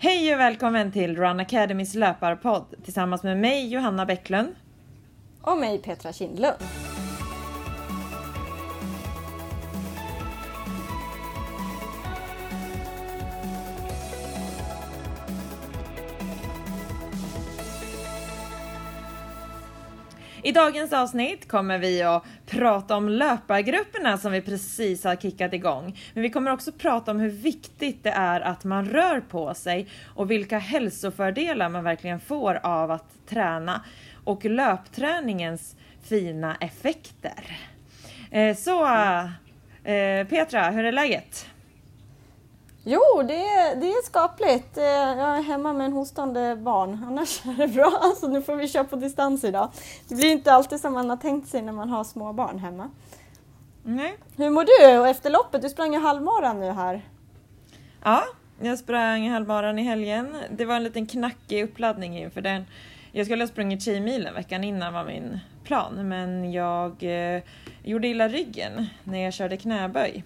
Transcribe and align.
Hej 0.00 0.34
och 0.34 0.40
välkommen 0.40 0.92
till 0.92 1.16
Run 1.16 1.40
Academys 1.40 1.94
löparpodd 1.94 2.74
tillsammans 2.84 3.22
med 3.22 3.38
mig 3.38 3.68
Johanna 3.68 4.06
Bäcklund. 4.06 4.54
Och 5.42 5.58
mig 5.58 5.78
Petra 5.78 6.12
Kindlund. 6.12 6.56
I 20.48 20.52
dagens 20.52 20.92
avsnitt 20.92 21.48
kommer 21.48 21.78
vi 21.78 22.02
att 22.02 22.24
prata 22.46 22.96
om 22.96 23.08
löpargrupperna 23.08 24.18
som 24.18 24.32
vi 24.32 24.40
precis 24.40 25.04
har 25.04 25.16
kickat 25.16 25.52
igång. 25.52 25.98
Men 26.14 26.22
vi 26.22 26.30
kommer 26.30 26.52
också 26.52 26.72
prata 26.72 27.10
om 27.10 27.20
hur 27.20 27.30
viktigt 27.30 28.04
det 28.04 28.10
är 28.10 28.40
att 28.40 28.64
man 28.64 28.84
rör 28.84 29.20
på 29.20 29.54
sig 29.54 29.86
och 30.14 30.30
vilka 30.30 30.58
hälsofördelar 30.58 31.68
man 31.68 31.84
verkligen 31.84 32.20
får 32.20 32.54
av 32.62 32.90
att 32.90 33.26
träna 33.28 33.84
och 34.24 34.44
löpträningens 34.44 35.76
fina 36.02 36.56
effekter. 36.60 37.58
Eh, 38.30 38.56
så 38.56 38.86
eh, 39.84 40.26
Petra, 40.28 40.70
hur 40.70 40.84
är 40.84 40.92
läget? 40.92 41.46
Jo, 42.90 43.22
det 43.22 43.34
är, 43.34 43.76
det 43.76 43.86
är 43.86 44.04
skapligt. 44.04 44.78
Eh, 44.78 44.84
jag 44.84 45.38
är 45.38 45.42
hemma 45.42 45.72
med 45.72 45.86
en 45.86 45.92
hostande 45.92 46.56
barn, 46.56 47.04
annars 47.08 47.46
är 47.46 47.52
det 47.52 47.68
bra. 47.68 47.98
Alltså, 48.02 48.28
nu 48.28 48.42
får 48.42 48.56
vi 48.56 48.68
köra 48.68 48.84
på 48.84 48.96
distans 48.96 49.44
idag. 49.44 49.70
Det 50.08 50.14
blir 50.14 50.32
inte 50.32 50.52
alltid 50.52 50.80
som 50.80 50.92
man 50.92 51.10
har 51.10 51.16
tänkt 51.16 51.48
sig 51.48 51.62
när 51.62 51.72
man 51.72 51.88
har 51.88 52.04
små 52.04 52.32
barn 52.32 52.58
hemma. 52.58 52.90
Nej. 53.82 54.16
Hur 54.36 54.50
mår 54.50 54.64
du 54.64 55.08
efter 55.10 55.30
loppet? 55.30 55.62
Du 55.62 55.68
sprang 55.68 55.92
ju 55.92 56.00
halvmaran 56.00 56.60
nu 56.60 56.70
här. 56.70 57.02
Ja, 58.04 58.24
jag 58.60 58.78
sprang 58.78 59.30
halvmaran 59.30 59.78
i 59.78 59.82
helgen. 59.82 60.36
Det 60.50 60.64
var 60.64 60.76
en 60.76 60.84
liten 60.84 61.06
knackig 61.06 61.64
uppladdning 61.64 62.18
inför 62.18 62.40
den. 62.40 62.64
Jag 63.12 63.26
skulle 63.26 63.42
ha 63.42 63.48
sprungit 63.48 63.82
Tjejmilen 63.82 64.34
veckan 64.34 64.64
innan 64.64 64.92
var 64.92 65.04
min 65.04 65.38
plan, 65.64 66.08
men 66.08 66.52
jag 66.52 67.02
eh, 67.02 67.42
gjorde 67.84 68.08
illa 68.08 68.28
ryggen 68.28 68.86
när 69.04 69.18
jag 69.18 69.32
körde 69.32 69.56
knäböj 69.56 70.24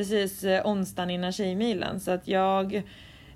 precis 0.00 0.44
eh, 0.44 0.66
onsdagen 0.66 1.10
innan 1.10 1.32
Tjejmilen 1.32 2.00
så 2.00 2.10
att 2.10 2.28
jag 2.28 2.82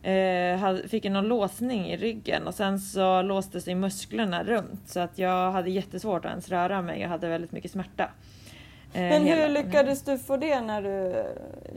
eh, 0.02 0.76
fick 0.88 1.04
någon 1.04 1.28
låsning 1.28 1.90
i 1.90 1.96
ryggen 1.96 2.46
och 2.46 2.54
sen 2.54 2.80
så 2.80 3.22
låste 3.22 3.60
sig 3.60 3.74
musklerna 3.74 4.44
runt 4.44 4.88
så 4.88 5.00
att 5.00 5.18
jag 5.18 5.52
hade 5.52 5.70
jättesvårt 5.70 6.24
att 6.24 6.30
ens 6.30 6.48
röra 6.48 6.82
mig. 6.82 7.00
Jag 7.00 7.08
hade 7.08 7.28
väldigt 7.28 7.52
mycket 7.52 7.70
smärta. 7.70 8.10
Eh, 8.94 9.00
Men 9.00 9.26
hur 9.26 9.48
lyckades 9.48 10.02
du 10.02 10.18
få 10.18 10.36
det 10.36 10.60
när 10.60 10.82
du 10.82 11.24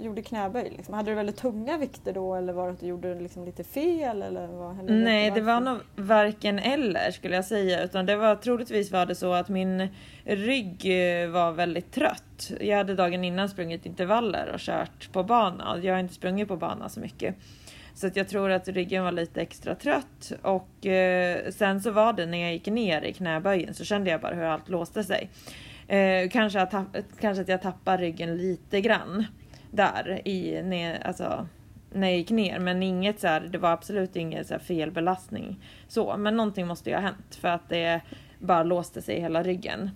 gjorde 0.03 0.21
knäböj? 0.21 0.73
Liksom? 0.77 0.93
Hade 0.93 1.11
du 1.11 1.15
väldigt 1.15 1.37
tunga 1.37 1.77
vikter 1.77 2.13
då 2.13 2.35
eller 2.35 2.53
var 2.53 2.67
det 2.67 2.73
att 2.73 2.79
du 2.79 2.87
gjorde 2.87 3.15
liksom 3.19 3.45
lite 3.45 3.63
fel? 3.63 4.21
Eller 4.21 4.47
vad, 4.47 4.89
Nej, 4.89 5.31
det 5.31 5.41
var 5.41 5.59
nog 5.59 5.77
varken 5.95 6.59
eller 6.59 7.11
skulle 7.11 7.35
jag 7.35 7.45
säga. 7.45 7.83
Utan 7.83 8.05
det 8.05 8.15
var 8.15 8.35
troligtvis 8.35 8.91
var 8.91 9.05
det 9.05 9.15
så 9.15 9.33
att 9.33 9.49
min 9.49 9.87
rygg 10.23 10.85
eh, 10.85 11.29
var 11.29 11.51
väldigt 11.51 11.91
trött. 11.91 12.51
Jag 12.59 12.77
hade 12.77 12.95
dagen 12.95 13.23
innan 13.23 13.49
sprungit 13.49 13.85
intervaller 13.85 14.51
och 14.53 14.59
kört 14.59 15.11
på 15.11 15.23
bana. 15.23 15.77
Jag 15.81 15.93
har 15.93 15.99
inte 15.99 16.13
sprungit 16.13 16.47
på 16.47 16.57
bana 16.57 16.89
så 16.89 16.99
mycket. 16.99 17.35
Så 17.95 18.07
att 18.07 18.15
jag 18.15 18.27
tror 18.27 18.51
att 18.51 18.67
ryggen 18.67 19.03
var 19.03 19.11
lite 19.11 19.41
extra 19.41 19.75
trött 19.75 20.31
och 20.41 20.85
eh, 20.85 21.49
sen 21.51 21.81
så 21.81 21.91
var 21.91 22.13
det 22.13 22.25
när 22.25 22.37
jag 22.37 22.53
gick 22.53 22.67
ner 22.67 23.01
i 23.01 23.13
knäböjen 23.13 23.73
så 23.73 23.85
kände 23.85 24.09
jag 24.09 24.21
bara 24.21 24.33
hur 24.35 24.43
allt 24.43 24.69
låste 24.69 25.03
sig. 25.03 25.29
Eh, 25.87 26.29
kanske, 26.29 26.61
att 26.61 26.73
kanske 27.19 27.41
att 27.41 27.47
jag 27.47 27.61
tappar 27.61 27.97
ryggen 27.97 28.37
lite 28.37 28.81
grann 28.81 29.25
där 29.71 30.27
i, 30.27 30.61
ner, 30.63 31.07
alltså, 31.07 31.47
när 31.93 32.07
jag 32.07 32.17
gick 32.17 32.31
ner. 32.31 32.59
Men 32.59 32.83
inget 32.83 33.19
så 33.19 33.27
här, 33.27 33.41
det 33.41 33.57
var 33.57 33.71
absolut 33.71 34.15
ingen 34.15 34.45
så 34.45 34.53
här 34.53 34.61
felbelastning. 34.61 35.59
Så, 35.87 36.17
men 36.17 36.35
någonting 36.37 36.67
måste 36.67 36.89
ju 36.89 36.95
ha 36.95 37.01
hänt 37.01 37.35
för 37.41 37.47
att 37.47 37.69
det 37.69 38.01
bara 38.39 38.63
låste 38.63 39.01
sig 39.01 39.15
i 39.15 39.21
hela 39.21 39.43
ryggen. 39.43 39.89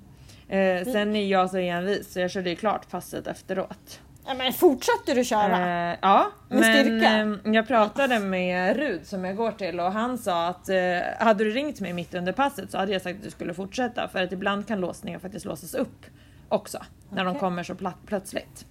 Eh, 0.47 0.83
sen 0.83 1.15
är 1.15 1.27
jag 1.27 1.49
så 1.49 1.57
envis 1.57 2.13
så 2.13 2.19
jag 2.19 2.31
körde 2.31 2.49
ju 2.49 2.55
klart 2.55 2.89
passet 2.89 3.27
efteråt. 3.27 4.01
Men 4.25 4.53
fortsatte 4.53 5.13
du 5.13 5.23
köra? 5.23 5.91
Eh, 5.91 5.97
ja, 6.01 6.31
med 6.49 6.59
men 6.59 6.63
styrka? 6.63 7.17
Eh, 7.17 7.53
jag 7.53 7.67
pratade 7.67 8.19
med 8.19 8.75
Rud 8.75 9.07
som 9.07 9.25
jag 9.25 9.35
går 9.35 9.51
till 9.51 9.79
och 9.79 9.91
han 9.91 10.17
sa 10.17 10.47
att 10.47 10.69
eh, 10.69 10.77
hade 11.19 11.43
du 11.43 11.49
ringt 11.49 11.79
mig 11.79 11.93
mitt 11.93 12.13
under 12.13 12.31
passet 12.31 12.71
så 12.71 12.77
hade 12.77 12.91
jag 12.91 13.01
sagt 13.01 13.17
att 13.17 13.23
du 13.23 13.31
skulle 13.31 13.53
fortsätta 13.53 14.07
för 14.07 14.23
att 14.23 14.31
ibland 14.31 14.67
kan 14.67 14.79
låsningar 14.79 15.19
faktiskt 15.19 15.45
låsas 15.45 15.73
upp 15.73 16.05
också 16.49 16.77
när 17.09 17.23
okay. 17.23 17.33
de 17.33 17.39
kommer 17.39 17.63
så 17.63 17.75
plötsligt. 18.05 18.65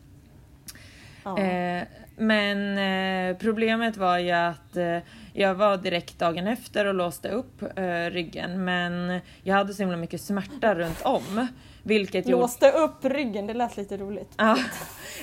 Ja. 1.25 1.39
Eh, 1.39 1.83
men 2.17 2.79
eh, 2.79 3.37
problemet 3.37 3.97
var 3.97 4.19
ju 4.19 4.31
att 4.31 4.77
eh, 4.77 4.99
jag 5.33 5.55
var 5.55 5.77
direkt 5.77 6.19
dagen 6.19 6.47
efter 6.47 6.87
och 6.87 6.95
låste 6.95 7.29
upp 7.29 7.63
ryggen 8.11 8.65
men 8.65 9.21
jag 9.43 9.55
hade 9.55 9.75
så 9.75 9.83
himla 9.83 9.97
mycket 9.97 10.21
smärta 10.21 10.75
runt 10.75 11.03
om. 11.03 11.49
Vilket 11.83 12.29
Låste 12.29 12.67
gjorde... 12.67 12.79
upp 12.79 13.05
ryggen, 13.05 13.47
det 13.47 13.55
lät 13.55 13.77
lite 13.77 13.97
roligt. 13.97 14.33
Ja. 14.37 14.59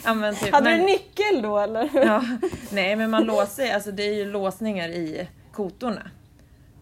ja 0.05 0.33
typ, 0.33 0.53
Hade 0.53 0.69
men... 0.69 0.79
du 0.79 0.85
nyckel 0.85 1.41
då 1.41 1.59
eller? 1.59 1.89
Ja. 1.93 2.23
Nej 2.71 2.95
men 2.95 3.09
man 3.09 3.23
låser, 3.23 3.73
alltså 3.73 3.91
det 3.91 4.03
är 4.03 4.13
ju 4.13 4.31
låsningar 4.31 4.89
i 4.89 5.27
kotorna. 5.51 6.11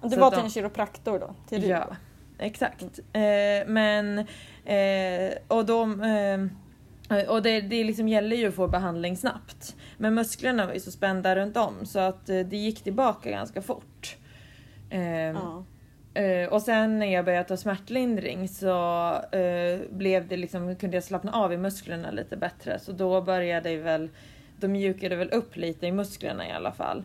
Du 0.01 0.17
var 0.17 0.29
till 0.29 0.39
de... 0.39 0.45
en 0.45 0.51
kiropraktor 0.51 1.19
då? 1.19 1.35
Till 1.49 1.69
ja, 1.69 1.95
exakt. 2.39 2.99
Eh, 3.13 3.67
men, 3.67 4.19
eh, 4.65 5.33
och 5.47 5.65
de 5.65 6.01
eh, 6.03 6.64
och 7.27 7.41
det, 7.41 7.61
det 7.61 7.83
liksom 7.83 8.07
gäller 8.07 8.35
ju 8.35 8.47
att 8.47 8.55
få 8.55 8.67
behandling 8.67 9.17
snabbt. 9.17 9.75
Men 9.97 10.13
musklerna 10.13 10.65
var 10.65 10.73
ju 10.73 10.79
så 10.79 10.91
spända 10.91 11.35
runt 11.35 11.57
om 11.57 11.85
så 11.85 11.99
att 11.99 12.29
eh, 12.29 12.39
det 12.39 12.57
gick 12.57 12.83
tillbaka 12.83 13.31
ganska 13.31 13.61
fort. 13.61 14.17
Eh, 14.89 15.01
ja. 15.01 15.65
Uh, 16.19 16.47
och 16.53 16.61
sen 16.61 16.99
när 16.99 17.13
jag 17.13 17.25
började 17.25 17.47
ta 17.47 17.57
smärtlindring 17.57 18.49
så 18.49 19.11
uh, 19.35 19.79
blev 19.89 20.27
det 20.27 20.37
liksom, 20.37 20.75
kunde 20.75 20.97
jag 20.97 21.03
slappna 21.03 21.31
av 21.31 21.53
i 21.53 21.57
musklerna 21.57 22.11
lite 22.11 22.37
bättre. 22.37 22.79
Så 22.79 22.91
då 22.91 23.21
började 23.21 23.69
det 23.69 23.77
väl, 23.77 24.09
då 24.59 24.67
mjukade 24.67 25.15
väl 25.15 25.29
upp 25.29 25.55
lite 25.55 25.87
i 25.87 25.91
musklerna 25.91 26.47
i 26.47 26.51
alla 26.51 26.71
fall. 26.71 27.03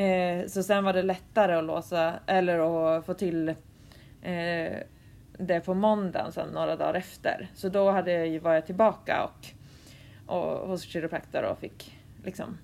Uh, 0.00 0.48
så 0.48 0.62
sen 0.62 0.84
var 0.84 0.92
det 0.92 1.02
lättare 1.02 1.54
att 1.54 1.64
låsa, 1.64 2.12
eller 2.26 2.58
att 2.58 3.06
få 3.06 3.14
till 3.14 3.54
det 5.38 5.60
på 5.60 5.74
måndagen 5.74 6.32
sen 6.32 6.48
några 6.48 6.76
dagar 6.76 6.94
efter. 6.94 7.48
Så 7.54 7.68
då 7.68 7.90
hade 7.90 8.26
jag, 8.26 8.40
var 8.40 8.54
jag 8.54 8.66
tillbaka 8.66 9.24
och, 9.24 9.46
och 10.36 10.68
hos 10.68 10.82
kiropraktor 10.82 11.42
och 11.42 11.58
fick 11.58 11.98
liksom 12.24 12.58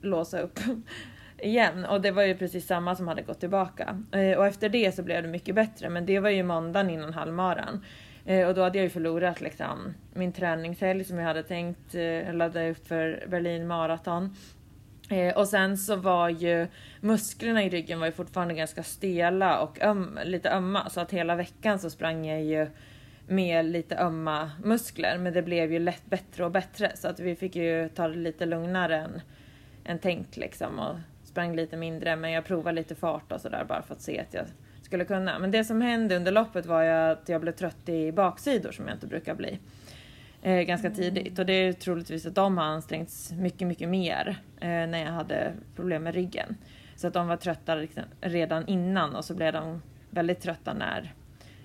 låsa 0.00 0.40
upp 0.40 0.58
igen 1.38 1.84
och 1.84 2.00
det 2.00 2.10
var 2.10 2.22
ju 2.22 2.36
precis 2.36 2.66
samma 2.66 2.96
som 2.96 3.08
hade 3.08 3.22
gått 3.22 3.40
tillbaka. 3.40 4.02
Eh, 4.12 4.38
och 4.38 4.46
efter 4.46 4.68
det 4.68 4.94
så 4.94 5.02
blev 5.02 5.22
det 5.22 5.28
mycket 5.28 5.54
bättre 5.54 5.88
men 5.88 6.06
det 6.06 6.20
var 6.20 6.30
ju 6.30 6.42
måndagen 6.42 6.90
innan 6.90 7.14
halvmaran. 7.14 7.84
Eh, 8.24 8.48
och 8.48 8.54
då 8.54 8.62
hade 8.62 8.78
jag 8.78 8.82
ju 8.84 8.90
förlorat 8.90 9.40
liksom 9.40 9.94
min 10.14 10.32
träningshelg 10.32 11.04
som 11.04 11.18
jag 11.18 11.26
hade 11.26 11.42
tänkt 11.42 11.94
eh, 11.94 12.34
ladda 12.34 12.68
upp 12.68 12.86
för 12.86 13.24
Berlin 13.28 13.66
Eh, 15.10 15.36
och 15.36 15.48
sen 15.48 15.78
så 15.78 15.96
var 15.96 16.28
ju 16.28 16.66
musklerna 17.00 17.64
i 17.64 17.68
ryggen 17.68 18.00
var 18.00 18.06
ju 18.06 18.12
fortfarande 18.12 18.54
ganska 18.54 18.82
stela 18.82 19.60
och 19.60 19.82
öm, 19.82 20.18
lite 20.24 20.50
ömma. 20.50 20.88
Så 20.90 21.00
att 21.00 21.12
hela 21.12 21.36
veckan 21.36 21.78
så 21.78 21.90
sprang 21.90 22.26
jag 22.26 22.42
ju 22.42 22.66
med 23.28 23.64
lite 23.64 23.96
ömma 23.98 24.50
muskler. 24.64 25.18
Men 25.18 25.32
det 25.32 25.42
blev 25.42 25.72
ju 25.72 25.78
lätt 25.78 26.06
bättre 26.06 26.44
och 26.44 26.50
bättre. 26.50 26.92
Så 26.94 27.08
att 27.08 27.20
vi 27.20 27.36
fick 27.36 27.56
ju 27.56 27.88
ta 27.88 28.08
det 28.08 28.16
lite 28.16 28.46
lugnare 28.46 28.96
än, 28.96 29.20
än 29.84 29.98
tänkt 29.98 30.36
liksom. 30.36 30.78
Och 30.78 30.96
sprang 31.24 31.56
lite 31.56 31.76
mindre. 31.76 32.16
Men 32.16 32.30
jag 32.30 32.44
provade 32.44 32.76
lite 32.76 32.94
fart 32.94 33.32
och 33.32 33.40
sådär 33.40 33.64
bara 33.68 33.82
för 33.82 33.94
att 33.94 34.02
se 34.02 34.20
att 34.20 34.34
jag 34.34 34.44
skulle 34.82 35.04
kunna. 35.04 35.38
Men 35.38 35.50
det 35.50 35.64
som 35.64 35.80
hände 35.80 36.16
under 36.16 36.32
loppet 36.32 36.66
var 36.66 36.82
ju 36.82 36.90
att 36.90 37.28
jag 37.28 37.40
blev 37.40 37.52
trött 37.52 37.88
i 37.88 38.12
baksidor 38.12 38.72
som 38.72 38.86
jag 38.86 38.96
inte 38.96 39.06
brukar 39.06 39.34
bli. 39.34 39.58
Eh, 40.46 40.62
ganska 40.62 40.90
tidigt 40.90 41.38
och 41.38 41.46
det 41.46 41.52
är 41.52 41.72
troligtvis 41.72 42.26
att 42.26 42.34
de 42.34 42.58
har 42.58 42.64
ansträngts 42.64 43.32
mycket, 43.32 43.68
mycket 43.68 43.88
mer 43.88 44.40
eh, 44.60 44.68
när 44.68 45.04
jag 45.04 45.12
hade 45.12 45.52
problem 45.76 46.02
med 46.02 46.14
ryggen. 46.14 46.56
Så 46.96 47.06
att 47.06 47.14
de 47.14 47.28
var 47.28 47.36
trötta 47.36 47.74
liksom 47.74 48.02
redan 48.20 48.66
innan 48.66 49.16
och 49.16 49.24
så 49.24 49.34
blev 49.34 49.52
de 49.52 49.82
väldigt 50.10 50.40
trötta 50.40 50.74
när 50.74 51.14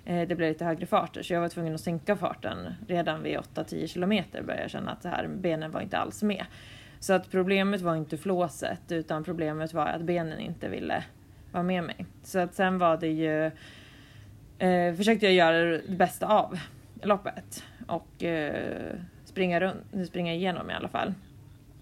eh, 0.04 0.28
det 0.28 0.34
blev 0.34 0.48
lite 0.48 0.64
högre 0.64 0.86
farter 0.86 1.22
Så 1.22 1.32
jag 1.32 1.40
var 1.40 1.48
tvungen 1.48 1.74
att 1.74 1.80
sänka 1.80 2.16
farten 2.16 2.74
redan 2.88 3.22
vid 3.22 3.38
8-10 3.38 3.86
kilometer 3.86 4.42
började 4.42 4.62
jag 4.62 4.70
känna 4.70 4.90
att 4.90 5.02
det 5.02 5.08
här, 5.08 5.28
benen 5.28 5.70
var 5.70 5.80
inte 5.80 5.98
alls 5.98 6.22
med. 6.22 6.44
Så 7.00 7.12
att 7.12 7.30
problemet 7.30 7.80
var 7.80 7.96
inte 7.96 8.18
flåset 8.18 8.92
utan 8.92 9.24
problemet 9.24 9.72
var 9.74 9.86
att 9.86 10.02
benen 10.02 10.40
inte 10.40 10.68
ville 10.68 11.04
vara 11.52 11.62
med 11.62 11.84
mig. 11.84 12.06
Så 12.22 12.38
att 12.38 12.54
sen 12.54 12.78
var 12.78 12.96
det 12.96 13.08
ju 13.08 13.46
eh, 14.58 14.94
försökte 14.94 15.26
jag 15.26 15.34
göra 15.34 15.64
det 15.64 15.82
bästa 15.88 16.26
av 16.26 16.58
loppet 17.02 17.64
och 17.88 18.22
eh, 18.22 18.94
springa, 19.24 19.60
runt, 19.60 20.08
springa 20.08 20.34
igenom 20.34 20.70
i 20.70 20.74
alla 20.74 20.88
fall. 20.88 21.14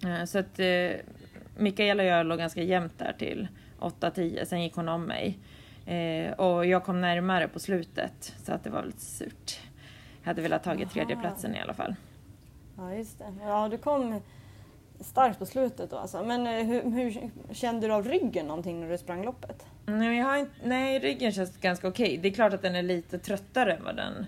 Eh, 0.04 0.24
så 0.24 0.38
att 0.38 0.58
eh, 0.58 0.90
Mikaela 1.56 2.02
och 2.02 2.08
jag 2.08 2.26
låg 2.26 2.38
ganska 2.38 2.62
jämnt 2.62 2.98
där 2.98 3.14
till 3.18 3.48
8-10, 3.80 4.44
sen 4.44 4.62
gick 4.62 4.74
hon 4.74 4.88
om 4.88 5.04
mig. 5.04 5.38
Eh, 5.86 6.32
och 6.32 6.66
jag 6.66 6.84
kom 6.84 7.00
närmare 7.00 7.48
på 7.48 7.58
slutet 7.58 8.34
så 8.44 8.52
att 8.52 8.64
det 8.64 8.70
var 8.70 8.84
lite 8.84 9.00
surt. 9.00 9.60
Jag 10.22 10.26
hade 10.26 10.42
velat 10.42 10.64
tagit 10.64 10.90
tredjeplatsen 10.90 11.54
i 11.54 11.60
alla 11.60 11.74
fall. 11.74 11.94
Ja 12.76 12.94
just 12.94 13.18
det. 13.18 13.24
Ja 13.42 13.68
du 13.68 13.78
kom 13.78 14.20
starkt 15.00 15.38
på 15.38 15.46
slutet 15.46 15.90
då 15.90 15.96
alltså. 15.96 16.22
Men 16.24 16.46
eh, 16.46 16.66
hur, 16.66 16.90
hur 16.90 17.30
kände 17.54 17.86
du 17.86 17.92
av 17.92 18.04
ryggen 18.04 18.46
någonting 18.46 18.80
när 18.80 18.88
du 18.88 18.98
sprang 18.98 19.24
loppet? 19.24 19.66
Nej, 19.86 20.18
jag 20.18 20.24
har 20.24 20.36
inte, 20.36 20.52
nej 20.64 20.98
ryggen 20.98 21.32
känns 21.32 21.56
ganska 21.56 21.88
okej. 21.88 22.18
Det 22.22 22.28
är 22.28 22.32
klart 22.32 22.52
att 22.52 22.62
den 22.62 22.74
är 22.74 22.82
lite 22.82 23.18
tröttare 23.18 23.74
än 23.74 23.84
vad 23.84 23.96
den 23.96 24.26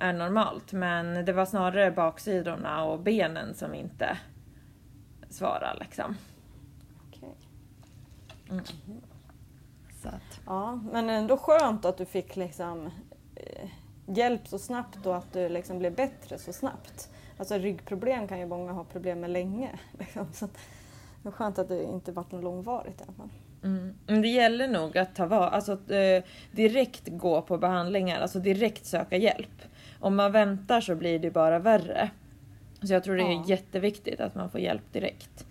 är 0.00 0.12
normalt. 0.12 0.72
Men 0.72 1.24
det 1.24 1.32
var 1.32 1.46
snarare 1.46 1.90
baksidorna 1.90 2.84
och 2.84 3.00
benen 3.00 3.54
som 3.54 3.74
inte 3.74 4.18
svarar 5.30 5.76
liksom. 5.80 6.16
Okej. 7.08 7.34
Mm. 8.50 8.64
Så 10.02 10.08
att, 10.08 10.40
Ja, 10.46 10.80
men 10.92 11.10
ändå 11.10 11.36
skönt 11.36 11.84
att 11.84 11.98
du 11.98 12.04
fick 12.04 12.36
liksom 12.36 12.86
eh, 13.36 13.68
hjälp 14.06 14.48
så 14.48 14.58
snabbt 14.58 15.06
och 15.06 15.16
att 15.16 15.32
du 15.32 15.48
liksom 15.48 15.78
blev 15.78 15.94
bättre 15.94 16.38
så 16.38 16.52
snabbt. 16.52 17.10
Alltså 17.38 17.54
ryggproblem 17.54 18.28
kan 18.28 18.38
ju 18.38 18.46
många 18.46 18.72
ha 18.72 18.84
problem 18.84 19.20
med 19.20 19.30
länge. 19.30 19.78
Liksom. 19.98 20.26
Så 20.32 20.44
att 20.44 20.58
det 21.22 21.28
är 21.28 21.32
skönt 21.32 21.58
att 21.58 21.68
det 21.68 21.82
inte 21.82 22.12
varit 22.12 22.32
något 22.32 22.44
långvarigt 22.44 23.00
i 23.00 23.04
alla 23.04 23.12
fall. 23.12 23.30
mm. 23.62 23.94
Men 24.06 24.22
det 24.22 24.28
gäller 24.28 24.68
nog 24.68 24.98
att 24.98 25.14
ta 25.14 25.26
var, 25.26 25.46
alltså 25.46 25.72
att, 25.72 25.90
eh, 25.90 26.22
direkt 26.52 27.08
gå 27.08 27.42
på 27.42 27.58
behandlingar, 27.58 28.20
alltså 28.20 28.38
direkt 28.38 28.86
söka 28.86 29.16
hjälp. 29.16 29.62
Om 30.00 30.16
man 30.16 30.32
väntar 30.32 30.80
så 30.80 30.94
blir 30.96 31.18
det 31.18 31.30
bara 31.30 31.58
värre. 31.58 32.10
Så 32.82 32.92
jag 32.92 33.04
tror 33.04 33.16
det 33.16 33.22
är 33.22 33.32
Ja. 33.32 33.44
jätteviktigt 33.46 34.20
att 34.20 34.34
man 34.34 34.50
får 34.50 34.60
hjälp 34.60 34.92
direkt. 34.92 35.46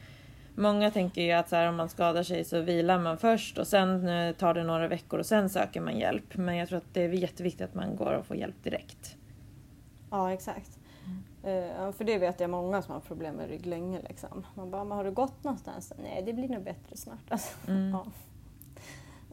Många 0.56 0.92
tänker 0.92 1.22
ju 1.22 1.31
att 1.31 1.50
så 1.50 1.56
här, 1.56 1.69
om 1.69 1.75
man 1.75 1.90
skadar 1.90 2.24
sig 2.24 2.44
så 2.44 2.62
vilar 2.62 3.00
man 3.00 3.18
först 3.18 3.57
och 3.57 3.68
sen 3.68 4.07
eh, 4.07 4.36
tar 4.36 4.54
det 4.54 4.63
några 4.63 4.88
veckor 4.88 5.19
och 5.19 5.25
sen 5.25 5.50
söker 5.50 5.81
man 5.81 5.98
hjälp. 6.00 6.38
Men 6.38 6.56
jag 6.57 6.68
tror 6.69 6.78
att 6.78 6.94
det 6.94 7.04
är 7.04 7.10
jätteviktigt 7.10 7.62
att 7.62 7.74
man 7.75 7.96
går 7.96 8.13
och 8.13 8.25
får 8.25 8.38
hjälp 8.38 8.63
direkt. 8.63 9.16
Ja, 10.12 10.31
exakt. 10.34 10.80
Ja, 11.78 11.92
för 11.92 12.04
det 12.04 12.18
vet 12.18 12.40
jag 12.40 12.50
många 12.50 12.81
som 12.81 12.94
har 12.94 13.01
problem 13.01 13.36
med 13.36 13.50
rygg 13.50 13.66
länge. 13.66 14.01
Liksom. 14.10 14.46
Man 14.56 14.72
bara, 14.72 14.84
men 14.84 14.98
har 14.98 15.04
du 15.04 15.12
gått 15.12 15.44
någonstans? 15.44 15.94
Nej, 16.04 16.24
det 16.25 16.34
blir 16.34 16.50
nog 16.50 16.63
bättre 16.63 16.98
snart. 16.98 17.19
Alltså, 17.30 17.57
Mm. 17.72 17.90
ja. 17.92 18.06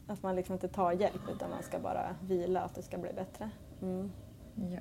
Att 0.07 0.23
man 0.23 0.37
liksom 0.37 0.53
inte 0.53 0.69
tar 0.69 0.93
hjälp 0.93 1.21
utan 1.35 1.51
man 1.51 1.63
ska 1.63 1.79
bara 1.79 2.17
vila 2.23 2.61
att 2.61 2.75
det 2.75 2.83
ska 2.83 2.99
bli 2.99 3.13
bättre. 3.13 3.51
Mm. 3.83 4.13
Ja. 4.55 4.81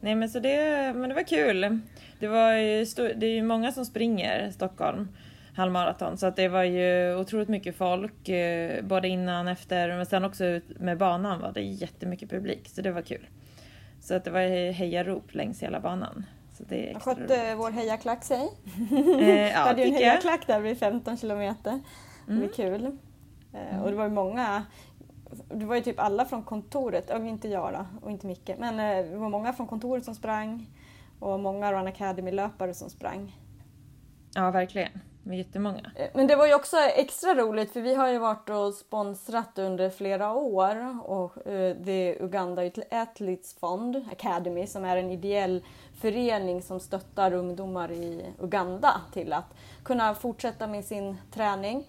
Nej 0.00 0.14
men 0.14 0.28
så 0.28 0.38
det, 0.38 0.92
men 0.96 1.08
det 1.08 1.14
var 1.14 1.22
kul. 1.22 1.80
Det, 2.20 2.28
var 2.28 2.52
ju 2.52 2.84
det 3.16 3.26
är 3.26 3.30
ju 3.34 3.42
många 3.42 3.72
som 3.72 3.84
springer 3.84 4.50
Stockholm 4.50 5.08
halvmaraton 5.56 6.18
så 6.18 6.26
att 6.26 6.36
det 6.36 6.48
var 6.48 6.62
ju 6.62 7.16
otroligt 7.16 7.48
mycket 7.48 7.76
folk 7.76 8.28
eh, 8.28 8.82
både 8.84 9.08
innan, 9.08 9.48
efter 9.48 9.88
men 9.88 10.06
sen 10.06 10.24
också 10.24 10.44
ut 10.44 10.80
med 10.80 10.98
banan 10.98 11.40
var 11.40 11.52
det 11.52 11.60
jättemycket 11.62 12.30
publik 12.30 12.68
så 12.68 12.82
det 12.82 12.90
var 12.92 13.02
kul. 13.02 13.26
Så 14.00 14.14
att 14.14 14.24
det 14.24 14.30
var 14.30 14.72
hejarop 14.72 15.34
längs 15.34 15.62
hela 15.62 15.80
banan. 15.80 16.26
Så 16.58 16.64
det 16.68 16.90
är 16.90 16.94
skötte 17.00 17.54
vår 17.54 17.70
hejaklack 17.70 18.24
sig? 18.24 18.48
Eh, 19.20 19.48
ja, 19.50 19.58
hade 19.58 19.82
ju 19.82 19.86
en 19.88 19.92
jag. 19.94 20.00
hejaklack 20.00 20.46
där 20.46 20.60
vid 20.60 20.78
15 20.78 21.16
kilometer. 21.16 21.80
Det 22.26 22.32
var 22.32 22.36
Mm. 22.36 22.48
kul. 22.56 22.98
Eh, 23.54 23.82
Och 23.82 23.90
det 23.90 23.96
var 23.96 24.04
ju 24.04 24.10
många, 24.10 24.62
det 25.48 25.64
var 25.64 25.76
ju 25.76 25.82
typ 25.82 26.00
alla 26.00 26.24
från 26.24 26.42
kontoret, 26.42 27.04
ja, 27.08 27.18
inte 27.18 27.48
jag 27.48 27.72
då, 27.72 27.86
och 28.02 28.10
inte 28.10 28.26
Micke, 28.26 28.50
men 28.58 28.80
eh, 28.80 29.10
det 29.10 29.16
var 29.16 29.28
många 29.28 29.52
från 29.52 29.66
kontoret 29.66 30.04
som 30.04 30.14
sprang 30.14 30.66
och 31.20 31.40
många 31.40 31.72
Run 31.72 31.86
Academy-löpare 31.86 32.74
som 32.74 32.90
sprang. 32.90 33.36
Ja 34.34 34.50
verkligen. 34.50 34.92
Det 35.22 35.30
var 35.30 35.36
jättemånga. 35.36 35.90
Eh, 35.96 36.08
Men 36.14 36.26
det 36.26 36.36
var 36.36 36.46
ju 36.46 36.54
också 36.54 36.76
extra 36.76 37.34
roligt 37.34 37.72
för 37.72 37.80
vi 37.80 37.94
har 37.94 38.08
ju 38.08 38.18
varit 38.18 38.50
och 38.50 38.74
sponsrat 38.74 39.58
under 39.58 39.90
flera 39.90 40.32
år 40.34 40.98
och 41.04 41.46
eh, 41.46 41.76
det 41.80 41.92
är 41.92 42.22
Uganda 42.22 42.62
Athletes 42.90 43.54
Fund 43.54 44.04
Academy 44.12 44.66
som 44.66 44.84
är 44.84 44.96
en 44.96 45.10
ideell 45.10 45.64
förening 46.00 46.62
som 46.62 46.80
stöttar 46.80 47.32
ungdomar 47.32 47.92
i 47.92 48.26
Uganda 48.40 49.00
till 49.12 49.32
att 49.32 49.54
kunna 49.84 50.14
fortsätta 50.14 50.66
med 50.66 50.84
sin 50.84 51.16
träning. 51.32 51.84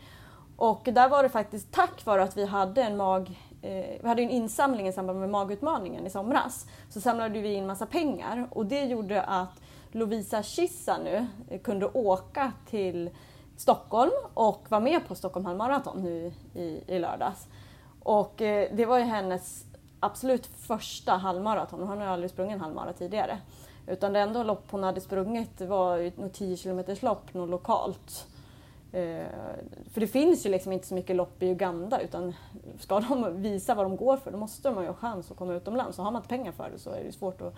Och 0.58 0.82
där 0.92 1.10
var 1.10 1.24
det 1.24 1.30
faktiskt 1.30 1.72
tack 1.72 2.06
vare 2.06 2.24
att 2.24 2.38
vi 2.38 2.46
hade 2.46 2.84
en 2.84 2.98
mag 2.98 3.40
eh, 3.62 4.00
vi 4.02 4.08
hade 4.08 4.22
en 4.22 4.30
insamling 4.30 4.88
i 4.88 4.94
samband 4.94 5.20
med 5.20 5.30
magutmaningen 5.30 6.06
i 6.06 6.10
somras. 6.10 6.68
Så 6.90 7.02
samlade 7.02 7.42
vi 7.42 7.54
in 7.54 7.68
massa 7.68 7.86
pengar 7.86 8.48
och 8.52 8.66
det 8.66 8.84
gjorde 8.84 9.22
att 9.22 9.62
Lovisa 9.92 10.44
Kissa 10.44 10.98
nu 10.98 11.28
eh, 11.50 11.62
kunde 11.62 11.86
åka 11.86 12.52
till 12.70 13.10
Stockholm 13.58 14.12
och 14.34 14.66
vara 14.70 14.82
med 14.82 15.08
på 15.08 15.16
Stockholm 15.16 15.46
halvmaraton 15.46 16.04
nu 16.04 16.34
i, 16.54 16.84
i 16.88 17.00
lördags. 17.00 17.48
Och 18.04 18.42
eh, 18.42 18.70
det 18.74 18.86
var 18.86 18.98
ju 18.98 19.04
hennes 19.04 19.66
absolut 20.00 20.46
första 20.46 21.12
halvmaraton. 21.12 21.80
Hon 21.80 21.98
har 21.98 22.06
ju 22.06 22.12
aldrig 22.12 22.32
sprungit 22.32 22.54
en 22.54 22.62
halvmara 22.62 22.94
tidigare. 22.94 23.38
Utan 23.88 24.14
det 24.14 24.20
enda 24.20 24.44
lopp 24.44 24.72
hon 24.72 24.84
hade 24.84 25.02
sprungit 25.02 25.62
var 25.62 25.98
ju 25.98 26.12
10 26.34 26.58
km 26.58 26.84
lopp, 27.02 27.34
något 27.34 27.50
lokalt. 27.50 28.28
Eh, 28.92 29.26
för 29.94 30.02
det 30.02 30.08
finns 30.08 30.46
ju 30.46 30.50
liksom 30.50 30.72
inte 30.72 30.88
så 30.88 30.94
mycket 30.94 31.16
lopp 31.16 31.44
i 31.44 31.50
Uganda 31.50 32.02
utan 32.02 32.34
ska 32.80 33.00
de 33.10 33.42
visa 33.42 33.76
vad 33.76 33.86
de 33.86 33.98
går 33.98 34.18
för 34.18 34.32
då 34.32 34.38
måste 34.38 34.70
de 34.70 34.86
ha 34.86 34.94
chans 34.94 35.32
att 35.32 35.38
komma 35.38 35.54
utomlands. 35.54 35.96
Så 35.96 36.04
har 36.04 36.12
man 36.12 36.20
inte 36.20 36.30
pengar 36.30 36.52
för 36.52 36.70
det 36.70 36.80
så 36.80 36.90
är 36.90 37.04
det 37.04 37.12
svårt 37.12 37.42
att 37.42 37.54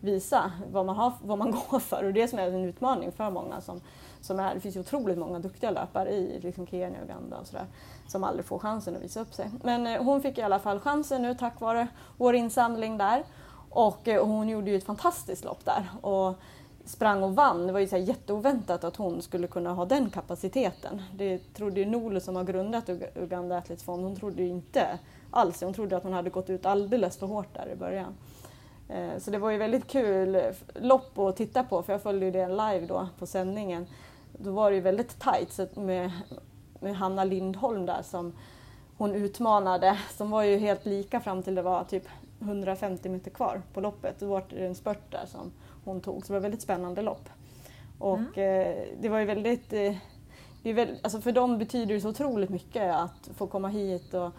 visa 0.00 0.52
vad 0.72 0.86
man, 0.86 0.96
har, 0.96 1.12
vad 1.22 1.38
man 1.38 1.50
går 1.70 1.78
för. 1.78 2.04
Och 2.04 2.12
det 2.12 2.22
är 2.22 2.26
som 2.26 2.38
är 2.38 2.48
en 2.48 2.64
utmaning 2.64 3.12
för 3.12 3.30
många 3.30 3.60
som, 3.60 3.80
som 4.20 4.40
är, 4.40 4.54
det 4.54 4.60
finns 4.60 4.76
ju 4.76 4.80
otroligt 4.80 5.18
många 5.18 5.38
duktiga 5.38 5.70
löpare 5.70 6.10
i 6.10 6.40
liksom 6.40 6.66
Kenya 6.66 6.98
och 6.98 7.04
Uganda 7.04 7.38
och 7.38 7.46
sådär 7.46 7.66
som 8.06 8.24
aldrig 8.24 8.44
får 8.44 8.58
chansen 8.58 8.96
att 8.96 9.02
visa 9.02 9.20
upp 9.20 9.34
sig. 9.34 9.50
Men 9.62 9.86
eh, 9.86 10.02
hon 10.02 10.22
fick 10.22 10.38
i 10.38 10.42
alla 10.42 10.58
fall 10.58 10.80
chansen 10.80 11.22
nu 11.22 11.34
tack 11.34 11.60
vare 11.60 11.88
vår 12.16 12.34
insamling 12.34 12.98
där. 12.98 13.24
Och 13.70 14.08
eh, 14.08 14.26
hon 14.26 14.48
gjorde 14.48 14.70
ju 14.70 14.76
ett 14.76 14.84
fantastiskt 14.84 15.44
lopp 15.44 15.64
där. 15.64 15.90
Och 16.00 16.34
sprang 16.84 17.22
och 17.22 17.34
vann. 17.34 17.66
Det 17.66 17.72
var 17.72 17.80
ju 17.80 17.86
så 17.86 17.96
här 17.96 18.02
jätteoväntat 18.02 18.84
att 18.84 18.96
hon 18.96 19.22
skulle 19.22 19.46
kunna 19.46 19.72
ha 19.72 19.84
den 19.84 20.10
kapaciteten. 20.10 21.02
Det 21.14 21.38
trodde 21.54 21.80
ju 21.80 21.86
Nolo 21.86 22.20
som 22.20 22.36
har 22.36 22.44
grundat 22.44 22.90
Uganda 23.14 23.58
Athletes 23.58 23.84
Fond, 23.84 24.04
hon 24.04 24.16
trodde 24.16 24.42
ju 24.42 24.48
inte 24.48 24.98
alls. 25.30 25.60
Hon 25.60 25.74
trodde 25.74 25.96
att 25.96 26.02
hon 26.02 26.12
hade 26.12 26.30
gått 26.30 26.50
ut 26.50 26.66
alldeles 26.66 27.16
för 27.16 27.26
hårt 27.26 27.54
där 27.54 27.72
i 27.72 27.76
början. 27.76 28.14
Eh, 28.88 29.18
så 29.18 29.30
det 29.30 29.38
var 29.38 29.50
ju 29.50 29.58
väldigt 29.58 29.86
kul 29.86 30.42
lopp 30.74 31.18
att 31.18 31.36
titta 31.36 31.64
på 31.64 31.82
för 31.82 31.92
jag 31.92 32.02
följde 32.02 32.26
ju 32.26 32.32
det 32.32 32.48
live 32.48 32.86
då 32.88 33.08
på 33.18 33.26
sändningen. 33.26 33.86
Då 34.32 34.50
var 34.50 34.70
det 34.70 34.76
ju 34.76 34.82
väldigt 34.82 35.18
tajt 35.20 35.76
med, 35.76 36.10
med 36.80 36.96
Hanna 36.96 37.24
Lindholm 37.24 37.86
där 37.86 38.02
som 38.02 38.32
hon 38.96 39.14
utmanade 39.14 39.98
som 40.16 40.30
var 40.30 40.42
ju 40.42 40.56
helt 40.56 40.86
lika 40.86 41.20
fram 41.20 41.42
till 41.42 41.54
det 41.54 41.62
var 41.62 41.84
typ 41.84 42.04
150 42.42 43.08
meter 43.08 43.30
kvar 43.30 43.62
på 43.72 43.80
loppet. 43.80 44.20
Då 44.20 44.26
var 44.26 44.44
det 44.48 44.66
en 44.66 44.74
spurt 44.74 45.10
där 45.10 45.26
som 45.26 45.52
hon 45.84 46.00
tog 46.00 46.26
så 46.26 46.32
det 46.32 46.32
var 46.32 46.38
ett 46.38 46.44
väldigt 46.44 46.62
spännande 46.62 47.02
lopp. 47.02 47.28
Och 47.98 48.38
eh, 48.38 48.84
det 49.00 49.08
var 49.08 49.18
ju 49.18 49.24
väldigt 49.24 49.72
eh, 49.72 49.94
det 50.62 50.70
är 50.70 50.74
väl, 50.74 50.98
alltså 51.02 51.20
för 51.20 51.32
dem 51.32 51.58
betyder 51.58 51.94
det 51.94 52.00
så 52.00 52.08
otroligt 52.08 52.50
mycket 52.50 52.94
att 52.94 53.30
få 53.36 53.46
komma 53.46 53.68
hit 53.68 54.14
och 54.14 54.30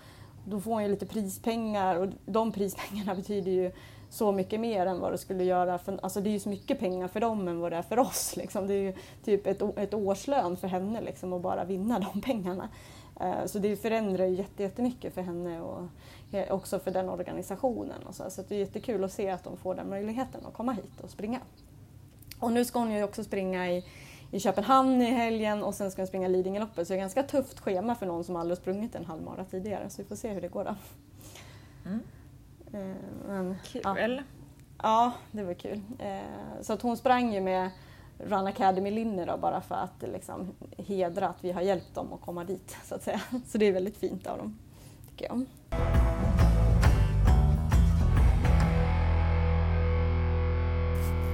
då 0.46 0.60
får 0.60 0.72
hon 0.72 0.84
ju 0.84 0.89
lite 0.89 1.06
prispengar 1.06 1.96
och 1.96 2.08
de 2.25 2.51
prispengarna 2.51 3.16
betyder 3.22 3.51
ju 3.51 3.72
så 4.10 4.32
mycket 4.32 4.60
mer 4.60 4.86
än 4.86 5.00
vad 5.00 5.12
det 5.12 5.18
skulle 5.18 5.44
göra. 5.44 5.77
För, 5.77 6.00
alltså 6.04 6.22
det 6.22 6.30
är 6.30 6.32
ju 6.32 6.39
så 6.39 6.50
mycket 6.50 6.80
pengar 6.80 7.08
för 7.08 7.20
dem 7.20 7.48
än 7.48 7.60
vad 7.60 7.72
det 7.72 7.77
är 7.77 7.82
för 7.82 8.00
oss. 8.00 8.36
Liksom. 8.38 8.68
Det 8.68 8.74
är 8.74 8.82
ju 8.82 8.94
typ 9.24 9.48
ett, 9.48 9.62
ett 9.77 9.94
årslön 9.94 10.58
för 10.58 10.68
henne 10.68 11.01
liksom, 11.01 11.34
att 11.34 11.42
bara 11.42 11.66
vinna 11.66 12.00
de 12.00 12.22
pengarna. 12.25 12.70
Eh, 13.24 13.46
Så 13.46 13.60
det 13.60 13.75
förändrar 13.75 14.25
ju 14.25 14.36
jätte- 14.36 14.63
jättemycket 14.63 15.13
för 15.13 15.22
henne 15.22 15.62
och 15.62 15.88
eh, 16.32 16.51
också 16.53 16.80
för 16.80 16.92
den 16.92 17.10
organisationen. 17.10 18.03
Och 18.08 18.15
så 18.15 18.30
så 18.30 18.42
det 18.48 18.56
är 18.56 18.60
jättekul 18.60 19.03
att 19.03 19.12
se 19.12 19.30
att 19.30 19.44
de 19.44 19.58
får 19.58 19.75
den 19.75 19.89
möjligheten 19.89 20.46
att 20.46 20.53
komma 20.53 20.72
hit 20.72 21.01
och 21.03 21.10
springa. 21.10 21.39
Och 22.39 22.51
nu 22.51 22.65
ska 22.65 22.80
hon 22.80 22.92
ju 22.92 23.03
också 23.03 23.24
springa 23.24 23.72
i, 23.72 23.86
i 24.32 24.39
Köpenhamn 24.39 25.01
i 25.01 25.06
helgen 25.12 25.63
och 25.63 25.75
sen 25.75 25.92
ska 25.92 26.01
hon 26.01 26.08
springa 26.08 26.27
Lidingöloppet. 26.27 26.88
Så 26.88 26.94
det 26.94 26.98
är 26.98 27.01
ganska 27.01 27.24
tufft 27.24 27.60
schema 27.60 27.96
för 27.96 28.06
någon 28.06 28.24
som 28.24 28.36
aldrig 28.36 28.58
sprungit 28.58 28.96
en 28.96 29.06
halvmara 29.06 29.46
tidigare. 29.46 29.89
Så 29.89 30.01
vi 30.01 30.08
får 30.08 30.15
se 30.15 30.30
hur 30.30 30.42
det 30.42 30.48
går 30.48 30.63
då. 30.63 30.75
Mm. 31.86 32.00
Eh, 32.74 32.96
Men, 33.27 33.56
Kul. 33.65 33.82
ja. 33.84 34.20
Ja, 34.84 35.12
det 35.32 35.44
var 35.44 35.53
kul. 35.53 35.82
Så 36.62 36.74
att 36.74 36.82
hon 36.82 36.98
sprang 36.98 37.34
ju 37.34 37.42
med 37.42 37.70
Run 38.17 38.48
Academy-linne 38.48 39.25
då 39.25 39.38
bara 39.38 39.62
för 39.62 39.75
att 39.75 40.03
liksom 40.13 40.55
hedra 40.77 41.27
att 41.27 41.43
vi 41.43 41.51
har 41.51 41.62
hjälpt 41.62 41.96
dem 41.96 42.13
att 42.13 42.22
komma 42.22 42.43
dit 42.43 42.77
så 42.86 42.96
att 42.96 43.03
säga. 43.03 43.22
Så 43.48 43.58
det 43.58 43.65
är 43.65 43.72
väldigt 43.72 43.98
fint 43.98 44.27
av 44.27 44.38
dem, 44.38 44.60
tycker 45.10 45.25
jag. 45.25 45.46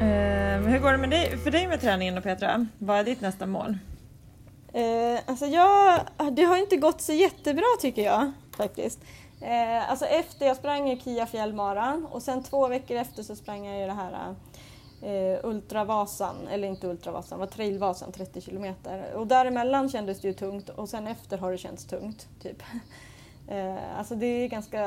Eh, 0.02 0.62
hur 0.62 0.80
går 0.80 0.92
det 0.92 0.98
med 0.98 1.10
dig, 1.10 1.38
för 1.38 1.52
dig 1.52 1.68
med 1.68 1.82
träningen 1.82 2.16
då 2.16 2.22
Petra? 2.22 2.68
Vad 2.78 2.98
är 3.00 3.04
ditt 3.04 3.22
nästa 3.22 3.46
mål? 3.46 3.78
Eh, 4.74 5.20
alltså 5.26 5.46
jag, 5.46 6.00
det 6.32 6.44
har 6.44 6.58
inte 6.58 6.78
gått 6.78 7.02
så 7.02 7.14
jättebra 7.14 7.66
tycker 7.82 8.02
jag 8.02 8.32
faktiskt. 8.58 9.00
Eh, 9.42 9.92
alltså 9.92 10.06
efter 10.06 10.46
jag 10.46 10.58
sprang 10.58 10.90
ju 10.90 11.00
Kia 11.00 11.26
fjällmaran 11.26 12.06
och 12.06 12.22
sen 12.22 12.44
två 12.44 12.68
veckor 12.68 12.98
efter 12.98 13.24
så 13.24 13.36
sprang 13.36 13.66
jag 13.66 13.80
ju 13.80 13.86
det 13.86 13.94
här 13.94 14.36
eh, 15.02 15.40
Ultravasan, 15.44 16.48
eller 16.48 16.68
inte 16.68 16.88
Ultravasan, 16.88 17.40
det 17.40 17.46
var 17.46 17.52
Trailvasan 17.52 18.12
30 18.12 18.42
kilometer. 18.42 19.14
Och 19.16 19.28
däremellan 19.28 19.90
kändes 19.90 20.22
det 20.22 20.28
ju 20.28 20.34
tungt 20.34 20.70
och 20.70 20.90
sen 20.90 21.08
efter 21.08 21.38
har 21.38 21.52
det 21.52 21.58
känts 21.58 21.86
tungt. 21.86 22.28
Typ. 22.42 22.64
Eh, 23.52 23.98
alltså 23.98 24.16
det 24.16 24.26
är 24.26 24.48
ganska, 24.48 24.80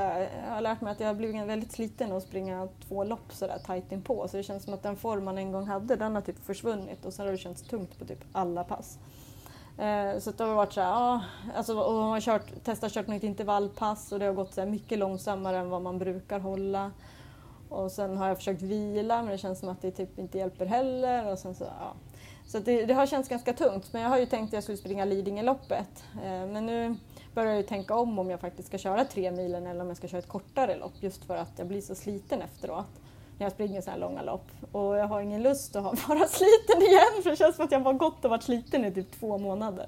jag 0.46 0.54
har 0.54 0.60
lärt 0.60 0.80
mig 0.80 0.92
att 0.92 1.00
jag 1.00 1.06
har 1.06 1.14
blivit 1.14 1.46
väldigt 1.46 1.72
sliten 1.72 2.12
att 2.12 2.22
springa 2.22 2.68
två 2.88 3.04
lopp 3.04 3.32
sådär 3.32 3.58
tajt 3.66 3.92
inpå. 3.92 4.28
Så 4.28 4.36
det 4.36 4.42
känns 4.42 4.64
som 4.64 4.74
att 4.74 4.82
den 4.82 4.96
form 4.96 5.24
man 5.24 5.38
en 5.38 5.52
gång 5.52 5.66
hade, 5.66 5.96
den 5.96 6.14
har 6.14 6.22
typ 6.22 6.44
försvunnit 6.44 7.04
och 7.04 7.12
sen 7.12 7.26
har 7.26 7.32
det 7.32 7.38
känts 7.38 7.62
tungt 7.62 7.98
på 7.98 8.04
typ 8.04 8.24
alla 8.32 8.64
pass. 8.64 8.98
Eh, 9.78 10.18
så 10.18 10.30
det 10.30 10.44
har 10.44 10.54
varit 10.54 10.72
såhär, 10.72 10.88
ja, 10.88 11.20
alltså, 11.56 11.80
och 11.80 11.94
man 11.94 12.10
har 12.10 12.20
kört, 12.20 12.64
testat 12.64 12.92
kört 12.92 13.06
något 13.06 13.22
intervallpass 13.22 14.12
och 14.12 14.18
det 14.18 14.26
har 14.26 14.32
gått 14.32 14.54
så 14.54 14.66
mycket 14.66 14.98
långsammare 14.98 15.58
än 15.58 15.70
vad 15.70 15.82
man 15.82 15.98
brukar 15.98 16.38
hålla. 16.38 16.90
Och 17.72 17.92
sen 17.92 18.16
har 18.16 18.28
jag 18.28 18.36
försökt 18.36 18.62
vila 18.62 19.22
men 19.22 19.32
det 19.32 19.38
känns 19.38 19.58
som 19.58 19.68
att 19.68 19.82
det 19.82 19.90
typ 19.90 20.18
inte 20.18 20.38
hjälper 20.38 20.66
heller. 20.66 21.32
Och 21.32 21.38
sen 21.38 21.54
så, 21.54 21.64
ja. 21.64 21.94
så 22.46 22.58
det, 22.58 22.84
det, 22.84 22.94
har 22.94 23.06
känts 23.06 23.28
ganska 23.28 23.52
tungt. 23.52 23.92
Men 23.92 24.02
jag 24.02 24.08
har 24.08 24.18
ju 24.18 24.26
tänkt 24.26 24.48
att 24.48 24.52
jag 24.52 24.62
skulle 24.62 24.78
springa 24.78 25.04
Lidingöloppet. 25.04 26.04
Eh, 26.14 26.46
men 26.46 26.66
nu 26.66 26.96
börjar 27.34 27.48
jag 27.48 27.56
ju 27.56 27.62
tänka 27.62 27.94
om 27.94 28.18
om 28.18 28.30
jag 28.30 28.40
faktiskt 28.40 28.68
ska 28.68 28.78
köra 28.78 29.04
tre 29.04 29.30
milen 29.30 29.66
eller 29.66 29.80
om 29.80 29.88
jag 29.88 29.96
ska 29.96 30.08
köra 30.08 30.18
ett 30.18 30.28
kortare 30.28 30.76
lopp 30.76 30.92
just 31.00 31.24
för 31.24 31.36
att 31.36 31.52
jag 31.56 31.66
blir 31.66 31.80
så 31.80 31.94
sliten 31.94 32.42
efteråt 32.42 33.00
när 33.38 33.46
jag 33.46 33.52
springer 33.52 33.80
så 33.80 33.90
här 33.90 33.98
långa 33.98 34.22
lopp. 34.22 34.46
Och 34.72 34.96
jag 34.96 35.06
har 35.06 35.20
ingen 35.20 35.42
lust 35.42 35.76
att 35.76 35.84
vara 36.08 36.26
sliten 36.28 36.82
igen 36.82 37.22
för 37.22 37.30
det 37.30 37.36
känns 37.36 37.56
som 37.56 37.64
att 37.64 37.72
jag 37.72 37.82
bara 37.82 37.94
gått 37.94 38.24
och 38.24 38.30
varit 38.30 38.42
sliten 38.42 38.84
i 38.84 38.92
typ 38.92 39.20
två 39.20 39.38
månader. 39.38 39.86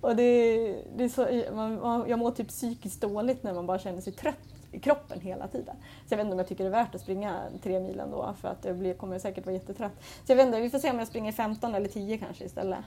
Och 0.00 0.16
det, 0.16 0.56
det 0.96 1.04
är 1.04 1.08
så, 1.08 1.54
man, 1.54 2.04
jag 2.08 2.18
mår 2.18 2.30
typ 2.30 2.48
psykiskt 2.48 3.00
dåligt 3.00 3.42
när 3.42 3.54
man 3.54 3.66
bara 3.66 3.78
känner 3.78 4.00
sig 4.00 4.12
trött 4.12 4.63
i 4.74 4.80
kroppen 4.80 5.20
hela 5.20 5.48
tiden. 5.48 5.76
Så 6.06 6.12
jag 6.12 6.16
vet 6.16 6.24
inte 6.24 6.32
om 6.32 6.38
jag 6.38 6.48
tycker 6.48 6.64
det 6.64 6.70
är 6.70 6.84
värt 6.84 6.94
att 6.94 7.00
springa 7.00 7.42
tre 7.62 7.80
mil 7.80 8.00
ändå 8.00 8.34
för 8.40 8.48
att 8.48 8.64
jag 8.64 8.76
blir, 8.76 8.94
kommer 8.94 9.18
säkert 9.18 9.46
vara 9.46 9.54
jättetrött. 9.54 9.92
Så 10.26 10.32
jag 10.32 10.36
vet 10.36 10.46
inte, 10.46 10.60
vi 10.60 10.70
får 10.70 10.78
se 10.78 10.90
om 10.90 10.98
jag 10.98 11.08
springer 11.08 11.32
15 11.32 11.74
eller 11.74 11.88
10 11.88 12.18
kanske 12.18 12.44
istället. 12.44 12.78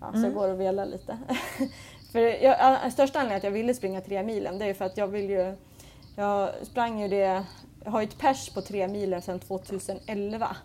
Ja, 0.00 0.10
så 0.10 0.18
mm. 0.18 0.24
jag 0.24 0.34
går 0.34 0.48
och 0.48 0.60
velar 0.60 0.86
lite. 0.86 1.18
för 2.12 2.20
jag, 2.20 2.92
största 2.92 3.18
anledningen 3.18 3.38
att 3.38 3.44
jag 3.44 3.50
ville 3.50 3.74
springa 3.74 4.00
tre 4.00 4.22
milen 4.22 4.58
det 4.58 4.64
är 4.64 4.74
för 4.74 4.84
att 4.84 4.96
jag 4.96 5.06
vill 5.06 5.30
ju... 5.30 5.56
Jag 6.16 6.50
sprang 6.62 7.00
ju 7.00 7.08
det... 7.08 7.44
Jag 7.84 7.90
har 7.90 8.00
ju 8.00 8.08
ett 8.08 8.18
pers 8.18 8.50
på 8.50 8.60
tre 8.60 8.88
milen 8.88 9.22
sedan 9.22 9.40
2011. 9.40 10.56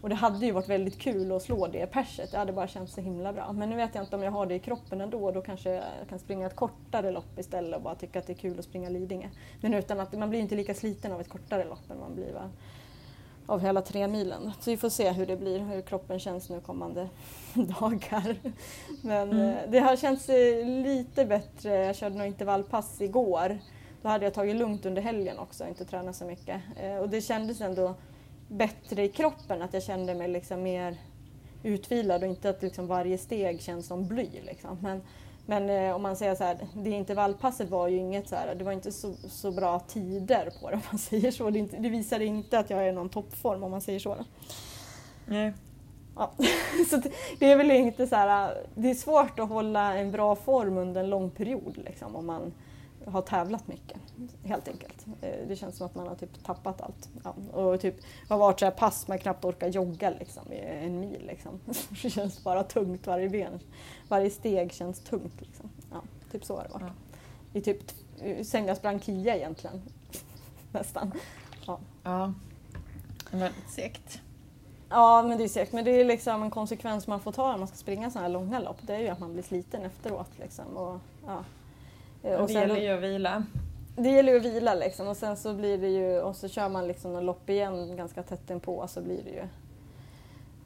Och 0.00 0.08
det 0.08 0.14
hade 0.14 0.46
ju 0.46 0.52
varit 0.52 0.68
väldigt 0.68 0.98
kul 0.98 1.32
att 1.32 1.42
slå 1.42 1.66
det 1.66 1.86
perset. 1.86 2.30
Det 2.30 2.38
hade 2.38 2.52
bara 2.52 2.68
känts 2.68 2.94
så 2.94 3.00
himla 3.00 3.32
bra. 3.32 3.52
Men 3.52 3.70
nu 3.70 3.76
vet 3.76 3.94
jag 3.94 4.04
inte 4.04 4.16
om 4.16 4.22
jag 4.22 4.32
har 4.32 4.46
det 4.46 4.54
i 4.54 4.58
kroppen 4.58 5.00
ändå. 5.00 5.30
Då 5.30 5.42
kanske 5.42 5.70
jag 5.70 6.08
kan 6.08 6.18
springa 6.18 6.46
ett 6.46 6.56
kortare 6.56 7.10
lopp 7.10 7.38
istället 7.38 7.76
och 7.76 7.82
bara 7.82 7.94
tycka 7.94 8.18
att 8.18 8.26
det 8.26 8.32
är 8.32 8.34
kul 8.34 8.58
att 8.58 8.64
springa 8.64 8.88
Lidingö. 8.88 9.28
Men 9.60 9.74
utan 9.74 10.00
att 10.00 10.12
man 10.12 10.30
blir 10.30 10.40
inte 10.40 10.54
lika 10.54 10.74
sliten 10.74 11.12
av 11.12 11.20
ett 11.20 11.28
kortare 11.28 11.64
lopp 11.64 11.90
än 11.90 12.00
man 12.00 12.14
blir 12.14 12.32
va? 12.32 12.50
av 13.48 13.60
hela 13.60 13.82
tre 13.82 14.08
milen. 14.08 14.52
Så 14.60 14.70
vi 14.70 14.76
får 14.76 14.88
se 14.88 15.10
hur 15.10 15.26
det 15.26 15.36
blir, 15.36 15.58
hur 15.58 15.82
kroppen 15.82 16.18
känns 16.18 16.50
nu 16.50 16.60
kommande 16.60 17.08
dagar. 17.54 18.36
Men 19.02 19.32
mm. 19.32 19.48
Eh, 19.48 19.56
det 19.68 19.78
har 19.78 19.96
känts 19.96 20.28
eh, 20.28 20.66
lite 20.66 21.24
bättre. 21.24 21.76
Jag 21.76 21.96
körde 21.96 22.14
några 22.14 22.26
intervallpass 22.26 23.00
igår. 23.00 23.58
Då 24.02 24.08
hade 24.08 24.24
jag 24.24 24.34
tagit 24.34 24.56
lugnt 24.56 24.86
under 24.86 25.02
helgen 25.02 25.38
också 25.38 25.68
inte 25.68 25.84
tränat 25.84 26.16
så 26.16 26.24
mycket. 26.24 26.60
Eh, 26.76 26.96
och 26.96 27.08
det 27.08 27.20
kändes 27.20 27.60
ändå 27.60 27.94
bättre 28.48 29.04
i 29.04 29.08
kroppen, 29.08 29.62
att 29.62 29.74
jag 29.74 29.82
kände 29.82 30.14
mig 30.14 30.28
liksom 30.28 30.62
mer 30.62 30.96
utvilad 31.62 32.22
och 32.22 32.28
inte 32.28 32.50
att 32.50 32.62
liksom 32.62 32.86
varje 32.86 33.18
steg 33.18 33.62
känns 33.62 33.86
som 33.86 34.08
bly. 34.08 34.28
Liksom. 34.46 34.78
Men, 34.82 35.02
men 35.46 35.70
eh, 35.70 35.94
om 35.94 36.02
man 36.02 36.16
säger 36.16 36.34
så 36.34 36.44
här, 36.44 36.58
det 36.74 36.90
intervallpasset 36.90 37.70
var 37.70 37.88
ju 37.88 37.96
inget 37.96 38.28
så 38.28 38.36
här, 38.36 38.54
det 38.54 38.64
var 38.64 38.72
inte 38.72 38.92
så, 38.92 39.14
så 39.28 39.50
bra 39.50 39.80
tider 39.80 40.50
på 40.60 40.70
det 40.70 40.76
om 40.76 40.82
man 40.90 40.98
säger 40.98 41.30
så. 41.30 41.50
Det, 41.50 41.58
inte, 41.58 41.76
det 41.76 41.88
visade 41.88 42.24
inte 42.24 42.58
att 42.58 42.70
jag 42.70 42.88
är 42.88 42.92
någon 42.92 43.08
toppform 43.08 43.62
om 43.62 43.70
man 43.70 43.80
säger 43.80 43.98
så. 43.98 44.16
Nej. 45.26 45.52
Ja. 46.16 46.32
så 46.90 46.96
det, 46.96 47.12
det, 47.38 47.52
är 47.52 47.56
väl 47.56 47.70
inte 47.70 48.06
så 48.06 48.16
här, 48.16 48.54
det 48.74 48.90
är 48.90 48.94
svårt 48.94 49.38
att 49.38 49.48
hålla 49.48 49.94
en 49.94 50.10
bra 50.10 50.36
form 50.36 50.78
under 50.78 51.00
en 51.00 51.10
lång 51.10 51.30
period 51.30 51.76
liksom, 51.84 52.16
om 52.16 52.26
man 52.26 52.52
har 53.06 53.22
tävlat 53.22 53.68
mycket. 53.68 53.98
Helt 54.44 54.68
enkelt. 54.68 55.06
Eh, 55.20 55.48
det 55.48 55.56
känns 55.56 55.76
som 55.76 55.86
att 55.86 55.94
man 55.94 56.08
har 56.08 56.14
typ 56.14 56.44
tappat 56.44 56.80
allt. 56.80 57.08
Ja, 57.24 57.58
och 57.60 57.80
typ 57.80 57.94
har 58.28 58.38
varit 58.38 58.58
så 58.58 58.64
här 58.64 58.72
pass 58.72 59.08
man 59.08 59.18
knappt 59.18 59.44
orkar 59.44 59.68
jogga 59.68 60.10
liksom, 60.10 60.42
en 60.52 61.00
mil. 61.00 61.26
Liksom. 61.26 61.60
Det 62.02 62.10
känns 62.10 62.44
bara 62.44 62.62
tungt 62.62 63.06
varje 63.06 63.28
ben. 63.28 63.60
Varje 64.08 64.30
steg 64.30 64.72
känns 64.72 65.00
tungt. 65.00 65.40
Liksom. 65.40 65.70
Ja, 65.92 66.02
typ 66.32 66.44
så 66.44 66.56
har 66.56 66.64
det 66.64 66.70
varit. 66.70 66.82
Ja. 67.52 67.58
I 67.58 67.60
typ 67.60 67.78
sen 68.42 68.66
jag 68.66 68.76
sprang 68.76 69.00
KIA 69.00 69.36
egentligen. 69.36 69.82
Nästan. 70.72 71.12
Ja. 71.66 71.78
ja. 72.02 72.34
Väldigt 73.30 73.70
segt. 73.70 74.20
Ja, 74.88 75.22
men 75.22 75.38
det 75.38 75.44
är 75.44 75.48
segt. 75.48 75.72
Men 75.72 75.84
det 75.84 75.90
är 75.90 76.04
liksom 76.04 76.42
en 76.42 76.50
konsekvens 76.50 77.06
man 77.06 77.20
får 77.20 77.32
ta 77.32 77.50
när 77.50 77.58
man 77.58 77.68
ska 77.68 77.76
springa 77.76 78.10
sådana 78.10 78.26
här 78.26 78.32
långa 78.32 78.58
lopp. 78.58 78.76
Det 78.82 78.94
är 78.94 79.00
ju 79.00 79.08
att 79.08 79.20
man 79.20 79.32
blir 79.32 79.42
sliten 79.42 79.82
efteråt. 79.82 80.30
Liksom. 80.38 80.76
Och, 80.76 81.00
ja, 81.26 81.44
Eh, 81.57 81.57
och 82.22 82.46
det 82.46 82.52
gäller 82.52 82.76
ju 82.76 82.88
att 82.88 83.02
vila. 83.02 83.44
Det 83.96 84.10
gäller 84.10 84.32
ju 84.32 84.38
att 84.38 84.44
vila 84.44 84.74
liksom 84.74 85.08
och 85.08 85.16
sen 85.16 85.36
så 85.36 85.54
blir 85.54 85.78
det 85.78 85.88
ju, 85.88 86.20
och 86.20 86.36
så 86.36 86.48
kör 86.48 86.68
man 86.68 86.88
liksom 86.88 87.16
en 87.16 87.26
lopp 87.26 87.50
igen 87.50 87.96
ganska 87.96 88.22
tätt 88.22 88.50
inpå 88.50 88.88
så 88.88 89.02
blir 89.02 89.22
det 89.24 89.30
ju 89.30 89.42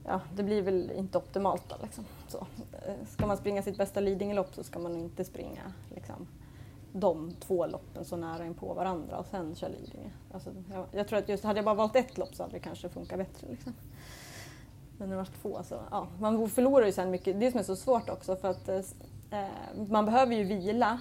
Ja, 0.07 0.21
det 0.35 0.43
blir 0.43 0.63
väl 0.63 0.91
inte 0.91 1.19
optimalt 1.19 1.69
då 1.69 1.77
liksom. 1.83 2.05
Så, 2.29 2.47
eh, 2.87 3.07
ska 3.09 3.27
man 3.27 3.37
springa 3.37 3.63
sitt 3.63 3.77
bästa 3.77 4.01
Lidingölopp 4.01 4.55
så 4.55 4.65
ska 4.65 4.79
man 4.79 4.97
inte 4.97 5.25
springa 5.25 5.73
liksom, 5.95 6.27
de 6.93 7.35
två 7.41 7.67
loppen 7.67 8.05
så 8.05 8.17
nära 8.17 8.47
in 8.47 8.55
på 8.55 8.75
varandra 8.75 9.19
och 9.19 9.27
sen 9.27 9.55
köra 9.55 9.71
Lidingö. 9.71 10.09
Alltså, 10.33 10.51
jag, 10.73 10.87
jag, 10.93 11.09
tror 11.09 11.19
att 11.19 11.29
just 11.29 11.45
hade 11.45 11.59
jag 11.59 11.65
bara 11.65 11.75
valt 11.75 11.97
ett 11.97 12.19
lopp 12.19 12.35
så 12.35 12.43
hade 12.43 12.55
det 12.55 12.61
kanske 12.61 12.89
funkat 12.89 13.19
bättre. 13.19 13.47
Liksom. 13.51 13.75
Men 14.99 15.09
när 15.09 15.17
det 15.17 15.23
var 15.23 15.29
två 15.43 15.63
så, 15.63 15.81
ja, 15.91 16.07
man 16.19 16.49
förlorar 16.49 16.87
ju 16.87 16.93
sen 16.93 17.11
mycket. 17.11 17.41
Det 17.41 17.51
som 17.51 17.61
är 17.61 17.65
så 17.65 17.77
svårt 17.77 18.11
också 18.11 18.37
för 18.37 18.51
att 18.51 18.69
eh, 18.69 18.81
man 19.89 20.05
behöver 20.05 20.35
ju 20.35 20.45
vila 20.45 21.01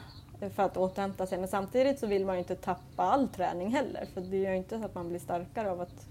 för 0.49 0.63
att 0.63 0.77
återhämta 0.77 1.25
sig. 1.25 1.37
Men 1.37 1.47
samtidigt 1.47 1.99
så 1.99 2.07
vill 2.07 2.25
man 2.25 2.35
ju 2.35 2.39
inte 2.39 2.55
tappa 2.55 3.03
all 3.03 3.27
träning 3.27 3.71
heller 3.71 4.05
för 4.13 4.21
det 4.21 4.37
gör 4.37 4.51
ju 4.51 4.57
inte 4.57 4.79
så 4.79 4.85
att 4.85 4.95
man 4.95 5.09
blir 5.09 5.19
starkare 5.19 5.71
av 5.71 5.81
att 5.81 6.07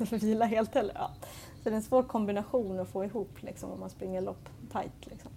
vila 0.12 0.44
helt 0.44 0.74
heller. 0.74 0.94
Ja. 0.94 1.10
Så 1.56 1.70
det 1.70 1.70
är 1.70 1.76
en 1.76 1.82
svår 1.82 2.02
kombination 2.02 2.80
att 2.80 2.88
få 2.88 3.04
ihop 3.04 3.42
liksom, 3.42 3.70
om 3.70 3.80
man 3.80 3.90
springer 3.90 4.20
lopp 4.20 4.48
tight. 4.72 5.06
Liksom. 5.06 5.30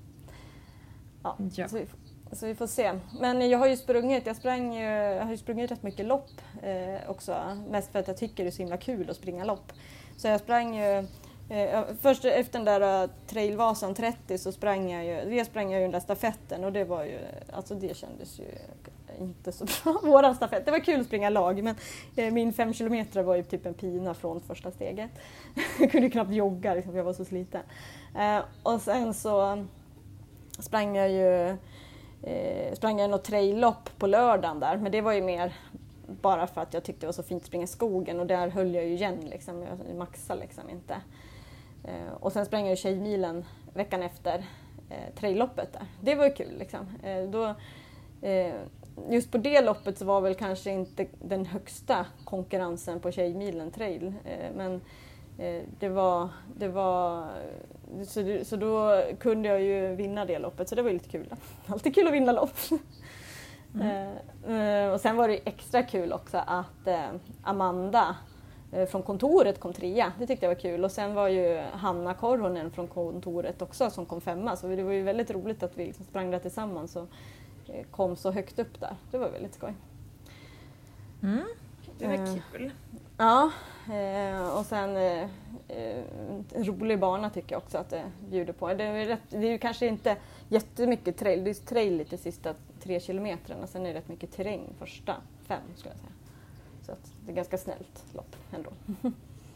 Ja, 1.23 1.37
ja. 1.55 1.67
Så, 1.67 1.75
vi, 1.77 1.85
så, 2.31 2.45
vi, 2.45 2.55
får 2.55 2.67
se. 2.67 2.99
Men 3.19 3.49
jag 3.49 3.59
har 3.59 3.67
ju 3.67 3.77
sprungit, 3.77 4.25
jag, 4.25 4.35
sprang 4.35 4.75
jag 4.75 5.23
har 5.23 5.31
ju 5.31 5.37
sprungit 5.37 5.71
rätt 5.71 5.83
mycket 5.83 6.05
lopp 6.05 6.31
eh, 6.61 7.09
också. 7.09 7.57
Mest 7.69 7.91
för 7.91 7.99
att 7.99 8.07
jag 8.07 8.17
tycker 8.17 8.43
det 8.43 8.49
är 8.49 8.51
så 8.51 8.61
himla 8.61 8.77
kul 8.77 9.09
att 9.09 9.15
springa 9.15 9.45
lopp. 9.45 9.71
Så 10.17 10.27
jag 10.27 10.39
sprang 10.39 10.75
ju 10.75 11.07
Eh, 11.49 11.83
först 12.01 12.25
efter 12.25 12.59
den 12.59 12.65
där 12.65 13.03
uh, 13.03 13.09
Trailvasan 13.27 13.93
30 13.93 14.37
så 14.37 14.51
sprang 14.51 14.91
jag 14.91 15.05
ju, 15.05 15.29
det 15.29 15.45
sprang 15.45 15.71
jag 15.71 15.79
ju 15.79 15.83
den 15.83 15.91
där 15.91 15.99
stafetten 15.99 16.63
och 16.63 16.71
det 16.71 16.83
var 16.83 17.03
ju, 17.03 17.19
alltså 17.53 17.75
det 17.75 17.97
kändes 17.97 18.39
ju 18.39 18.45
inte 19.19 19.51
så 19.51 19.65
bra, 19.83 19.99
våran 20.03 20.35
stafett. 20.35 20.65
Det 20.65 20.71
var 20.71 20.79
kul 20.79 20.99
att 20.99 21.07
springa 21.07 21.29
lag 21.29 21.63
men 21.63 21.75
eh, 22.15 22.33
min 22.33 22.53
fem 22.53 22.73
kilometer 22.73 23.23
var 23.23 23.35
ju 23.35 23.43
typ 23.43 23.65
en 23.65 23.73
pina 23.73 24.13
från 24.13 24.41
första 24.41 24.71
steget. 24.71 25.11
jag 25.79 25.91
kunde 25.91 26.09
knappt 26.09 26.33
jogga 26.33 26.73
liksom, 26.73 26.91
för 26.91 26.97
jag 26.97 27.05
var 27.05 27.13
så 27.13 27.25
sliten. 27.25 27.61
Eh, 28.17 28.39
och 28.63 28.81
sen 28.81 29.13
så 29.13 29.65
sprang 30.59 30.95
jag 30.95 31.11
ju 31.11 31.49
eh, 32.23 32.73
sprang 32.73 32.99
jag 32.99 33.09
något 33.09 33.23
traillopp 33.23 33.89
på 33.97 34.07
lördagen 34.07 34.59
där 34.59 34.77
men 34.77 34.91
det 34.91 35.01
var 35.01 35.13
ju 35.13 35.21
mer 35.21 35.53
bara 36.21 36.47
för 36.47 36.61
att 36.61 36.73
jag 36.73 36.83
tyckte 36.83 37.01
det 37.01 37.07
var 37.07 37.13
så 37.13 37.23
fint 37.23 37.41
att 37.41 37.47
springa 37.47 37.63
i 37.63 37.67
skogen 37.67 38.19
och 38.19 38.27
där 38.27 38.47
höll 38.47 38.75
jag 38.75 38.85
ju 38.85 38.93
igen 38.93 39.17
liksom, 39.29 39.61
jag 39.61 39.95
maxade 39.97 40.39
liksom 40.39 40.69
inte. 40.69 40.95
Eh, 41.89 42.13
och 42.19 42.31
sen 42.31 42.45
sprang 42.45 42.67
jag 42.67 42.77
Tjejmilen 42.77 43.45
veckan 43.73 44.03
efter 44.03 44.45
eh, 44.89 45.13
trailloppet 45.15 45.73
där. 45.73 45.85
Det 46.01 46.15
var 46.15 46.25
ju 46.25 46.31
kul 46.31 46.57
liksom. 46.59 46.87
Eh, 47.03 47.23
då, 47.23 47.55
eh, 48.27 48.55
just 49.09 49.31
på 49.31 49.37
det 49.37 49.61
loppet 49.61 49.97
så 49.97 50.05
var 50.05 50.21
väl 50.21 50.35
kanske 50.35 50.71
inte 50.71 51.07
den 51.21 51.45
högsta 51.45 52.05
konkurrensen 52.25 52.99
på 52.99 53.11
Tjejmilen 53.11 53.71
trail. 53.71 54.13
Men 54.55 54.81
det 55.79 55.89
var, 55.89 56.29
det 56.55 56.67
var 56.67 57.27
så, 58.05 58.39
så 58.43 58.55
då 58.55 59.03
kunde 59.19 59.49
jag 59.49 59.61
ju 59.61 59.95
vinna 59.95 60.25
det 60.25 60.39
loppet 60.39 60.69
så 60.69 60.75
det 60.75 60.81
var 60.81 60.91
lite 60.91 61.09
kul. 61.09 61.33
Alltid 61.67 61.95
kul 61.95 62.07
att 62.07 62.13
vinna 62.13 62.31
lopp. 62.31 62.57
Mm. 63.75 64.93
Och 64.93 65.01
sen 65.01 65.15
var 65.15 65.27
det 65.27 65.39
extra 65.45 65.83
kul 65.83 66.13
också 66.13 66.37
att 66.47 66.87
Amanda 67.43 68.15
från 68.71 69.03
kontoret 69.03 69.59
kom 69.59 69.73
trea. 69.73 70.13
Det 70.19 70.27
tyckte 70.27 70.45
jag 70.45 70.55
var 70.55 70.61
kul. 70.61 70.83
Och 70.83 70.91
sen 70.91 71.13
var 71.13 71.27
ju 71.27 71.57
Hanna 71.73 72.13
Korhonen 72.13 72.71
från 72.71 72.87
kontoret 72.87 73.61
också 73.61 73.89
som 73.89 74.05
kom 74.05 74.21
femma. 74.21 74.55
Så 74.55 74.67
det 74.67 74.83
var 74.83 74.91
ju 74.91 75.03
väldigt 75.03 75.31
roligt 75.31 75.63
att 75.63 75.77
vi 75.77 75.85
liksom 75.85 76.05
sprang 76.05 76.31
där 76.31 76.39
tillsammans 76.39 76.95
och 76.95 77.07
eh, 77.67 77.85
kom 77.91 78.15
så 78.15 78.31
högt 78.31 78.59
upp 78.59 78.79
där. 78.79 78.95
Det 79.11 79.17
var 79.17 79.29
väldigt 79.29 79.53
skoj. 79.53 79.73
Mm, 81.23 81.43
det 81.97 82.07
var 82.07 82.13
eh, 82.13 82.35
kul. 82.51 82.71
Ja, 83.17 83.51
och 84.59 84.65
sen 84.65 84.97
en 86.53 86.65
rolig 86.65 86.99
bana 86.99 87.29
tycker 87.29 87.55
jag 87.55 87.63
också 87.63 87.77
att 87.77 87.89
det 87.89 88.11
bjuder 88.29 88.53
på. 88.53 88.73
Det 88.73 88.83
är, 88.83 89.05
rätt, 89.05 89.19
det 89.29 89.37
är 89.37 89.51
ju 89.51 89.57
kanske 89.57 89.87
inte 89.87 90.17
jättemycket 90.49 91.17
trail, 91.17 91.43
det 91.43 91.49
är 91.49 91.53
trail 91.53 91.97
lite 91.97 92.17
sista 92.17 92.53
tre 92.83 92.99
kilometrarna. 92.99 93.67
Sen 93.67 93.85
är 93.85 93.93
det 93.93 93.99
rätt 93.99 94.07
mycket 94.07 94.31
terräng 94.31 94.73
första 94.79 95.15
fem 95.47 95.61
skulle 95.75 95.93
jag 95.93 95.99
säga. 95.99 96.18
Så 96.89 96.93
att 96.93 97.11
det 97.25 97.31
är 97.31 97.35
ganska 97.35 97.57
snällt 97.57 98.05
lopp 98.13 98.35
ändå. 98.51 98.69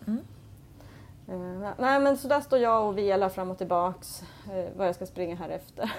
Mm. 0.05 1.63
Eh, 1.63 1.69
nej 1.77 1.99
men 1.99 2.17
så 2.17 2.27
där 2.27 2.41
står 2.41 2.59
jag 2.59 2.87
och 2.87 2.97
velar 2.97 3.29
fram 3.29 3.51
och 3.51 3.57
tillbaks 3.57 4.23
eh, 4.53 4.65
vad 4.77 4.87
jag 4.87 4.95
ska 4.95 5.05
springa 5.05 5.35
här 5.35 5.49
efter. 5.49 5.91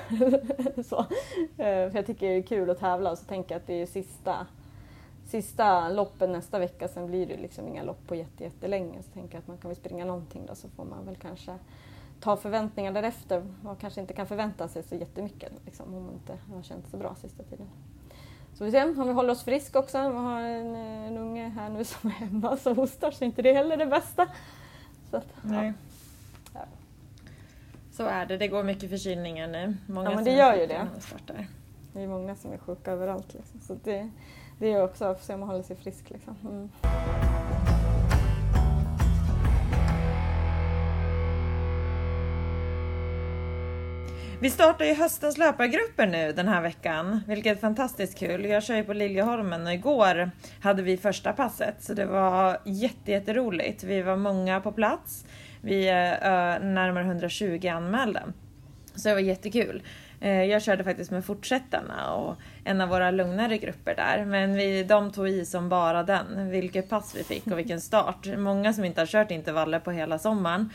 så, 0.82 0.98
eh, 1.62 1.90
för 1.90 1.94
jag 1.94 2.06
tycker 2.06 2.26
det 2.26 2.36
är 2.36 2.42
kul 2.42 2.70
att 2.70 2.78
tävla 2.78 3.10
och 3.10 3.18
så 3.18 3.24
tänker 3.24 3.54
jag 3.54 3.60
att 3.60 3.66
det 3.66 3.82
är 3.82 3.86
sista, 3.86 4.46
sista 5.26 5.88
loppen 5.88 6.32
nästa 6.32 6.58
vecka. 6.58 6.88
Sen 6.88 7.06
blir 7.06 7.26
det 7.26 7.36
liksom 7.36 7.68
inga 7.68 7.82
lopp 7.82 8.06
på 8.06 8.14
jätte, 8.14 8.44
jättelänge. 8.44 9.02
Så 9.02 9.10
tänker 9.10 9.34
jag 9.34 9.40
att 9.40 9.48
man 9.48 9.58
kan 9.58 9.68
väl 9.68 9.76
springa 9.76 10.04
någonting 10.04 10.46
då 10.46 10.54
så 10.54 10.68
får 10.68 10.84
man 10.84 11.06
väl 11.06 11.16
kanske 11.16 11.58
ta 12.20 12.36
förväntningar 12.36 12.92
därefter. 12.92 13.46
Man 13.62 13.76
kanske 13.76 14.00
inte 14.00 14.14
kan 14.14 14.26
förvänta 14.26 14.68
sig 14.68 14.82
så 14.82 14.94
jättemycket 14.94 15.52
liksom, 15.64 15.94
om 15.94 16.04
man 16.04 16.14
inte 16.14 16.38
har 16.54 16.62
känt 16.62 16.88
så 16.90 16.96
bra 16.96 17.14
sista 17.14 17.42
tiden. 17.42 17.66
Så 18.54 18.64
vi 18.64 18.70
ser 18.70 19.00
om 19.00 19.06
vi 19.06 19.12
håller 19.12 19.32
oss 19.32 19.44
friska 19.44 19.78
också. 19.78 19.98
Vi 19.98 20.16
har 20.16 20.40
en, 20.40 20.76
en 20.76 21.18
unge 21.18 21.48
här 21.48 21.68
nu 21.70 21.84
som 21.84 22.10
är 22.10 22.14
hemma 22.14 22.56
som 22.56 22.76
hostar 22.76 23.10
så 23.10 23.24
inte 23.24 23.42
det 23.42 23.50
är 23.50 23.54
heller 23.54 23.76
det 23.76 23.86
bästa. 23.86 24.28
Så 25.10 25.16
att, 25.16 25.26
Nej. 25.42 25.72
Ja. 26.54 26.60
Så 27.92 28.06
är 28.06 28.26
det, 28.26 28.36
det 28.36 28.48
går 28.48 28.62
mycket 28.62 28.90
förkylningar 28.90 29.48
nu. 29.48 29.76
Många 29.86 30.10
ja 30.10 30.16
men 30.16 30.24
det 30.24 30.32
gör 30.32 30.54
ju 30.54 30.66
det. 30.66 30.88
Det 31.92 32.02
är 32.02 32.08
många 32.08 32.34
som 32.34 32.52
är 32.52 32.58
sjuka 32.58 32.92
överallt. 32.92 33.34
Liksom. 33.34 33.60
Så 33.60 33.76
det, 33.84 34.10
det 34.58 34.72
är 34.72 34.84
också 34.84 35.04
att 35.04 35.24
se 35.24 35.34
om 35.34 35.40
man 35.40 35.48
håller 35.48 35.62
sig 35.62 35.76
frisk. 35.76 36.10
Liksom. 36.10 36.36
Mm. 36.42 36.70
Vi 44.40 44.50
startar 44.50 44.84
ju 44.84 44.94
höstens 44.94 45.38
löpargrupper 45.38 46.06
nu 46.06 46.32
den 46.32 46.48
här 46.48 46.62
veckan, 46.62 47.20
vilket 47.26 47.56
är 47.56 47.60
fantastiskt 47.60 48.18
kul. 48.18 48.44
Jag 48.44 48.62
kör 48.62 48.76
ju 48.76 48.84
på 48.84 48.92
Liljeholmen 48.92 49.66
och 49.66 49.72
igår 49.72 50.30
hade 50.60 50.82
vi 50.82 50.96
första 50.96 51.32
passet 51.32 51.74
så 51.78 51.94
det 51.94 52.06
var 52.06 52.58
jätteroligt. 52.64 53.84
Vi 53.84 54.02
var 54.02 54.16
många 54.16 54.60
på 54.60 54.72
plats. 54.72 55.24
Vi 55.60 55.88
eh, 55.88 55.94
är 55.94 56.60
närmare 56.60 57.04
120 57.04 57.68
anmälda. 57.68 58.22
Så 58.94 59.08
det 59.08 59.14
var 59.14 59.20
jättekul. 59.20 59.82
Eh, 60.20 60.44
jag 60.44 60.62
körde 60.62 60.84
faktiskt 60.84 61.10
med 61.10 61.24
fortsättarna 61.24 62.14
och 62.14 62.36
en 62.64 62.80
av 62.80 62.88
våra 62.88 63.10
lugnare 63.10 63.58
grupper 63.58 63.94
där. 63.94 64.24
Men 64.24 64.54
vi, 64.54 64.84
de 64.84 65.12
tog 65.12 65.28
i 65.28 65.44
som 65.44 65.68
bara 65.68 66.02
den. 66.02 66.50
Vilket 66.50 66.88
pass 66.88 67.14
vi 67.16 67.24
fick 67.24 67.46
och 67.46 67.58
vilken 67.58 67.80
start. 67.80 68.26
Många 68.36 68.72
som 68.72 68.84
inte 68.84 69.00
har 69.00 69.06
kört 69.06 69.30
intervaller 69.30 69.80
på 69.80 69.90
hela 69.90 70.18
sommaren. 70.18 70.70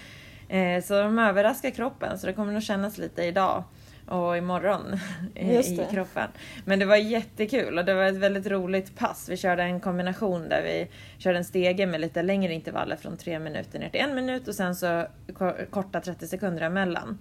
Eh, 0.50 0.84
så 0.84 1.02
de 1.02 1.20
överraskar 1.20 1.70
kroppen 1.70 2.20
så 2.20 2.28
det 2.28 2.34
kommer 2.34 2.54
nog 2.54 2.64
kännas 2.64 2.98
lite 2.98 3.24
idag 3.24 3.64
och 4.06 4.38
imorgon 4.38 5.00
i 5.36 5.86
kroppen. 5.92 6.30
Men 6.66 6.80
det 6.80 6.86
var 6.86 6.96
jättekul 6.96 7.78
och 7.78 7.86
det 7.86 7.94
var 7.94 8.04
ett 8.04 8.16
väldigt 8.16 8.48
roligt 8.48 8.96
pass. 8.96 9.30
Vi 9.30 9.38
körde 9.38 9.64
en 9.64 9.80
kombination 9.80 10.50
där 10.50 10.62
vi 10.64 10.88
körde 11.18 11.38
en 11.38 11.46
stege 11.46 11.86
med 11.86 12.02
lite 12.02 12.24
längre 12.24 12.54
intervaller 12.54 12.96
från 12.96 13.18
tre 13.18 13.40
minuter 13.40 13.80
ner 13.80 13.90
till 13.90 14.02
en 14.02 14.16
minut 14.16 14.48
och 14.48 14.56
sen 14.56 14.76
så 14.76 15.06
korta 15.70 16.02
30 16.02 16.28
sekunder 16.28 16.62
emellan. 16.62 17.20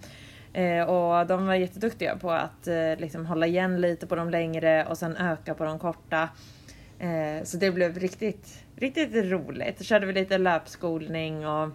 Eh, 0.53 0.83
och 0.83 1.27
de 1.27 1.47
var 1.47 1.55
jätteduktiga 1.55 2.17
på 2.17 2.31
att 2.31 2.67
eh, 2.67 2.97
liksom 2.99 3.27
hålla 3.27 3.47
igen 3.47 3.81
lite 3.81 4.07
på 4.07 4.15
de 4.15 4.31
längre 4.31 4.85
och 4.85 4.99
sen 4.99 5.17
öka 5.17 5.55
på 5.55 5.65
de 5.65 5.79
korta. 5.79 6.29
så 7.45 7.57
det 7.57 7.71
blev 7.71 7.99
riktigt, 7.99 8.65
riktigt 8.77 9.15
roligt. 9.15 9.79
Så 9.79 9.85
körde 9.85 10.07
vi 10.07 10.13
lite 10.13 10.39
löpskolning 10.39 11.47
och 11.47 11.69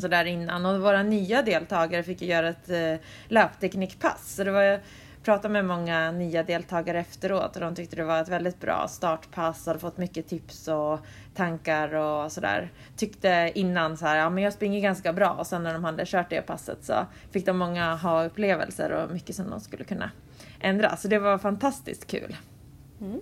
så 0.00 0.08
där 0.08 0.24
innan 0.24 0.66
och 0.66 0.80
våra 0.80 1.02
nya 1.02 1.42
deltagare 1.42 2.02
fick 2.02 2.22
göra 2.22 2.48
ett 2.48 2.70
eh, 2.70 3.06
löpteknikpass. 3.28 4.34
Så 4.34 4.44
det 4.44 4.50
var, 4.50 4.62
jag 4.62 4.80
pratade 5.22 5.52
med 5.52 5.64
många 5.64 6.12
nya 6.12 6.42
deltagare 6.42 7.00
efteråt 7.00 7.56
och 7.56 7.60
de 7.60 7.74
tyckte 7.74 7.96
det 7.96 8.04
var 8.04 8.20
ett 8.20 8.28
väldigt 8.28 8.60
bra 8.60 8.86
startpass 8.88 9.60
och 9.60 9.66
hade 9.66 9.78
fått 9.78 9.98
mycket 9.98 10.28
tips 10.28 10.68
och 10.68 10.98
tankar 11.34 11.94
och 11.94 12.32
sådär. 12.32 12.72
Tyckte 12.96 13.52
innan 13.54 13.96
så 13.96 14.06
här, 14.06 14.16
ja 14.16 14.30
men 14.30 14.44
jag 14.44 14.52
springer 14.52 14.80
ganska 14.80 15.12
bra 15.12 15.30
och 15.30 15.46
sen 15.46 15.62
när 15.62 15.72
de 15.72 15.84
hade 15.84 16.06
kört 16.06 16.30
det 16.30 16.42
passet 16.42 16.84
så 16.84 17.06
fick 17.30 17.46
de 17.46 17.58
många 17.58 17.94
ha-upplevelser 17.94 18.90
och 18.90 19.10
mycket 19.10 19.36
som 19.36 19.50
de 19.50 19.60
skulle 19.60 19.84
kunna 19.84 20.10
ändra. 20.60 20.96
Så 20.96 21.08
det 21.08 21.18
var 21.18 21.38
fantastiskt 21.38 22.06
kul. 22.06 22.36
Mm. 23.00 23.20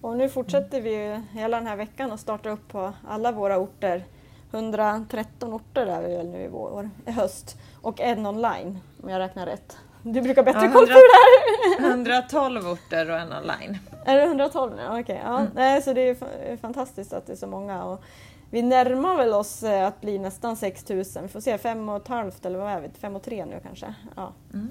Och 0.00 0.16
nu 0.16 0.28
fortsätter 0.28 0.80
vi 0.80 1.22
hela 1.32 1.56
den 1.56 1.66
här 1.66 1.76
veckan 1.76 2.12
och 2.12 2.20
startar 2.20 2.50
upp 2.50 2.68
på 2.68 2.92
alla 3.08 3.32
våra 3.32 3.58
orter 3.58 4.04
113 4.52 5.52
orter 5.52 5.86
är 5.86 6.02
vi 6.02 6.16
väl 6.16 6.28
nu 6.28 6.42
i 6.42 6.48
vår, 6.48 6.90
i 7.06 7.10
höst 7.10 7.56
och 7.82 8.00
en 8.00 8.26
online 8.26 8.78
om 9.02 9.08
jag 9.08 9.18
räknar 9.18 9.46
rätt. 9.46 9.76
Du 10.02 10.22
brukar 10.22 10.42
bättre 10.42 10.64
ja, 10.64 10.72
koll 10.72 10.86
på 10.86 10.92
det 10.92 11.84
här! 11.84 11.90
112 11.90 12.68
orter 12.68 13.10
och 13.10 13.18
en 13.18 13.32
online. 13.32 13.78
Är 14.04 14.16
det 14.16 14.22
112 14.22 14.76
nu? 14.76 14.82
Okej, 14.86 15.00
okay, 15.00 15.16
ja. 15.16 15.46
Mm. 15.56 15.82
Så 15.82 15.92
det 15.92 16.08
är 16.08 16.56
fantastiskt 16.56 17.12
att 17.12 17.26
det 17.26 17.32
är 17.32 17.36
så 17.36 17.46
många. 17.46 17.84
Och 17.84 18.02
vi 18.50 18.62
närmar 18.62 19.16
väl 19.16 19.32
oss 19.32 19.62
eh, 19.62 19.86
att 19.86 20.00
bli 20.00 20.18
nästan 20.18 20.56
6000. 20.56 21.22
Vi 21.22 21.28
får 21.28 21.40
se, 21.40 21.58
fem 21.58 21.88
och 21.88 21.96
ett 21.96 22.08
halvt 22.08 22.46
eller 22.46 22.58
vad 22.58 22.72
är 22.72 22.80
vi? 22.80 22.88
Fem 23.00 23.16
och 23.16 23.22
tre 23.22 23.44
nu 23.44 23.60
kanske. 23.62 23.94
Ja. 24.16 24.32
Mm. 24.54 24.68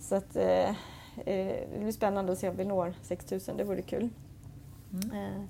Så 0.00 0.14
att, 0.14 0.36
eh, 0.36 0.68
eh 0.68 0.74
det 1.72 1.78
blir 1.80 1.92
spännande 1.92 2.32
att 2.32 2.38
se 2.38 2.48
om 2.48 2.56
vi 2.56 2.64
når 2.64 2.94
6000, 3.02 3.56
det 3.56 3.64
vore 3.64 3.82
kul. 3.82 4.08
Mm. 4.92 5.10
Eh, 5.16 5.42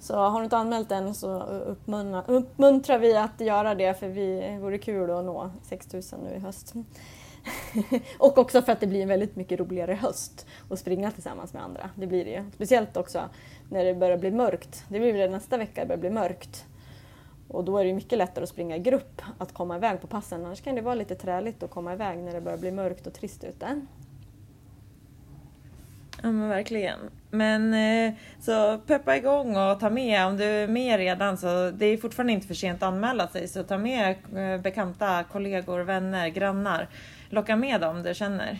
så 0.00 0.16
har 0.16 0.38
du 0.38 0.44
inte 0.44 0.56
anmält 0.56 0.92
än 0.92 1.14
så 1.14 1.42
uppmuntrar 1.86 2.98
vi 2.98 3.16
att 3.16 3.40
göra 3.40 3.74
det 3.74 3.94
för 3.94 4.08
vi 4.08 4.58
vore 4.60 4.78
kul 4.78 5.10
att 5.10 5.24
nå 5.24 5.50
6000 5.62 6.20
nu 6.20 6.36
i 6.36 6.38
höst. 6.38 6.74
och 8.18 8.38
också 8.38 8.62
för 8.62 8.72
att 8.72 8.80
det 8.80 8.86
blir 8.86 9.02
en 9.02 9.08
väldigt 9.08 9.36
mycket 9.36 9.60
roligare 9.60 9.94
höst 9.94 10.46
att 10.70 10.78
springa 10.78 11.10
tillsammans 11.10 11.52
med 11.52 11.62
andra. 11.62 11.90
Det 11.94 12.06
blir 12.06 12.24
det 12.24 12.30
ju. 12.30 12.44
Speciellt 12.54 12.96
också 12.96 13.20
när 13.70 13.84
det 13.84 13.94
börjar 13.94 14.18
bli 14.18 14.30
mörkt. 14.30 14.84
Det 14.88 14.98
blir 14.98 15.12
det 15.12 15.28
nästa 15.28 15.56
vecka, 15.56 15.80
det 15.80 15.86
börjar 15.86 16.00
bli 16.00 16.10
mörkt. 16.10 16.66
Och 17.48 17.64
då 17.64 17.78
är 17.78 17.84
det 17.84 17.92
mycket 17.94 18.18
lättare 18.18 18.42
att 18.42 18.48
springa 18.48 18.76
i 18.76 18.80
grupp, 18.80 19.22
att 19.38 19.52
komma 19.52 19.76
iväg 19.76 20.00
på 20.00 20.06
passen. 20.06 20.46
Annars 20.46 20.60
kan 20.60 20.74
det 20.74 20.80
vara 20.80 20.94
lite 20.94 21.14
träligt 21.14 21.62
att 21.62 21.70
komma 21.70 21.92
iväg 21.92 22.18
när 22.18 22.32
det 22.32 22.40
börjar 22.40 22.58
bli 22.58 22.72
mörkt 22.72 23.06
och 23.06 23.14
trist 23.14 23.44
ute. 23.44 23.80
Ja 26.22 26.32
men 26.32 26.48
verkligen. 26.48 26.98
Men 27.30 27.74
eh, 27.74 28.14
så 28.40 28.78
peppa 28.78 29.16
igång 29.16 29.56
och 29.56 29.80
ta 29.80 29.90
med, 29.90 30.26
om 30.26 30.36
du 30.36 30.44
är 30.44 30.68
med 30.68 30.98
redan 30.98 31.38
så 31.38 31.70
det 31.70 31.86
är 31.86 31.96
fortfarande 31.96 32.32
inte 32.32 32.46
för 32.46 32.54
sent 32.54 32.82
att 32.82 32.88
anmäla 32.88 33.28
sig. 33.28 33.48
Så 33.48 33.62
ta 33.62 33.78
med 33.78 34.16
eh, 34.36 34.60
bekanta, 34.60 35.24
kollegor, 35.32 35.80
vänner, 35.80 36.28
grannar. 36.28 36.88
Locka 37.28 37.56
med 37.56 37.80
dem 37.80 38.02
du 38.02 38.14
känner. 38.14 38.58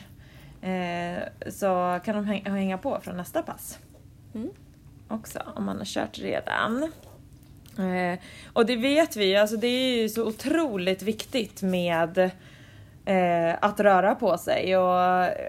Eh, 0.63 1.23
så 1.51 2.01
kan 2.05 2.17
de 2.17 2.51
hänga 2.51 2.79
på 2.79 3.01
från 3.03 3.17
nästa 3.17 3.43
pass. 3.43 3.79
Mm. 4.35 4.51
Också 5.09 5.43
om 5.57 5.65
man 5.65 5.79
har 5.79 5.85
kört 5.85 6.19
redan. 6.19 6.93
Och 8.53 8.67
det 8.67 8.77
vet 8.77 9.17
vi, 9.17 9.37
alltså 9.37 9.57
det 9.57 9.67
är 9.67 10.03
ju 10.03 10.09
så 10.09 10.27
otroligt 10.27 11.03
viktigt 11.03 11.63
med 11.63 12.31
eh, 13.07 13.55
att 13.61 13.81
röra 13.81 14.15
på 14.15 14.39
sig. 14.39 14.77
Och 14.77 14.95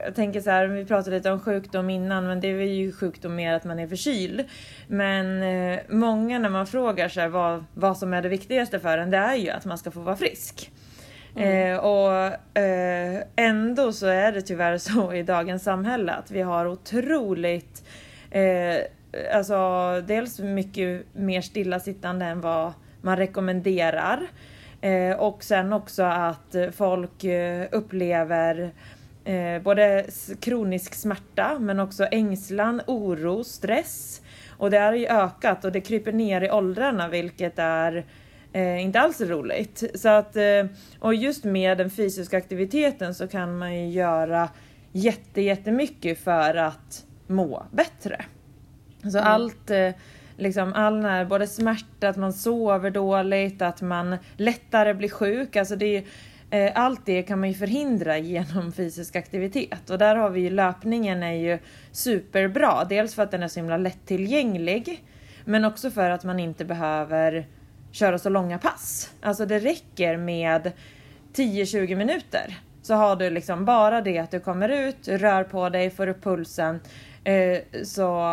jag 0.06 0.16
tänker 0.16 0.42
så 0.42 0.50
här, 0.50 0.68
vi 0.68 0.86
pratade 0.86 1.16
lite 1.16 1.32
om 1.32 1.40
sjukdom 1.40 1.90
innan, 1.90 2.28
men 2.28 2.40
det 2.40 2.48
är 2.48 2.62
ju 2.62 2.92
sjukdom 2.92 3.36
mer 3.36 3.54
att 3.54 3.64
man 3.64 3.80
är 3.80 3.88
förkyld. 3.88 4.46
Men 4.88 5.44
eh, 5.44 5.80
många 5.90 6.40
när 6.40 6.50
man 6.50 6.68
frågar 6.68 7.10
sig 7.10 7.30
vad, 7.30 7.66
vad 7.74 7.98
som 7.98 8.14
är 8.14 8.22
det 8.22 8.30
viktigaste 8.30 8.80
för 8.80 8.98
en, 8.98 9.10
det 9.10 9.18
är 9.18 9.36
ju 9.36 9.50
att 9.50 9.66
man 9.66 9.78
ska 9.78 9.92
få 9.92 10.00
vara 10.00 10.16
frisk. 10.16 10.72
Mm. 11.36 11.74
Eh, 11.74 11.78
och 11.78 12.14
eh, 12.62 13.24
ändå 13.36 13.94
så 13.94 14.08
är 14.08 14.32
det 14.32 14.42
tyvärr 14.42 14.78
så 14.78 15.14
i 15.14 15.24
dagens 15.24 15.64
samhälle 15.64 16.12
att 16.14 16.32
vi 16.32 16.42
har 16.42 16.68
otroligt 16.68 17.84
eh, 18.32 18.78
Alltså 19.34 19.58
dels 20.08 20.40
mycket 20.40 21.06
mer 21.14 21.42
stillasittande 21.42 22.26
än 22.26 22.42
vad 22.42 22.74
man 23.02 23.18
rekommenderar. 23.18 24.28
Eh, 24.82 25.18
och 25.18 25.44
sen 25.44 25.74
också 25.74 26.04
att 26.04 26.56
folk 26.74 27.24
eh, 27.24 27.68
upplever 27.72 28.72
eh, 29.26 29.62
både 29.62 30.06
kronisk 30.40 30.94
smärta 30.94 31.60
men 31.60 31.80
också 31.80 32.06
ängslan, 32.06 32.82
oro, 32.88 33.44
stress. 33.44 34.22
Och 34.58 34.72
det 34.72 34.78
har 34.78 34.94
ju 34.94 35.08
ökat 35.08 35.66
och 35.66 35.72
det 35.72 35.82
kryper 35.82 36.12
ner 36.12 36.42
i 36.42 36.52
åldrarna 36.52 37.08
vilket 37.08 37.60
är 37.60 38.06
eh, 38.54 38.84
inte 38.84 39.00
alls 39.00 39.22
roligt. 39.22 39.84
Så 39.96 40.10
att, 40.10 40.36
eh, 40.36 40.66
och 41.00 41.16
just 41.16 41.44
med 41.44 41.78
den 41.78 41.90
fysiska 41.90 42.38
aktiviteten 42.38 43.16
så 43.16 43.28
kan 43.28 43.58
man 43.58 43.76
ju 43.76 43.90
göra 43.90 44.50
jätte, 44.92 45.42
jättemycket 45.42 46.20
för 46.20 46.56
att 46.56 47.06
må 47.28 47.66
bättre. 47.72 48.26
Så 49.02 49.18
mm. 49.18 49.32
allt 49.32 49.70
eh, 49.70 49.90
liksom 50.38 50.74
all 50.74 51.00
när, 51.00 51.26
både 51.26 51.48
smärta, 51.48 52.10
att 52.10 52.18
man 52.18 52.34
sover 52.34 52.92
dåligt, 52.92 53.62
att 53.62 53.82
man 53.82 54.18
lättare 54.38 54.94
blir 54.94 55.10
sjuk. 55.10 55.56
Alltså 55.56 55.76
det 55.76 56.04
eh, 56.50 56.72
allt 56.76 57.06
det 57.06 57.24
kan 57.24 57.40
man 57.40 57.50
ju 57.50 57.56
förhindra 57.56 58.18
genom 58.18 58.72
fysisk 58.72 59.16
aktivitet 59.16 59.90
och 59.90 59.98
där 59.98 60.16
har 60.16 60.30
vi 60.30 60.42
ju 60.42 60.50
löpningen 60.50 61.24
är 61.24 61.34
ju 61.34 61.60
superbra. 61.92 62.86
Dels 62.90 63.16
för 63.16 63.24
att 63.24 63.32
den 63.32 63.44
är 63.44 63.48
så 63.48 63.60
himla 63.60 63.78
lättillgänglig 63.78 65.04
men 65.46 65.66
också 65.66 65.92
för 65.92 66.10
att 66.10 66.24
man 66.24 66.40
inte 66.40 66.66
behöver 66.66 67.46
köra 67.92 68.18
så 68.18 68.30
långa 68.30 68.58
pass. 68.58 69.12
Alltså 69.22 69.46
det 69.46 69.60
räcker 69.60 70.18
med 70.18 70.72
10-20 71.34 71.96
minuter 71.96 72.58
så 72.82 72.94
har 72.94 73.16
du 73.16 73.30
liksom 73.30 73.66
bara 73.66 74.02
det 74.02 74.18
att 74.18 74.32
du 74.32 74.40
kommer 74.40 74.70
ut, 74.70 75.08
rör 75.08 75.44
på 75.44 75.70
dig, 75.70 75.90
får 75.90 76.08
upp 76.08 76.24
pulsen 76.24 76.80
eh, 77.24 77.60
så 77.84 78.26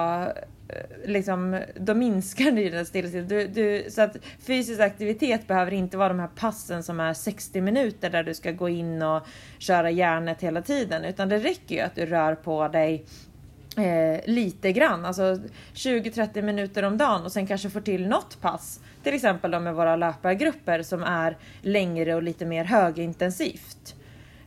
Eh, 0.69 1.11
liksom, 1.11 1.61
då 1.75 1.95
minskar 1.95 2.53
ju 2.53 2.71
den 2.71 2.87
stillasittande. 2.87 3.47
Du, 3.47 3.49
du, 3.49 3.91
så 3.91 4.03
att 4.03 4.17
fysisk 4.39 4.81
aktivitet 4.81 5.47
behöver 5.47 5.73
inte 5.73 5.97
vara 5.97 6.09
de 6.09 6.19
här 6.19 6.31
passen 6.37 6.83
som 6.83 7.01
är 7.01 7.15
60 7.15 7.61
minuter 7.61 8.11
där 8.11 8.23
du 8.23 8.35
ska 8.35 8.51
gå 8.51 8.69
in 8.69 9.03
och 9.03 9.27
köra 9.59 9.91
järnet 9.91 10.41
hela 10.41 10.63
tiden, 10.63 11.05
utan 11.05 11.29
det 11.29 11.39
räcker 11.39 11.75
ju 11.75 11.81
att 11.81 11.95
du 11.95 12.07
rör 12.07 12.35
på 12.35 12.69
dig 12.69 13.05
eh, 13.77 14.21
lite 14.27 14.73
grann, 14.73 15.05
alltså 15.05 15.39
20-30 15.75 16.43
minuter 16.43 16.83
om 16.83 16.99
dagen 16.99 17.23
och 17.25 17.33
sen 17.33 17.47
kanske 17.47 17.71
får 17.71 17.81
till 17.81 18.09
något 18.09 18.41
pass. 18.41 18.81
Till 19.03 19.15
exempel 19.15 19.51
då 19.51 19.61
med 19.61 19.75
våra 19.75 19.97
löpargrupper 19.97 20.83
som 20.83 21.03
är 21.03 21.37
längre 21.61 22.15
och 22.15 22.23
lite 22.23 22.47
mer 22.47 22.65
högintensivt. 22.65 23.95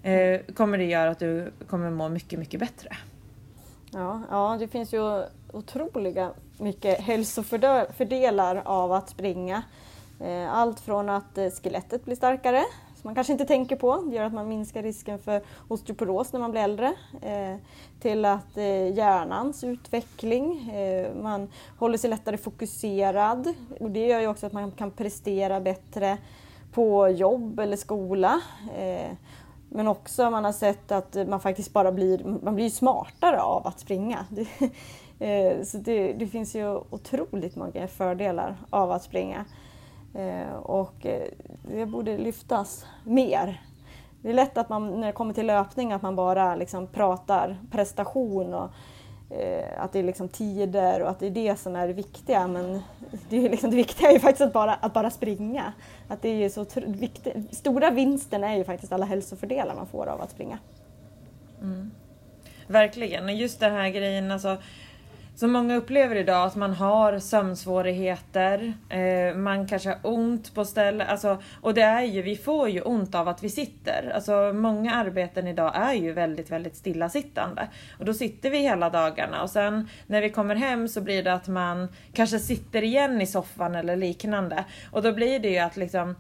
Eh, 0.04 0.40
kommer 0.54 0.78
det 0.78 0.84
göra 0.84 1.10
att 1.10 1.20
du 1.20 1.52
kommer 1.68 1.90
må 1.90 2.10
mycket, 2.10 2.40
mycket 2.40 2.60
bättre. 2.60 2.98
Ja, 3.98 4.22
ja, 4.30 4.58
det 4.60 4.68
finns 4.68 4.94
ju 4.94 5.24
otroliga 5.54 6.32
mycket 6.58 7.00
hälsofördelar 7.00 8.62
av 8.66 8.92
att 8.92 9.10
springa. 9.10 9.64
Eh, 10.20 10.54
allt 10.54 10.80
från 10.80 11.10
att 11.10 11.38
eh, 11.38 11.50
skelettet 11.50 12.06
blir 12.06 12.16
starkare, 12.16 12.64
som 12.96 13.02
man 13.02 13.16
kanske 13.16 13.34
inte 13.34 13.46
tänker 13.46 13.76
på, 13.76 14.02
det 14.02 14.16
gör 14.16 14.24
att 14.24 14.34
man 14.34 14.48
minskar 14.48 14.84
risken 14.84 15.20
för 15.20 15.42
osteoporos 15.68 16.34
när 16.34 16.40
man 16.40 16.52
blir 16.52 16.62
äldre, 16.62 16.94
eh, 17.22 17.56
till 18.02 18.26
att 18.26 18.58
hjärnans 18.94 19.64
utveckling, 19.64 20.72
man 21.22 21.50
håller 21.80 21.98
sig 21.98 22.10
lättare 22.10 22.38
fokuserad 22.38 23.54
och 23.80 23.92
det 23.92 24.08
gör 24.08 24.20
ju 24.20 24.28
också 24.28 24.46
att 24.46 24.54
man 24.54 24.72
kan 24.72 24.92
prestera 24.92 25.60
bättre 25.60 26.18
på 26.74 27.10
jobb 27.10 27.60
eller 27.60 27.78
skola. 27.78 28.42
Men 29.70 29.88
också 29.88 30.30
man 30.30 30.46
har 30.46 30.52
sett 30.52 30.92
att 30.92 31.18
man 31.28 31.40
faktiskt 31.40 31.74
bara 31.74 31.92
blir, 31.92 32.24
man 32.44 32.56
blir 32.56 32.70
smartare 32.70 33.42
av 33.42 33.68
att 33.68 33.80
springa. 33.80 34.26
Det, 34.30 34.48
eh, 35.20 35.64
så 35.64 35.78
det, 35.78 36.14
det, 36.14 36.28
finns 36.28 36.56
ju 36.56 36.76
otroligt 36.90 37.56
många 37.56 37.88
fördelar 37.88 38.58
av 38.70 38.92
att 38.92 39.04
springa. 39.04 39.46
Eh, 40.14 40.54
och 40.54 41.06
eh, 41.06 41.28
det 41.72 41.86
borde 41.86 42.18
lyftas 42.18 42.86
mer. 43.04 43.62
Det 44.22 44.30
är 44.30 44.34
lätt 44.34 44.58
att 44.58 44.70
man 44.70 45.00
när 45.00 45.08
det 45.08 45.14
kommer 45.14 45.34
till 45.34 45.48
löpning 45.48 45.92
att 45.92 46.02
man 46.02 46.16
bara 46.16 46.56
liksom 46.56 46.88
pratar 46.88 47.58
prestation 47.72 48.54
och 48.54 48.70
Eh, 49.30 49.84
att 49.84 49.94
det 49.94 50.00
är 50.00 50.04
liksom 50.04 50.30
tider 50.30 51.02
och 51.02 51.10
att 51.10 51.20
det 51.20 51.28
är 51.28 51.32
det 51.32 51.60
som 51.60 51.76
är 51.76 51.88
det 51.88 51.94
viktiga. 51.94 52.48
Men 52.48 52.82
det, 53.30 53.46
är 53.46 53.50
liksom, 53.50 53.70
det 53.70 53.76
viktiga 53.76 54.10
är 54.10 54.14
ju 54.14 54.20
faktiskt 54.20 54.42
att 54.42 54.54
bara, 54.54 54.74
att 54.74 54.94
bara 54.94 55.10
springa. 55.10 55.74
Att 56.08 56.22
det 56.22 56.30
är 56.30 56.50
så 56.50 56.66
viktigt. 56.86 57.56
Stora 57.58 57.92
vinsten 57.92 58.44
är 58.44 58.56
ju 58.56 58.64
faktiskt 58.64 58.94
alla 58.94 59.06
hälsofördelar 59.06 59.76
man 59.76 59.88
får 59.88 60.08
av 60.08 60.22
att 60.22 60.32
springa. 60.32 60.60
Mm. 61.62 61.92
Verkligen, 62.68 63.38
just 63.38 63.60
den 63.60 63.74
här 63.74 63.90
grejen 63.90 64.32
alltså 64.32 64.58
så 65.40 65.48
många 65.48 65.76
upplever 65.76 66.16
idag 66.16 66.48
att 66.48 66.56
man 66.56 66.74
har 66.74 67.20
sömnsvårigheter, 67.20 68.74
eh, 68.90 69.36
man 69.36 69.68
kanske 69.68 69.90
har 69.90 70.00
ont 70.02 70.56
på 70.56 70.66
ställen, 70.66 71.08
alltså, 71.08 71.42
och 71.62 71.74
det 71.74 71.82
är 71.82 72.04
ju, 72.04 72.22
vi 72.22 72.36
får 72.36 72.70
ju 72.70 72.82
ont 72.82 73.16
av 73.16 73.28
att 73.28 73.44
vi 73.44 73.50
sitter. 73.50 74.12
Alltså 74.16 74.54
många 74.54 74.96
arbeten 74.96 75.48
idag 75.48 75.72
är 75.76 75.94
ju 75.94 76.14
väldigt, 76.14 76.52
väldigt 76.52 76.76
stillasittande. 76.76 77.68
Och 78.00 78.06
då 78.06 78.14
sitter 78.14 78.50
vi 78.50 78.58
hela 78.58 78.90
dagarna 78.90 79.44
och 79.44 79.50
sen 79.50 79.90
när 80.08 80.22
vi 80.22 80.30
kommer 80.30 80.56
hem 80.56 80.88
så 80.88 81.02
blir 81.02 81.24
det 81.24 81.34
att 81.34 81.48
man 81.48 81.88
kanske 82.14 82.40
sitter 82.40 82.84
igen 82.84 83.22
i 83.22 83.28
soffan 83.28 83.76
eller 83.76 83.96
liknande. 83.96 84.66
Och 84.92 85.02
då 85.02 85.12
blir 85.12 85.40
det 85.40 85.50
ju 85.50 85.58
att 85.58 85.78
liksom 85.78 86.16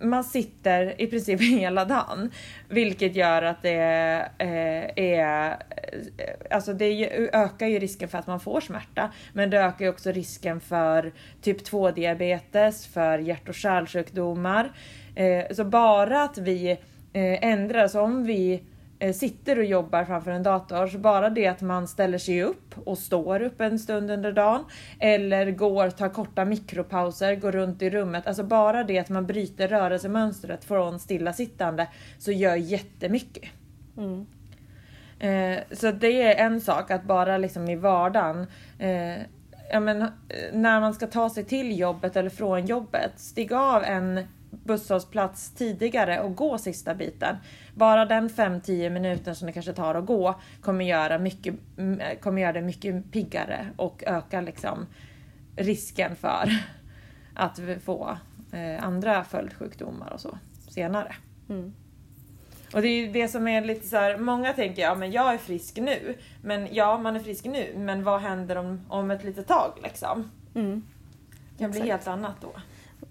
man 0.00 0.24
sitter 0.24 1.00
i 1.00 1.06
princip 1.06 1.40
hela 1.60 1.84
dagen. 1.84 2.30
Vilket 2.68 3.16
gör 3.16 3.42
att 3.42 3.62
det 3.62 4.28
eh, 4.38 5.04
är... 5.04 5.50
Eh, 5.50 5.56
alltså 6.50 6.72
det 6.72 7.10
ökar 7.32 7.66
ju 7.66 7.78
risken 7.78 8.08
för 8.08 8.18
att 8.18 8.26
man 8.26 8.40
får 8.40 8.60
smärta. 8.60 9.12
Men 9.32 9.50
det 9.50 9.58
ökar 9.58 9.84
ju 9.84 9.90
också 9.90 10.10
risken 10.10 10.60
för 10.60 11.12
typ 11.42 11.64
2 11.64 11.90
diabetes, 11.90 12.86
för 12.86 13.18
hjärt 13.18 13.48
och 13.48 13.54
kärlsjukdomar. 13.54 14.72
Eh, 15.14 15.54
så 15.54 15.64
bara 15.64 16.22
att 16.22 16.38
vi 16.38 16.70
eh, 17.12 17.44
ändrar, 17.44 17.88
så 17.88 18.00
om 18.00 18.24
vi 18.24 18.62
sitter 19.14 19.58
och 19.58 19.64
jobbar 19.64 20.04
framför 20.04 20.30
en 20.30 20.42
dator, 20.42 20.86
så 20.86 20.98
bara 20.98 21.30
det 21.30 21.46
att 21.46 21.60
man 21.60 21.88
ställer 21.88 22.18
sig 22.18 22.42
upp 22.42 22.74
och 22.84 22.98
står 22.98 23.42
upp 23.42 23.60
en 23.60 23.78
stund 23.78 24.10
under 24.10 24.32
dagen 24.32 24.64
eller 24.98 25.50
går, 25.50 25.90
tar 25.90 26.08
korta 26.08 26.44
mikropauser, 26.44 27.34
går 27.34 27.52
runt 27.52 27.82
i 27.82 27.90
rummet. 27.90 28.26
Alltså 28.26 28.42
bara 28.42 28.84
det 28.84 28.98
att 28.98 29.08
man 29.08 29.26
bryter 29.26 29.68
rörelsemönstret 29.68 30.64
från 30.64 30.98
stillasittande 30.98 31.86
så 32.18 32.32
gör 32.32 32.56
jättemycket. 32.56 33.48
Mm. 33.96 34.26
Eh, 35.18 35.60
så 35.72 35.90
det 35.90 36.22
är 36.22 36.46
en 36.46 36.60
sak 36.60 36.90
att 36.90 37.04
bara 37.04 37.38
liksom 37.38 37.68
i 37.68 37.76
vardagen 37.76 38.46
eh, 38.78 39.22
ja, 39.70 39.80
men, 39.80 40.06
när 40.52 40.80
man 40.80 40.94
ska 40.94 41.06
ta 41.06 41.30
sig 41.30 41.44
till 41.44 41.78
jobbet 41.78 42.16
eller 42.16 42.30
från 42.30 42.66
jobbet, 42.66 43.12
stiga 43.16 43.60
av 43.60 43.84
en 43.84 44.26
busshållplats 44.50 45.50
tidigare 45.50 46.20
och 46.20 46.36
gå 46.36 46.58
sista 46.58 46.94
biten. 46.94 47.36
Bara 47.74 48.04
den 48.04 48.28
5-10 48.28 48.90
minuter 48.90 49.34
som 49.34 49.46
det 49.46 49.52
kanske 49.52 49.72
tar 49.72 49.94
att 49.94 50.06
gå 50.06 50.40
kommer 50.60 50.84
göra, 50.84 51.18
mycket, 51.18 51.54
kommer 52.20 52.42
göra 52.42 52.52
det 52.52 52.62
mycket 52.62 53.12
piggare 53.12 53.66
och 53.76 54.02
öka 54.06 54.40
liksom 54.40 54.86
risken 55.56 56.16
för 56.16 56.48
att 57.34 57.60
få 57.84 58.18
eh, 58.52 58.84
andra 58.84 59.24
följdsjukdomar 59.24 60.12
och 60.12 60.20
så 60.20 60.38
senare. 60.68 61.14
Mm. 61.48 61.74
Och 62.74 62.82
det 62.82 62.88
är 62.88 63.06
ju 63.06 63.12
det 63.12 63.28
som 63.28 63.48
är 63.48 63.64
lite 63.64 63.86
så 63.86 63.96
här, 63.96 64.18
många 64.18 64.52
tänker 64.52 64.82
ja 64.82 64.94
men 64.94 65.12
jag 65.12 65.34
är 65.34 65.38
frisk 65.38 65.76
nu. 65.76 66.14
Men 66.42 66.74
ja, 66.74 66.98
man 66.98 67.16
är 67.16 67.20
frisk 67.20 67.44
nu, 67.44 67.72
men 67.76 68.04
vad 68.04 68.20
händer 68.20 68.56
om, 68.56 68.80
om 68.88 69.10
ett 69.10 69.24
litet 69.24 69.46
tag 69.46 69.72
liksom? 69.82 70.30
Mm. 70.54 70.82
Det 71.52 71.58
kan 71.58 71.70
bli 71.70 71.80
helt 71.80 72.06
annat 72.06 72.36
då. 72.40 72.52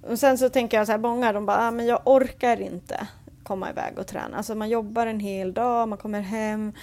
Och 0.01 0.19
sen 0.19 0.38
så 0.38 0.49
tänker 0.49 0.77
jag 0.77 0.85
så 0.85 0.91
här, 0.91 0.99
många 0.99 1.33
de 1.33 1.45
bara, 1.45 1.67
ah, 1.67 1.71
men 1.71 1.85
jag 1.85 2.01
orkar 2.05 2.62
inte 2.62 3.07
komma 3.43 3.69
iväg 3.69 3.99
och 3.99 4.07
träna. 4.07 4.38
Alltså 4.38 4.55
man 4.55 4.69
jobbar 4.69 5.07
en 5.07 5.19
hel 5.19 5.53
dag, 5.53 5.88
man 5.88 5.97
kommer 5.97 6.21
hem, 6.21 6.73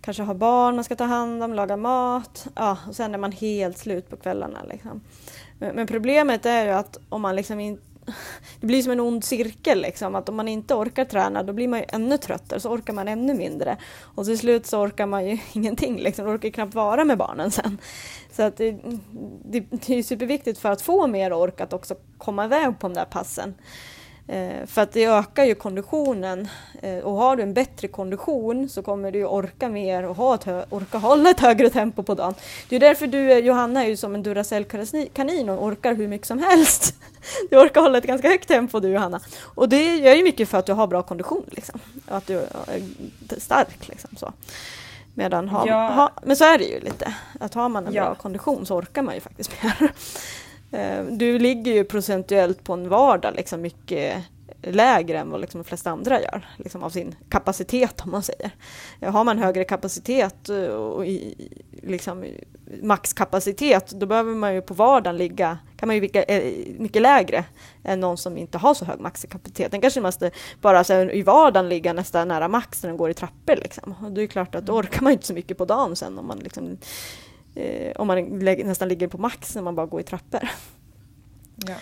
kanske 0.00 0.22
har 0.22 0.34
barn 0.34 0.74
man 0.74 0.84
ska 0.84 0.96
ta 0.96 1.04
hand 1.04 1.42
om, 1.42 1.54
laga 1.54 1.76
mat. 1.76 2.46
Ja, 2.54 2.78
och 2.88 2.96
sen 2.96 3.14
är 3.14 3.18
man 3.18 3.32
helt 3.32 3.78
slut 3.78 4.10
på 4.10 4.16
kvällarna. 4.16 4.58
Liksom. 4.68 5.00
Men, 5.58 5.76
men 5.76 5.86
problemet 5.86 6.46
är 6.46 6.64
ju 6.64 6.70
att 6.70 6.98
om 7.08 7.22
man 7.22 7.36
liksom 7.36 7.60
inte 7.60 7.82
det 8.60 8.66
blir 8.66 8.82
som 8.82 8.92
en 8.92 9.00
ond 9.00 9.24
cirkel. 9.24 9.82
Liksom. 9.82 10.14
Att 10.14 10.28
om 10.28 10.36
man 10.36 10.48
inte 10.48 10.74
orkar 10.74 11.04
träna 11.04 11.42
då 11.42 11.52
blir 11.52 11.68
man 11.68 11.78
ju 11.78 11.84
ännu 11.88 12.18
tröttare, 12.18 12.60
så 12.60 12.70
orkar 12.70 12.92
man 12.92 13.08
ännu 13.08 13.34
mindre. 13.34 13.76
Och 14.00 14.24
till 14.24 14.38
slut 14.38 14.66
så 14.66 14.80
orkar 14.80 15.06
man 15.06 15.26
ju 15.26 15.38
ingenting, 15.52 15.96
liksom. 15.96 16.24
man 16.24 16.36
orkar 16.36 16.50
knappt 16.50 16.74
vara 16.74 17.04
med 17.04 17.18
barnen 17.18 17.50
sen. 17.50 17.78
Så 18.32 18.42
att 18.42 18.56
det, 18.56 18.70
det, 19.44 19.60
det 19.70 19.98
är 19.98 20.02
superviktigt 20.02 20.58
för 20.58 20.70
att 20.70 20.82
få 20.82 21.06
mer 21.06 21.32
ork 21.32 21.60
att 21.60 21.72
också 21.72 21.94
komma 22.18 22.44
iväg 22.44 22.78
på 22.78 22.88
de 22.88 22.94
där 22.94 23.04
passen. 23.04 23.54
Eh, 24.28 24.66
för 24.66 24.82
att 24.82 24.92
det 24.92 25.04
ökar 25.04 25.44
ju 25.44 25.54
konditionen 25.54 26.48
eh, 26.82 26.98
och 26.98 27.12
har 27.12 27.36
du 27.36 27.42
en 27.42 27.54
bättre 27.54 27.88
kondition 27.88 28.68
så 28.68 28.82
kommer 28.82 29.12
du 29.12 29.24
orka 29.24 29.68
mer 29.68 30.02
och 30.02 30.16
ha 30.16 30.34
ett 30.34 30.46
orka 30.70 30.98
hålla 30.98 31.30
ett 31.30 31.40
högre 31.40 31.70
tempo 31.70 32.02
på 32.02 32.14
dagen. 32.14 32.34
Det 32.68 32.76
är 32.76 32.80
därför 32.80 33.06
du, 33.06 33.38
Johanna, 33.38 33.84
är 33.84 33.88
ju 33.88 33.96
som 33.96 34.14
en 34.14 34.22
Duracell-kanin 34.22 35.48
och 35.48 35.64
orkar 35.64 35.94
hur 35.94 36.08
mycket 36.08 36.26
som 36.26 36.38
helst. 36.38 36.94
Du 37.50 37.56
orkar 37.56 37.80
hålla 37.80 37.98
ett 37.98 38.06
ganska 38.06 38.28
högt 38.28 38.48
tempo 38.48 38.80
du, 38.80 38.88
Johanna. 38.88 39.20
Och 39.42 39.68
det 39.68 39.96
gör 39.96 40.14
ju 40.14 40.22
mycket 40.22 40.48
för 40.48 40.58
att 40.58 40.66
du 40.66 40.72
har 40.72 40.86
bra 40.86 41.02
kondition, 41.02 41.44
liksom. 41.46 41.80
att 42.06 42.26
du 42.26 42.38
är 42.38 42.82
stark. 43.38 43.88
Liksom, 43.88 44.10
så. 44.16 44.32
Medan 45.14 45.48
har, 45.48 45.66
ja. 45.66 45.88
ha, 45.88 46.10
men 46.22 46.36
så 46.36 46.44
är 46.44 46.58
det 46.58 46.64
ju 46.64 46.80
lite, 46.80 47.14
att 47.40 47.54
har 47.54 47.68
man 47.68 47.86
en 47.86 47.92
ja. 47.92 48.04
bra 48.04 48.14
kondition 48.14 48.66
så 48.66 48.76
orkar 48.76 49.02
man 49.02 49.14
ju 49.14 49.20
faktiskt 49.20 49.50
mer. 49.62 49.92
Eh, 50.70 51.04
du 51.04 51.38
ligger 51.38 51.72
ju 51.72 51.84
procentuellt 51.84 52.64
på 52.64 52.72
en 52.72 52.88
vardag 52.88 53.34
liksom 53.36 53.60
mycket 53.62 54.24
lägre 54.62 55.18
än 55.18 55.30
vad 55.30 55.40
liksom 55.40 55.62
de 55.62 55.68
flesta 55.68 55.90
andra 55.90 56.20
gör, 56.20 56.46
liksom 56.56 56.82
av 56.82 56.90
sin 56.90 57.14
kapacitet 57.28 58.00
om 58.00 58.10
man 58.10 58.22
säger. 58.22 58.50
Har 59.00 59.24
man 59.24 59.38
högre 59.38 59.64
kapacitet 59.64 60.48
eh, 60.48 60.66
och 60.66 61.06
i, 61.06 61.48
liksom, 61.82 62.24
maxkapacitet, 62.82 63.90
då 63.90 64.06
behöver 64.06 64.34
man 64.34 64.54
ju 64.54 64.62
på 64.62 64.74
vardagen 64.74 65.16
ligga, 65.16 65.58
kan 65.76 65.86
man 65.86 65.96
ju 65.96 66.02
ligga 66.02 66.22
eh, 66.22 66.54
mycket 66.78 67.02
lägre 67.02 67.44
än 67.84 68.00
någon 68.00 68.18
som 68.18 68.38
inte 68.38 68.58
har 68.58 68.74
så 68.74 68.84
hög 68.84 69.00
maxkapacitet. 69.00 69.70
Den 69.70 69.80
kanske 69.80 70.00
måste 70.00 70.30
bara 70.60 70.84
så 70.84 70.92
här, 70.92 71.14
i 71.14 71.22
vardagen 71.22 71.68
ligga 71.68 71.92
nästan 71.92 72.28
nära 72.28 72.48
max 72.48 72.82
när 72.82 72.90
den 72.90 72.96
går 72.96 73.10
i 73.10 73.14
trappor. 73.14 73.56
Liksom. 73.56 73.94
Och 74.04 74.12
det 74.12 74.22
är 74.22 74.26
klart 74.26 74.54
att 74.54 74.66
då 74.66 74.72
orkar 74.72 75.02
man 75.02 75.12
inte 75.12 75.26
så 75.26 75.34
mycket 75.34 75.58
på 75.58 75.64
dagen 75.64 75.96
sen 75.96 76.18
om 76.18 76.26
man 76.26 76.38
liksom 76.38 76.78
eh, 77.56 77.92
om 77.96 78.06
man 78.06 78.38
nästan 78.38 78.88
ligger 78.88 79.08
på 79.08 79.18
max 79.18 79.54
när 79.54 79.62
man 79.62 79.74
bara 79.74 79.86
går 79.86 80.00
i 80.00 80.04
trappor. 80.04 80.48
Ja. 81.66 81.74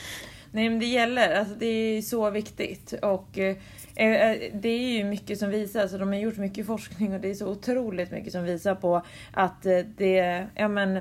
Nej 0.55 0.69
men 0.69 0.79
det 0.79 0.87
gäller, 0.87 1.39
alltså 1.39 1.55
det 1.55 1.67
är 1.67 2.03
så 2.03 2.31
viktigt 2.31 2.93
och 3.03 3.39
eh, 3.39 3.57
eh, 3.97 4.37
det 4.53 4.69
är 4.69 4.99
ju 4.99 5.05
mycket 5.05 5.39
som 5.39 5.51
visar, 5.51 5.81
alltså 5.81 5.99
de 5.99 6.09
har 6.09 6.15
gjort 6.15 6.37
mycket 6.37 6.67
forskning 6.67 7.15
och 7.15 7.21
det 7.21 7.31
är 7.31 7.35
så 7.35 7.49
otroligt 7.49 8.11
mycket 8.11 8.33
som 8.33 8.45
visar 8.45 8.75
på 8.75 9.03
att 9.33 9.67
eh, 9.67 9.79
det, 9.97 10.47
ja 10.55 10.69
men 10.69 11.01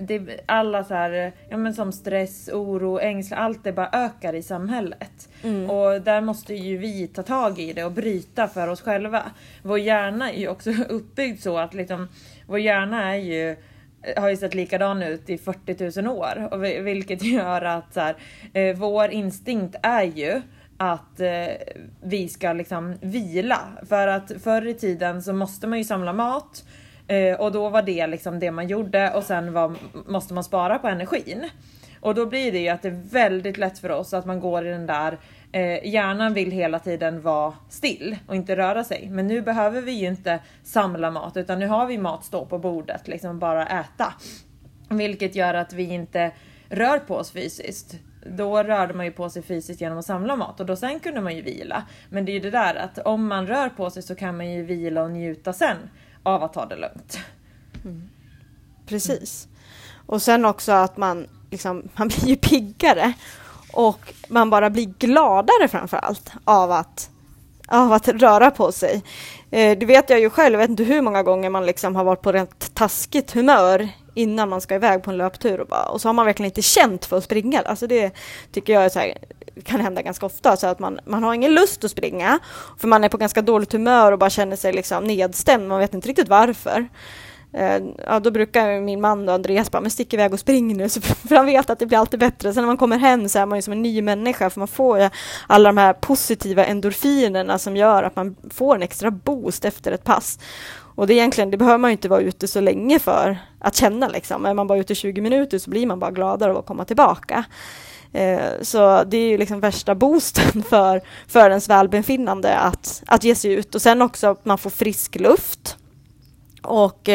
det, 0.00 0.40
alla 0.46 0.84
så 0.84 0.94
här, 0.94 1.32
ja 1.48 1.56
men 1.56 1.74
som 1.74 1.92
stress, 1.92 2.48
oro, 2.48 2.98
ängslan, 2.98 3.40
allt 3.40 3.64
det 3.64 3.72
bara 3.72 3.90
ökar 3.92 4.34
i 4.34 4.42
samhället. 4.42 5.28
Mm. 5.42 5.70
Och 5.70 6.02
där 6.02 6.20
måste 6.20 6.54
ju 6.54 6.76
vi 6.76 7.08
ta 7.08 7.22
tag 7.22 7.58
i 7.58 7.72
det 7.72 7.84
och 7.84 7.92
bryta 7.92 8.48
för 8.48 8.68
oss 8.68 8.80
själva. 8.80 9.22
Vår 9.62 9.78
hjärna 9.78 10.32
är 10.32 10.40
ju 10.40 10.48
också 10.48 10.70
uppbyggd 10.88 11.42
så 11.42 11.58
att 11.58 11.74
liksom, 11.74 12.08
vår 12.46 12.58
hjärna 12.58 13.14
är 13.14 13.18
ju 13.18 13.56
har 14.16 14.28
ju 14.28 14.36
sett 14.36 14.54
likadan 14.54 15.02
ut 15.02 15.30
i 15.30 15.38
40 15.38 16.02
000 16.02 16.16
år. 16.16 16.48
Och 16.50 16.64
vilket 16.64 17.22
gör 17.24 17.62
att 17.62 17.94
så 17.94 18.00
här, 18.00 18.16
eh, 18.52 18.76
vår 18.76 19.10
instinkt 19.10 19.76
är 19.82 20.02
ju 20.02 20.42
att 20.76 21.20
eh, 21.20 21.46
vi 22.02 22.28
ska 22.28 22.52
liksom 22.52 22.94
vila. 23.00 23.60
För 23.88 24.08
att 24.08 24.32
förr 24.42 24.66
i 24.66 24.74
tiden 24.74 25.22
så 25.22 25.32
måste 25.32 25.66
man 25.66 25.78
ju 25.78 25.84
samla 25.84 26.12
mat 26.12 26.64
eh, 27.06 27.40
och 27.40 27.52
då 27.52 27.68
var 27.68 27.82
det 27.82 28.06
liksom 28.06 28.38
det 28.38 28.50
man 28.50 28.68
gjorde 28.68 29.10
och 29.10 29.22
sen 29.22 29.52
var, 29.52 29.74
måste 30.06 30.34
man 30.34 30.44
spara 30.44 30.78
på 30.78 30.88
energin. 30.88 31.48
Och 32.00 32.14
då 32.14 32.26
blir 32.26 32.52
det 32.52 32.58
ju 32.58 32.68
att 32.68 32.82
det 32.82 32.88
är 32.88 33.02
väldigt 33.12 33.58
lätt 33.58 33.78
för 33.78 33.90
oss 33.90 34.14
att 34.14 34.26
man 34.26 34.40
går 34.40 34.66
i 34.66 34.70
den 34.70 34.86
där 34.86 35.18
eh, 35.52 35.86
hjärnan 35.86 36.34
vill 36.34 36.50
hela 36.50 36.78
tiden 36.78 37.20
vara 37.20 37.54
still 37.68 38.16
och 38.26 38.36
inte 38.36 38.56
röra 38.56 38.84
sig. 38.84 39.08
Men 39.10 39.26
nu 39.26 39.42
behöver 39.42 39.80
vi 39.80 39.92
ju 39.92 40.06
inte 40.06 40.40
samla 40.62 41.10
mat 41.10 41.36
utan 41.36 41.58
nu 41.58 41.66
har 41.66 41.86
vi 41.86 41.98
mat 41.98 42.24
stå 42.24 42.46
på 42.46 42.58
bordet, 42.58 43.08
liksom 43.08 43.38
bara 43.38 43.66
äta. 43.66 44.14
Vilket 44.88 45.34
gör 45.34 45.54
att 45.54 45.72
vi 45.72 45.82
inte 45.82 46.32
rör 46.68 46.98
på 46.98 47.16
oss 47.16 47.30
fysiskt. 47.30 47.94
Då 48.30 48.62
rörde 48.62 48.94
man 48.94 49.06
ju 49.06 49.12
på 49.12 49.30
sig 49.30 49.42
fysiskt 49.42 49.80
genom 49.80 49.98
att 49.98 50.04
samla 50.04 50.36
mat 50.36 50.60
och 50.60 50.66
då 50.66 50.76
sen 50.76 51.00
kunde 51.00 51.20
man 51.20 51.36
ju 51.36 51.42
vila. 51.42 51.84
Men 52.10 52.24
det 52.24 52.32
är 52.32 52.34
ju 52.34 52.40
det 52.40 52.50
där 52.50 52.74
att 52.74 52.98
om 52.98 53.26
man 53.26 53.46
rör 53.46 53.68
på 53.68 53.90
sig 53.90 54.02
så 54.02 54.14
kan 54.14 54.36
man 54.36 54.52
ju 54.52 54.62
vila 54.62 55.02
och 55.02 55.10
njuta 55.10 55.52
sen 55.52 55.76
av 56.22 56.42
att 56.42 56.52
ta 56.52 56.66
det 56.66 56.76
lugnt. 56.76 57.18
Mm. 57.84 58.08
Precis. 58.86 59.48
Och 60.06 60.22
sen 60.22 60.44
också 60.44 60.72
att 60.72 60.96
man, 60.96 61.26
liksom, 61.50 61.88
man 61.96 62.08
blir 62.08 62.28
ju 62.28 62.36
piggare 62.36 63.12
och 63.76 64.12
man 64.28 64.50
bara 64.50 64.70
blir 64.70 64.86
gladare 64.98 65.68
framför 65.68 65.96
allt 65.96 66.32
av 66.44 66.72
att, 66.72 67.10
av 67.68 67.92
att 67.92 68.08
röra 68.08 68.50
på 68.50 68.72
sig. 68.72 69.02
Eh, 69.50 69.78
det 69.78 69.86
vet 69.86 70.10
jag 70.10 70.20
ju 70.20 70.30
själv, 70.30 70.52
jag 70.54 70.58
vet 70.58 70.70
inte 70.70 70.84
hur 70.84 71.02
många 71.02 71.22
gånger 71.22 71.50
man 71.50 71.66
liksom 71.66 71.96
har 71.96 72.04
varit 72.04 72.22
på 72.22 72.32
rätt 72.32 72.74
taskigt 72.74 73.32
humör 73.32 73.88
innan 74.14 74.48
man 74.48 74.60
ska 74.60 74.74
iväg 74.74 75.02
på 75.02 75.10
en 75.10 75.16
löptur 75.16 75.60
och, 75.60 75.66
bara, 75.66 75.88
och 75.88 76.00
så 76.00 76.08
har 76.08 76.12
man 76.12 76.26
verkligen 76.26 76.50
inte 76.50 76.62
känt 76.62 77.04
för 77.04 77.16
att 77.16 77.24
springa. 77.24 77.60
Alltså 77.60 77.86
det 77.86 78.10
tycker 78.52 78.72
jag 78.72 78.84
är 78.84 78.88
så 78.88 78.98
här, 78.98 79.18
kan 79.64 79.80
hända 79.80 80.02
ganska 80.02 80.26
ofta, 80.26 80.56
så 80.56 80.66
att 80.66 80.78
man, 80.78 81.00
man 81.04 81.22
har 81.22 81.34
ingen 81.34 81.54
lust 81.54 81.84
att 81.84 81.90
springa 81.90 82.38
för 82.78 82.88
man 82.88 83.04
är 83.04 83.08
på 83.08 83.16
ganska 83.16 83.42
dåligt 83.42 83.72
humör 83.72 84.12
och 84.12 84.18
bara 84.18 84.30
känner 84.30 84.56
sig 84.56 84.72
liksom 84.72 85.04
nedstämd, 85.04 85.68
man 85.68 85.78
vet 85.78 85.94
inte 85.94 86.08
riktigt 86.08 86.28
varför. 86.28 86.88
Eh, 87.52 87.82
ja, 88.06 88.20
då 88.20 88.30
brukar 88.30 88.80
min 88.80 89.00
man 89.00 89.28
och 89.28 89.34
Andreas 89.34 89.70
bara, 89.70 89.80
men 89.80 89.90
stick 89.90 90.14
iväg 90.14 90.32
och 90.32 90.40
spring 90.40 90.76
nu, 90.76 90.88
för 91.28 91.34
han 91.34 91.46
vet 91.46 91.70
att 91.70 91.78
det 91.78 91.86
blir 91.86 91.98
alltid 91.98 92.20
bättre. 92.20 92.52
Sen 92.52 92.62
när 92.62 92.66
man 92.66 92.76
kommer 92.76 92.98
hem 92.98 93.28
så 93.28 93.38
är 93.38 93.46
man 93.46 93.58
ju 93.58 93.62
som 93.62 93.72
en 93.72 93.82
ny 93.82 94.02
människa, 94.02 94.50
för 94.50 94.60
man 94.60 94.68
får 94.68 95.00
ju 95.00 95.10
alla 95.46 95.68
de 95.68 95.76
här 95.76 95.92
positiva 95.92 96.64
endorfinerna 96.64 97.58
som 97.58 97.76
gör 97.76 98.02
att 98.02 98.16
man 98.16 98.36
får 98.50 98.74
en 98.74 98.82
extra 98.82 99.10
boost 99.10 99.64
efter 99.64 99.92
ett 99.92 100.04
pass. 100.04 100.38
Och 100.96 101.06
det, 101.06 101.14
egentligen, 101.14 101.50
det 101.50 101.56
behöver 101.56 101.78
man 101.78 101.90
ju 101.90 101.92
inte 101.92 102.08
vara 102.08 102.20
ute 102.20 102.48
så 102.48 102.60
länge 102.60 102.98
för 102.98 103.38
att 103.58 103.76
känna. 103.76 104.08
Liksom. 104.08 104.46
Är 104.46 104.54
man 104.54 104.66
bara 104.66 104.78
ute 104.78 104.94
20 104.94 105.20
minuter 105.20 105.58
så 105.58 105.70
blir 105.70 105.86
man 105.86 105.98
bara 105.98 106.10
gladare 106.10 106.50
av 106.50 106.58
att 106.58 106.66
komma 106.66 106.84
tillbaka. 106.84 107.44
Eh, 108.12 108.50
så 108.62 109.04
det 109.04 109.16
är 109.16 109.28
ju 109.28 109.38
liksom 109.38 109.60
värsta 109.60 109.94
boosten 109.94 110.62
för, 110.68 111.02
för 111.28 111.50
ens 111.50 111.68
välbefinnande 111.68 112.56
att, 112.58 113.02
att 113.06 113.24
ge 113.24 113.34
sig 113.34 113.52
ut. 113.52 113.74
Och 113.74 113.82
sen 113.82 114.02
också 114.02 114.26
att 114.26 114.44
man 114.44 114.58
får 114.58 114.70
frisk 114.70 115.14
luft. 115.14 115.76
Och, 116.66 117.08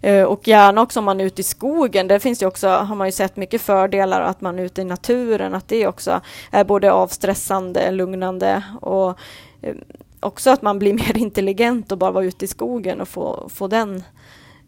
eh, 0.00 0.24
och 0.24 0.48
gärna 0.48 0.82
också 0.82 0.98
om 0.98 1.04
man 1.04 1.20
är 1.20 1.24
ute 1.24 1.40
i 1.40 1.44
skogen. 1.44 2.08
Där 2.08 2.18
finns 2.18 2.38
det 2.38 2.46
också, 2.46 2.68
har 2.68 2.94
man 2.94 3.08
ju 3.08 3.12
sett 3.12 3.36
mycket 3.36 3.62
fördelar 3.62 4.20
att 4.20 4.40
man 4.40 4.58
är 4.58 4.62
ute 4.62 4.82
i 4.82 4.84
naturen, 4.84 5.54
att 5.54 5.68
det 5.68 5.86
också 5.86 6.20
är 6.50 6.64
både 6.64 6.92
avstressande, 6.92 7.90
lugnande 7.90 8.62
och 8.80 9.18
eh, 9.62 9.74
också 10.20 10.50
att 10.50 10.62
man 10.62 10.78
blir 10.78 10.94
mer 11.06 11.18
intelligent 11.18 11.92
och 11.92 11.98
bara 11.98 12.10
vara 12.10 12.24
ute 12.24 12.44
i 12.44 12.48
skogen 12.48 13.00
och 13.00 13.08
få, 13.08 13.48
få 13.54 13.66
den 13.66 14.02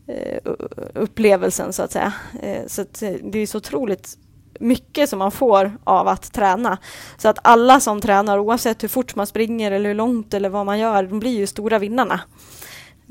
eh, 0.07 0.53
upplevelsen 0.95 1.73
så 1.73 1.83
att 1.83 1.93
säga. 1.93 2.13
Så 2.67 2.83
att 2.83 3.03
det 3.23 3.39
är 3.39 3.47
så 3.47 3.59
otroligt 3.59 4.17
mycket 4.63 5.09
som 5.09 5.19
man 5.19 5.31
får 5.31 5.73
av 5.85 6.09
att 6.09 6.33
träna. 6.33 6.79
Så 7.17 7.29
att 7.29 7.39
alla 7.43 7.81
som 7.81 8.01
tränar, 8.01 8.39
oavsett 8.39 8.83
hur 8.83 8.89
fort 8.89 9.15
man 9.15 9.27
springer 9.27 9.73
eller 9.73 9.89
hur 9.89 9.95
långt 9.95 10.35
eller 10.35 10.49
vad 10.49 10.67
man 10.67 10.79
gör, 10.79 11.03
de 11.03 11.21
blir 11.21 11.39
ju 11.39 11.47
stora 11.47 11.79
vinnarna. 11.79 12.21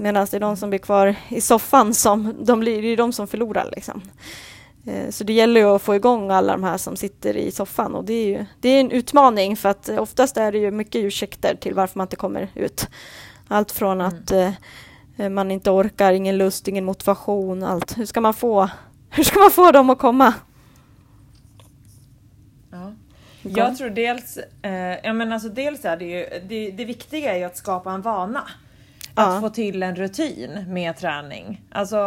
Medan 0.01 0.27
det 0.31 0.37
är 0.37 0.39
de 0.39 0.57
som 0.57 0.69
blir 0.69 0.79
kvar 0.79 1.15
i 1.29 1.41
soffan 1.41 1.93
som 1.93 2.35
de 2.45 2.59
blir, 2.59 2.81
det 2.81 2.87
är 2.87 2.97
de 2.97 3.13
som 3.13 3.27
förlorar. 3.27 3.69
Liksom. 3.75 4.01
Eh, 4.85 5.09
så 5.09 5.23
det 5.23 5.33
gäller 5.33 5.61
ju 5.61 5.67
att 5.67 5.81
få 5.81 5.95
igång 5.95 6.31
alla 6.31 6.53
de 6.53 6.63
här 6.63 6.77
som 6.77 6.95
sitter 6.95 7.37
i 7.37 7.51
soffan 7.51 7.95
och 7.95 8.05
det 8.05 8.13
är 8.13 8.25
ju 8.25 8.45
det 8.59 8.69
är 8.69 8.79
en 8.79 8.91
utmaning 8.91 9.57
för 9.57 9.69
att 9.69 9.89
oftast 9.89 10.37
är 10.37 10.51
det 10.51 10.57
ju 10.57 10.71
mycket 10.71 11.03
ursäkter 11.03 11.55
till 11.55 11.73
varför 11.73 11.97
man 11.99 12.05
inte 12.05 12.15
kommer 12.15 12.49
ut. 12.55 12.89
Allt 13.47 13.71
från 13.71 14.01
mm. 14.01 14.07
att 14.07 14.31
eh, 15.17 15.29
man 15.29 15.51
inte 15.51 15.71
orkar, 15.71 16.13
ingen 16.13 16.37
lust, 16.37 16.67
ingen 16.67 16.85
motivation, 16.85 17.63
allt. 17.63 17.97
Hur 17.97 18.05
ska 18.05 18.21
man 18.21 18.33
få, 18.33 18.69
hur 19.09 19.23
ska 19.23 19.39
man 19.39 19.51
få 19.51 19.71
dem 19.71 19.89
att 19.89 19.99
komma? 19.99 20.33
Ja. 22.71 22.93
Jag 23.41 23.77
tror 23.77 23.89
dels, 23.89 24.37
eh, 24.61 24.99
ja 25.03 25.13
men 25.13 25.33
alltså 25.33 25.49
dels 25.49 25.85
är 25.85 25.97
det 25.97 26.05
ju, 26.05 26.25
det, 26.47 26.71
det 26.71 26.85
viktiga 26.85 27.33
är 27.33 27.37
ju 27.37 27.43
att 27.43 27.57
skapa 27.57 27.91
en 27.91 28.01
vana 28.01 28.43
att 29.15 29.33
ja. 29.33 29.41
få 29.41 29.49
till 29.49 29.83
en 29.83 29.95
rutin 29.95 30.65
med 30.67 30.97
träning. 30.97 31.61
Alltså, 31.71 31.97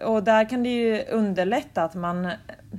och 0.00 0.24
där 0.24 0.48
kan 0.48 0.62
det 0.62 0.68
ju 0.68 1.04
underlätta 1.04 1.82
att 1.82 1.94
man 1.94 2.30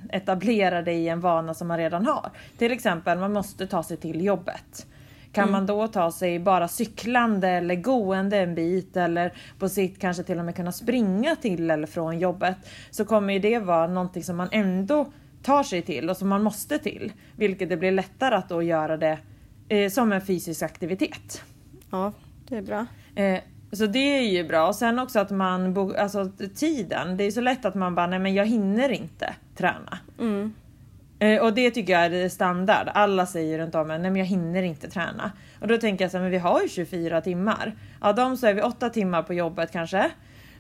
etablerar 0.10 0.82
det 0.82 0.94
i 0.94 1.08
en 1.10 1.22
vana 1.22 1.54
som 1.54 1.68
man 1.68 1.78
redan 1.78 2.06
har. 2.06 2.32
Till 2.58 2.72
exempel, 2.72 3.18
man 3.18 3.34
måste 3.34 3.68
ta 3.68 3.84
sig 3.84 3.98
till 3.98 4.26
jobbet. 4.26 4.88
Kan 5.32 5.44
mm. 5.44 5.52
man 5.52 5.66
då 5.66 5.88
ta 5.88 6.12
sig 6.12 6.40
bara 6.40 6.68
cyklande 6.68 7.50
eller 7.50 7.76
gående 7.76 8.38
en 8.38 8.56
bit 8.56 8.98
eller 8.98 9.34
på 9.60 9.70
sitt 9.70 10.00
kanske 10.00 10.24
till 10.24 10.40
och 10.40 10.46
med 10.46 10.56
kunna 10.56 10.72
springa 10.72 11.36
till 11.36 11.72
eller 11.72 11.88
från 11.88 12.20
jobbet 12.20 12.58
så 12.92 13.06
kommer 13.06 13.34
ju 13.34 13.40
det 13.40 13.60
vara 13.60 13.88
någonting 13.88 14.24
som 14.24 14.38
man 14.38 14.50
ändå 14.52 15.06
tar 15.44 15.64
sig 15.64 15.82
till 15.82 16.10
och 16.10 16.18
som 16.18 16.30
man 16.30 16.44
måste 16.44 16.80
till. 16.80 17.12
Vilket 17.36 17.70
det 17.70 17.78
blir 17.78 17.92
lättare 17.92 18.36
att 18.36 18.50
då 18.50 18.64
göra 18.64 18.98
det 18.98 19.18
eh, 19.70 19.90
som 19.90 20.12
en 20.12 20.22
fysisk 20.22 20.62
aktivitet. 20.62 21.44
Ja, 21.92 22.12
det 22.48 22.58
är 22.58 22.62
bra. 22.62 22.86
Eh, 23.16 23.40
så 23.76 23.86
det 23.86 24.18
är 24.18 24.22
ju 24.22 24.48
bra. 24.48 24.68
Och 24.68 24.76
sen 24.76 25.00
också 25.00 25.20
att 25.20 25.32
man, 25.32 25.78
alltså 25.98 26.32
tiden. 26.56 27.18
Det 27.18 27.24
är 27.24 27.32
så 27.32 27.42
lätt 27.42 27.66
att 27.66 27.76
man 27.76 27.96
bara, 27.96 28.08
nej 28.08 28.20
men 28.20 28.34
jag 28.34 28.46
hinner 28.46 28.90
inte 28.90 29.36
träna. 29.58 30.00
Mm. 30.20 30.54
Eh, 31.20 31.42
och 31.42 31.54
det 31.54 31.72
tycker 31.72 31.94
jag 31.94 32.06
är 32.06 32.30
standard. 32.30 32.90
Alla 32.94 33.26
säger 33.26 33.60
runt 33.60 33.76
om 33.76 33.88
nej 33.88 34.00
men 34.00 34.16
jag 34.16 34.26
hinner 34.26 34.64
inte 34.64 34.90
träna. 34.90 35.32
Och 35.62 35.68
då 35.68 35.78
tänker 35.78 36.04
jag 36.04 36.12
så 36.12 36.18
här, 36.18 36.22
men 36.22 36.32
vi 36.32 36.38
har 36.38 36.62
ju 36.62 36.70
24 36.70 37.22
timmar. 37.22 37.76
Av 38.00 38.16
dem 38.16 38.38
så 38.38 38.48
är 38.48 38.54
vi 38.54 38.62
8 38.62 38.90
timmar 38.90 39.24
på 39.24 39.34
jobbet 39.34 39.72
kanske. 39.72 40.12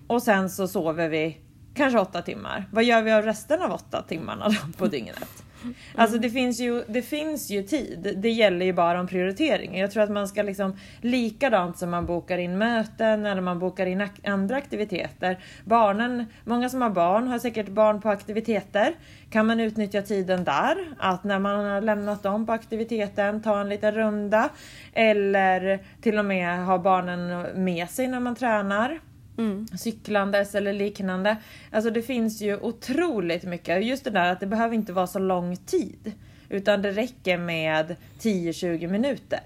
Och 0.08 0.24
sen 0.24 0.50
så 0.50 0.68
sover 0.68 1.10
vi 1.10 1.38
kanske 1.76 2.00
8 2.00 2.22
timmar. 2.22 2.66
Vad 2.72 2.84
gör 2.84 3.02
vi 3.02 3.12
av 3.12 3.24
resten 3.24 3.62
av 3.62 3.72
8 3.72 4.02
timmarna 4.02 4.50
då 4.50 4.78
på 4.78 4.88
dygnet? 4.88 5.44
Alltså 5.96 6.18
det 6.18 6.30
finns, 6.30 6.60
ju, 6.60 6.84
det 6.88 7.02
finns 7.02 7.50
ju 7.50 7.64
tid. 7.64 8.16
Det 8.18 8.30
gäller 8.30 8.66
ju 8.66 8.74
bara 8.74 9.00
om 9.00 9.08
prioritering. 9.08 9.78
Jag 9.78 9.92
tror 9.92 10.04
att 10.04 10.10
man 10.10 10.28
ska 10.28 10.44
liksom 10.44 10.76
likadant 11.02 11.78
som 11.78 11.90
man 11.90 12.06
bokar 12.06 12.38
in 12.38 12.58
möten 12.58 13.26
eller 13.26 13.42
man 13.42 13.60
bokar 13.60 13.86
in 13.86 14.02
ak 14.02 14.12
andra 14.24 14.56
aktiviteter. 14.56 15.40
Barnen, 15.64 16.26
många 16.44 16.70
som 16.70 16.82
har 16.82 16.90
barn 16.90 17.28
har 17.28 17.40
säkert 17.40 17.70
barn 17.70 18.02
på 18.02 18.10
aktiviteter. 18.10 18.94
Kan 19.30 19.46
man 19.46 19.60
utnyttja 19.60 20.02
tiden 20.02 20.44
där? 20.44 20.76
Att 20.98 21.24
när 21.24 21.40
man 21.40 21.66
har 21.66 21.82
lämnat 21.82 22.24
dem 22.24 22.46
på 22.46 22.52
aktiviteten 22.52 23.42
ta 23.42 23.62
en 23.62 23.70
liten 23.70 23.92
runda. 23.92 24.50
Eller 24.94 25.80
till 26.02 26.20
och 26.20 26.26
med 26.26 26.66
ha 26.66 26.78
barnen 26.78 27.46
med 27.64 27.90
sig 27.90 28.08
när 28.08 28.20
man 28.20 28.36
tränar. 28.36 29.00
Mm. 29.38 29.68
Cyklandes 29.68 30.56
eller 30.56 30.74
liknande. 30.74 31.38
Alltså 31.72 31.90
det 31.90 32.02
finns 32.02 32.42
ju 32.42 32.58
otroligt 32.58 33.44
mycket. 33.44 33.86
Just 33.86 34.04
det 34.04 34.10
där 34.10 34.32
att 34.32 34.40
det 34.40 34.48
behöver 34.48 34.76
inte 34.76 34.94
vara 34.94 35.08
så 35.08 35.20
lång 35.20 35.58
tid. 35.58 36.12
Utan 36.50 36.82
det 36.82 36.92
räcker 36.92 37.38
med 37.38 37.96
10-20 38.20 38.88
minuter. 38.88 39.42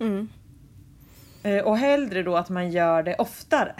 Mm. 0.00 0.28
Eh, 1.42 1.58
och 1.58 1.78
hellre 1.78 2.22
då 2.22 2.36
att 2.36 2.48
man 2.48 2.70
gör 2.70 3.02
det 3.02 3.14
oftare. 3.14 3.74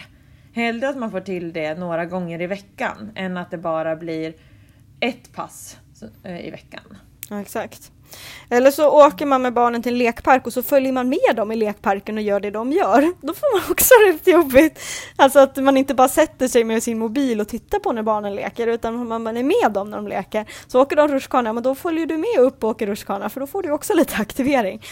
Hellre 0.52 0.88
att 0.88 0.96
man 0.96 1.10
får 1.10 1.20
till 1.20 1.52
det 1.52 1.74
några 1.74 2.06
gånger 2.06 2.42
i 2.42 2.46
veckan 2.46 3.12
än 3.14 3.36
att 3.36 3.50
det 3.50 3.58
bara 3.58 3.96
blir 3.96 4.34
ett 5.00 5.32
pass 5.32 5.78
eh, 6.22 6.46
i 6.46 6.50
veckan. 6.50 6.96
Ja, 7.30 7.40
exakt. 7.40 7.92
Eller 8.48 8.70
så 8.70 9.06
åker 9.06 9.26
man 9.26 9.42
med 9.42 9.52
barnen 9.52 9.82
till 9.82 9.92
en 9.92 9.98
lekpark 9.98 10.46
och 10.46 10.52
så 10.52 10.62
följer 10.62 10.92
man 10.92 11.08
med 11.08 11.36
dem 11.36 11.52
i 11.52 11.56
lekparken 11.56 12.16
och 12.16 12.22
gör 12.22 12.40
det 12.40 12.50
de 12.50 12.72
gör. 12.72 13.00
Då 13.20 13.34
får 13.34 13.58
man 13.58 13.70
också 13.70 13.94
rätt 14.08 14.26
jobbigt. 14.26 14.78
Alltså 15.16 15.38
att 15.38 15.56
man 15.56 15.76
inte 15.76 15.94
bara 15.94 16.08
sätter 16.08 16.48
sig 16.48 16.64
med 16.64 16.82
sin 16.82 16.98
mobil 16.98 17.40
och 17.40 17.48
tittar 17.48 17.78
på 17.78 17.92
när 17.92 18.02
barnen 18.02 18.34
leker 18.34 18.66
utan 18.66 19.08
man 19.08 19.36
är 19.36 19.42
med 19.42 19.72
dem 19.72 19.90
när 19.90 19.96
de 19.96 20.08
leker. 20.08 20.46
Så 20.66 20.82
åker 20.82 20.96
de 20.96 21.08
rutschkana, 21.08 21.52
men 21.52 21.62
då 21.62 21.74
följer 21.74 22.06
du 22.06 22.16
med 22.16 22.38
upp 22.38 22.64
och 22.64 22.70
åker 22.70 22.86
rutschkana 22.86 23.28
för 23.28 23.40
då 23.40 23.46
får 23.46 23.62
du 23.62 23.70
också 23.70 23.94
lite 23.94 24.16
aktivering. 24.16 24.82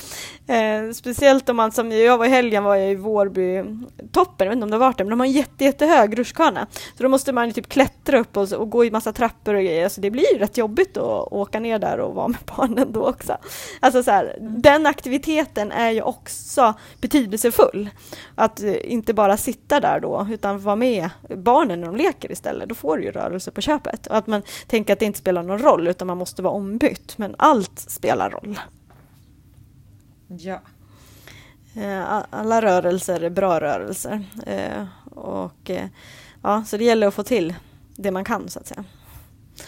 Eh, 0.50 0.92
speciellt 0.92 1.48
om 1.48 1.56
man 1.56 1.72
som 1.72 1.92
jag 1.92 2.18
var 2.18 2.26
i 2.26 2.28
helgen 2.28 2.64
var 2.64 2.76
jag 2.76 2.90
i 2.90 2.94
Vårby 2.94 3.64
toppen, 4.12 4.44
jag 4.44 4.46
vet 4.46 4.52
inte 4.52 4.64
om 4.64 4.70
du 4.70 4.74
har 4.74 4.86
varit 4.86 4.98
där, 4.98 5.04
men 5.04 5.10
de 5.10 5.20
har 5.20 5.26
en 5.26 5.32
jätte, 5.32 5.64
jättehög 5.64 6.18
rutschkana. 6.18 6.66
Så 6.96 7.02
då 7.02 7.08
måste 7.08 7.32
man 7.32 7.52
typ 7.52 7.68
klättra 7.68 8.18
upp 8.18 8.36
och, 8.36 8.52
och 8.52 8.70
gå 8.70 8.84
i 8.84 8.90
massa 8.90 9.12
trappor 9.12 9.54
och 9.54 9.62
grejer, 9.62 9.88
så 9.88 10.00
det 10.00 10.10
blir 10.10 10.32
ju 10.32 10.38
rätt 10.38 10.56
jobbigt 10.56 10.96
att 10.96 11.32
åka 11.32 11.60
ner 11.60 11.78
där 11.78 12.00
och 12.00 12.14
vara 12.14 12.28
med 12.28 12.40
barnen 12.56 12.92
då 12.92 13.08
också. 13.08 13.36
Alltså 13.80 14.02
så 14.02 14.10
här, 14.10 14.36
den 14.40 14.86
aktiviteten 14.86 15.72
är 15.72 15.90
ju 15.90 16.02
också 16.02 16.74
betydelsefull. 17.00 17.90
Att 18.34 18.62
eh, 18.62 18.92
inte 18.92 19.14
bara 19.14 19.36
sitta 19.36 19.80
där 19.80 20.00
då, 20.00 20.26
utan 20.30 20.60
vara 20.60 20.76
med 20.76 21.10
barnen 21.28 21.80
när 21.80 21.86
de 21.86 21.96
leker 21.96 22.32
istället. 22.32 22.68
Då 22.68 22.74
får 22.74 22.96
du 22.96 23.04
ju 23.04 23.10
rörelse 23.10 23.50
på 23.50 23.60
köpet. 23.60 24.06
Och 24.06 24.16
att 24.16 24.26
man 24.26 24.42
tänker 24.66 24.92
att 24.92 24.98
det 24.98 25.06
inte 25.06 25.18
spelar 25.18 25.42
någon 25.42 25.58
roll, 25.58 25.88
utan 25.88 26.06
man 26.06 26.18
måste 26.18 26.42
vara 26.42 26.54
ombytt. 26.54 27.18
Men 27.18 27.34
allt 27.38 27.78
spelar 27.78 28.30
roll. 28.30 28.58
Ja. 30.38 30.60
Eh, 31.74 32.22
alla 32.30 32.62
rörelser 32.62 33.20
är 33.20 33.30
bra 33.30 33.60
rörelser. 33.60 34.24
Eh, 34.46 34.84
och, 35.14 35.70
eh, 35.70 35.86
ja, 36.42 36.64
så 36.66 36.76
det 36.76 36.84
gäller 36.84 37.06
att 37.06 37.14
få 37.14 37.22
till 37.22 37.54
det 37.96 38.10
man 38.10 38.24
kan, 38.24 38.48
så 38.48 38.58
att 38.58 38.66
säga. 38.66 38.84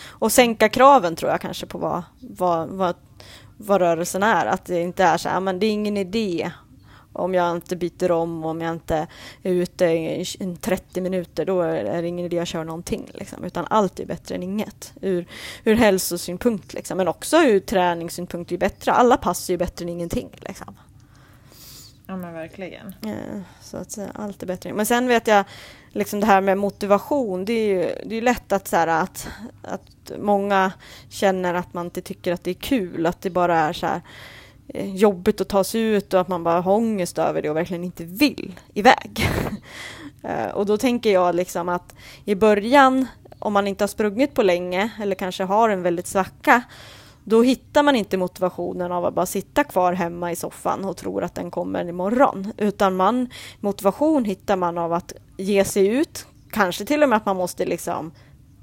Och 0.06 0.32
sänka 0.32 0.68
kraven 0.68 1.16
tror 1.16 1.30
jag 1.30 1.40
kanske 1.40 1.66
på 1.66 1.78
vad, 1.78 2.02
vad, 2.20 2.68
vad 2.68 2.94
vad 3.56 3.80
rörelsen 3.80 4.22
är. 4.22 4.46
Att 4.46 4.64
det 4.64 4.80
inte 4.80 5.04
är 5.04 5.16
så 5.16 5.28
här, 5.28 5.36
ah, 5.36 5.40
men 5.40 5.58
det 5.58 5.66
är 5.66 5.70
ingen 5.70 5.96
idé 5.96 6.52
om 7.12 7.34
jag 7.34 7.56
inte 7.56 7.76
byter 7.76 8.10
om, 8.10 8.44
om 8.44 8.60
jag 8.60 8.72
inte 8.72 9.06
är 9.42 9.52
ute 9.52 9.84
i 9.84 10.24
30 10.60 11.00
minuter, 11.00 11.44
då 11.44 11.60
är 11.60 12.02
det 12.02 12.08
ingen 12.08 12.26
idé 12.26 12.38
att 12.38 12.48
köra 12.48 12.64
någonting. 12.64 13.10
Liksom. 13.14 13.44
Utan 13.44 13.66
allt 13.70 14.00
är 14.00 14.06
bättre 14.06 14.34
än 14.34 14.42
inget. 14.42 14.92
Ur, 15.00 15.26
ur 15.64 15.74
hälsosynpunkt, 15.74 16.74
liksom. 16.74 16.96
men 16.96 17.08
också 17.08 17.36
ur 17.36 17.60
träningssynpunkt 17.60 18.52
är 18.52 18.58
bättre. 18.58 18.92
Alla 18.92 19.16
pass 19.16 19.50
är 19.50 19.56
bättre 19.56 19.82
än 19.84 19.88
ingenting. 19.88 20.28
Liksom. 20.40 20.74
Ja 22.06 22.16
men 22.16 22.32
verkligen. 22.32 22.94
Ja, 23.00 23.10
så 23.62 23.76
att 23.76 23.98
allt 24.14 24.42
är 24.42 24.46
bättre. 24.46 24.72
Men 24.72 24.86
sen 24.86 25.08
vet 25.08 25.26
jag, 25.26 25.44
liksom 25.92 26.20
det 26.20 26.26
här 26.26 26.40
med 26.40 26.58
motivation, 26.58 27.44
det 27.44 27.52
är 27.52 27.66
ju 27.66 27.94
det 28.04 28.16
är 28.16 28.22
lätt 28.22 28.52
att, 28.52 28.68
så 28.68 28.76
här, 28.76 28.86
att, 28.86 29.28
att 29.62 30.12
många 30.18 30.72
känner 31.08 31.54
att 31.54 31.74
man 31.74 31.86
inte 31.86 32.00
tycker 32.00 32.32
att 32.32 32.44
det 32.44 32.50
är 32.50 32.54
kul, 32.54 33.06
att 33.06 33.20
det 33.20 33.30
bara 33.30 33.58
är 33.58 33.72
så 33.72 33.86
här, 33.86 34.00
Eh, 34.74 34.94
jobbigt 34.94 35.40
att 35.40 35.48
ta 35.48 35.64
sig 35.64 35.80
ut 35.80 36.14
och 36.14 36.20
att 36.20 36.28
man 36.28 36.44
bara 36.44 36.60
har 36.60 36.72
ångest 36.72 37.18
över 37.18 37.42
det 37.42 37.50
och 37.50 37.56
verkligen 37.56 37.84
inte 37.84 38.04
vill 38.04 38.60
iväg. 38.74 39.28
Eh, 40.24 40.48
och 40.48 40.66
då 40.66 40.76
tänker 40.76 41.12
jag 41.12 41.34
liksom 41.34 41.68
att 41.68 41.94
i 42.24 42.34
början, 42.34 43.06
om 43.38 43.52
man 43.52 43.68
inte 43.68 43.84
har 43.84 43.88
sprungit 43.88 44.34
på 44.34 44.42
länge 44.42 44.90
eller 45.02 45.14
kanske 45.14 45.44
har 45.44 45.68
en 45.68 45.82
väldigt 45.82 46.06
svacka, 46.06 46.62
då 47.24 47.42
hittar 47.42 47.82
man 47.82 47.96
inte 47.96 48.16
motivationen 48.16 48.92
av 48.92 49.04
att 49.04 49.14
bara 49.14 49.26
sitta 49.26 49.64
kvar 49.64 49.92
hemma 49.92 50.32
i 50.32 50.36
soffan 50.36 50.84
och 50.84 50.96
tror 50.96 51.24
att 51.24 51.34
den 51.34 51.50
kommer 51.50 51.88
imorgon. 51.88 52.52
Utan 52.56 52.96
man, 52.96 53.28
motivation 53.60 54.24
hittar 54.24 54.56
man 54.56 54.78
av 54.78 54.92
att 54.92 55.12
ge 55.36 55.64
sig 55.64 55.86
ut, 55.86 56.26
kanske 56.50 56.84
till 56.84 57.02
och 57.02 57.08
med 57.08 57.16
att 57.16 57.26
man 57.26 57.36
måste 57.36 57.64
liksom 57.64 58.12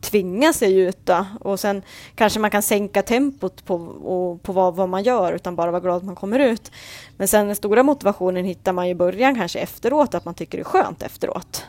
tvinga 0.01 0.53
sig 0.53 0.79
ut 0.79 1.05
då. 1.05 1.25
och 1.39 1.59
sen 1.59 1.81
kanske 2.15 2.39
man 2.39 2.51
kan 2.51 2.62
sänka 2.62 3.01
tempot 3.01 3.65
på, 3.65 3.75
och, 4.03 4.43
på 4.43 4.53
vad, 4.53 4.75
vad 4.75 4.89
man 4.89 5.03
gör 5.03 5.33
utan 5.33 5.55
bara 5.55 5.71
vara 5.71 5.81
glad 5.81 5.97
att 5.97 6.03
man 6.03 6.15
kommer 6.15 6.39
ut. 6.39 6.71
Men 7.17 7.27
sen 7.27 7.47
den 7.47 7.55
stora 7.55 7.83
motivationen 7.83 8.45
hittar 8.45 8.73
man 8.73 8.85
i 8.85 8.95
början 8.95 9.35
kanske 9.35 9.59
efteråt, 9.59 10.13
att 10.13 10.25
man 10.25 10.33
tycker 10.33 10.57
det 10.57 10.62
är 10.62 10.65
skönt 10.65 11.03
efteråt. 11.03 11.65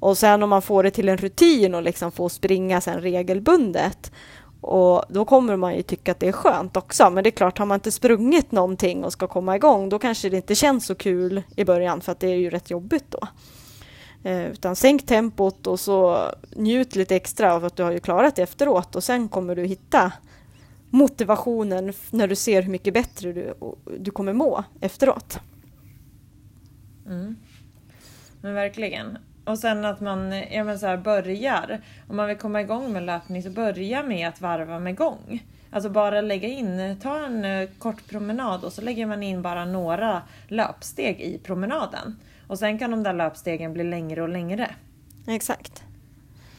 Och 0.00 0.18
sen 0.18 0.42
om 0.42 0.50
man 0.50 0.62
får 0.62 0.82
det 0.82 0.90
till 0.90 1.08
en 1.08 1.16
rutin 1.16 1.74
och 1.74 1.82
liksom 1.82 2.12
får 2.12 2.28
springa 2.28 2.80
sen 2.80 3.00
regelbundet 3.00 4.12
och 4.60 5.04
då 5.08 5.24
kommer 5.24 5.56
man 5.56 5.76
ju 5.76 5.82
tycka 5.82 6.12
att 6.12 6.20
det 6.20 6.28
är 6.28 6.32
skönt 6.32 6.76
också. 6.76 7.10
Men 7.10 7.24
det 7.24 7.28
är 7.28 7.32
klart, 7.32 7.58
har 7.58 7.66
man 7.66 7.76
inte 7.76 7.92
sprungit 7.92 8.52
någonting 8.52 9.04
och 9.04 9.12
ska 9.12 9.26
komma 9.26 9.56
igång, 9.56 9.88
då 9.88 9.98
kanske 9.98 10.28
det 10.28 10.36
inte 10.36 10.54
känns 10.54 10.86
så 10.86 10.94
kul 10.94 11.42
i 11.56 11.64
början, 11.64 12.00
för 12.00 12.12
att 12.12 12.20
det 12.20 12.28
är 12.28 12.36
ju 12.36 12.50
rätt 12.50 12.70
jobbigt 12.70 13.04
då. 13.08 13.28
Eh, 14.22 14.46
utan 14.46 14.76
sänk 14.76 15.06
tempot 15.06 15.66
och 15.66 15.80
så 15.80 16.28
njut 16.50 16.96
lite 16.96 17.16
extra 17.16 17.54
av 17.54 17.64
att 17.64 17.76
du 17.76 17.82
har 17.82 17.92
ju 17.92 18.00
klarat 18.00 18.36
det 18.36 18.42
efteråt 18.42 18.96
och 18.96 19.04
sen 19.04 19.28
kommer 19.28 19.54
du 19.54 19.64
hitta 19.64 20.12
motivationen 20.90 21.92
när 22.10 22.28
du 22.28 22.36
ser 22.36 22.62
hur 22.62 22.70
mycket 22.70 22.94
bättre 22.94 23.32
du, 23.32 23.54
du 23.98 24.10
kommer 24.10 24.32
må 24.32 24.64
efteråt. 24.80 25.40
Mm. 27.06 27.36
Men 28.40 28.54
verkligen. 28.54 29.18
Och 29.44 29.58
sen 29.58 29.84
att 29.84 30.00
man 30.00 30.32
ja, 30.50 30.64
men 30.64 30.78
så 30.78 30.86
här, 30.86 30.96
börjar, 30.96 31.80
om 32.08 32.16
man 32.16 32.28
vill 32.28 32.36
komma 32.36 32.60
igång 32.60 32.92
med 32.92 33.02
löpning 33.02 33.42
så 33.42 33.50
börja 33.50 34.02
med 34.02 34.28
att 34.28 34.40
varva 34.40 34.78
med 34.78 34.96
gång. 34.96 35.44
Alltså 35.70 35.90
bara 35.90 36.20
lägga 36.20 36.48
in, 36.48 36.96
ta 37.02 37.26
en 37.26 37.44
eh, 37.44 37.68
kort 37.78 38.08
promenad 38.08 38.64
och 38.64 38.72
så 38.72 38.82
lägger 38.82 39.06
man 39.06 39.22
in 39.22 39.42
bara 39.42 39.64
några 39.64 40.22
löpsteg 40.48 41.20
i 41.20 41.38
promenaden. 41.38 42.16
Och 42.48 42.58
sen 42.58 42.78
kan 42.78 42.90
de 42.90 43.02
där 43.02 43.12
löpstegen 43.12 43.72
bli 43.72 43.84
längre 43.84 44.22
och 44.22 44.28
längre. 44.28 44.74
Exakt. 45.26 45.82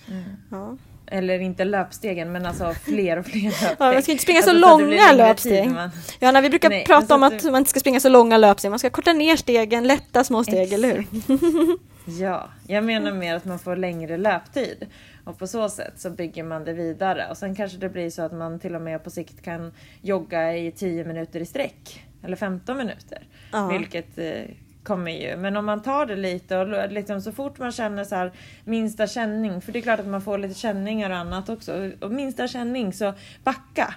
Mm. 0.08 0.24
Ja. 0.52 0.78
Eller 1.12 1.40
inte 1.40 1.64
löpstegen, 1.64 2.32
men 2.32 2.46
alltså 2.46 2.74
fler 2.74 3.20
och 3.20 3.26
fler 3.26 3.44
löpsteg. 3.44 3.76
Ja, 3.80 3.94
man 3.94 4.02
ska 4.02 4.12
inte 4.12 4.24
springa 4.24 4.42
så 4.42 4.50
alltså, 4.50 4.68
långa 4.68 5.08
så 5.08 5.16
löpsteg. 5.16 5.72
Man... 5.72 5.90
Ja, 6.20 6.32
när 6.32 6.42
vi 6.42 6.50
brukar 6.50 6.70
Nej, 6.70 6.86
prata 6.86 7.16
om 7.16 7.24
att 7.24 7.40
du... 7.40 7.52
man 7.52 7.60
inte 7.60 7.70
ska 7.70 7.80
springa 7.80 8.00
så 8.00 8.10
långa 8.10 8.38
löpsteg. 8.38 8.72
Man 8.72 8.80
ska 8.80 8.90
korta 8.90 9.14
ner 9.14 9.36
stegen, 9.36 9.88
lätta 9.88 10.24
små 10.24 10.44
steg, 10.44 10.62
Exakt. 10.62 10.74
eller 10.74 10.96
hur? 10.96 11.78
Ja, 12.20 12.50
jag 12.68 12.84
menar 12.84 13.12
mer 13.12 13.36
att 13.36 13.46
man 13.46 13.60
får 13.60 13.76
längre 13.76 14.18
löptid. 14.18 14.88
Och 15.26 15.38
på 15.40 15.48
så 15.48 15.70
sätt 15.70 15.94
så 15.98 16.10
bygger 16.10 16.44
man 16.44 16.66
det 16.66 16.74
vidare. 16.74 17.28
Och 17.30 17.38
sen 17.38 17.56
kanske 17.56 17.78
det 17.78 17.90
blir 17.90 18.10
så 18.10 18.22
att 18.22 18.34
man 18.34 18.60
till 18.60 18.76
och 18.76 18.82
med 18.82 19.04
på 19.04 19.10
sikt 19.10 19.42
kan 19.42 19.72
jogga 20.02 20.58
i 20.58 20.72
10 20.72 21.06
minuter 21.06 21.40
i 21.40 21.46
sträck. 21.46 22.06
Eller 22.24 22.36
15 22.36 22.78
minuter. 22.78 23.28
Ja. 23.52 23.68
Vilket 23.68 24.18
eh, 24.18 24.42
kommer 24.90 25.12
ju. 25.12 25.38
Men 25.38 25.58
om 25.58 25.66
man 25.66 25.82
tar 25.82 26.06
det 26.06 26.16
lite 26.16 26.58
och 26.58 26.92
liksom 26.92 27.22
så 27.22 27.32
fort 27.32 27.60
man 27.60 27.72
känner 27.72 28.04
så 28.04 28.16
här 28.16 28.32
minsta 28.64 29.08
känning. 29.08 29.62
För 29.62 29.72
det 29.72 29.80
är 29.80 29.84
klart 29.84 30.00
att 30.00 30.08
man 30.08 30.22
får 30.22 30.38
lite 30.38 30.60
känningar 30.60 31.10
och 31.10 31.18
annat 31.18 31.50
också. 31.50 31.92
Och 32.02 32.12
minsta 32.12 32.48
känning 32.48 32.94
så 32.94 33.14
backa. 33.44 33.94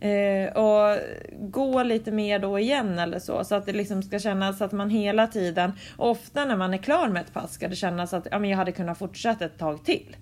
Eh, 0.00 0.56
och 0.56 0.98
gå 1.38 1.82
lite 1.82 2.10
mer 2.10 2.38
då 2.38 2.58
igen 2.58 2.98
eller 2.98 3.18
så. 3.18 3.44
Så 3.44 3.54
att 3.54 3.66
det 3.66 3.72
liksom 3.72 4.02
ska 4.02 4.18
kännas 4.18 4.62
att 4.62 4.72
man 4.72 4.90
hela 4.90 5.26
tiden, 5.26 5.72
ofta 5.96 6.44
när 6.44 6.56
man 6.56 6.74
är 6.74 6.78
klar 6.78 7.08
med 7.08 7.22
ett 7.22 7.32
pass, 7.32 7.52
ska 7.52 7.68
det 7.68 7.76
kännas 7.76 8.14
att 8.14 8.26
ja, 8.30 8.38
men 8.38 8.50
jag 8.50 8.56
hade 8.56 8.72
kunnat 8.72 8.98
fortsätta 8.98 9.44
ett 9.44 9.58
tag 9.58 9.84
till. 9.84 10.16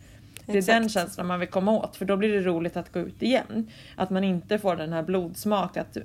Det 0.46 0.52
är 0.52 0.56
Exakt. 0.56 0.80
den 0.80 0.88
känslan 0.88 1.26
man 1.26 1.40
vill 1.40 1.48
komma 1.48 1.72
åt 1.72 1.96
för 1.96 2.04
då 2.04 2.16
blir 2.16 2.32
det 2.32 2.40
roligt 2.40 2.76
att 2.76 2.92
gå 2.92 3.00
ut 3.00 3.22
igen. 3.22 3.70
Att 3.96 4.10
man 4.10 4.24
inte 4.24 4.58
får 4.58 4.76
den 4.76 4.92
här 4.92 5.02
blodsmak 5.02 5.76
att 5.76 5.96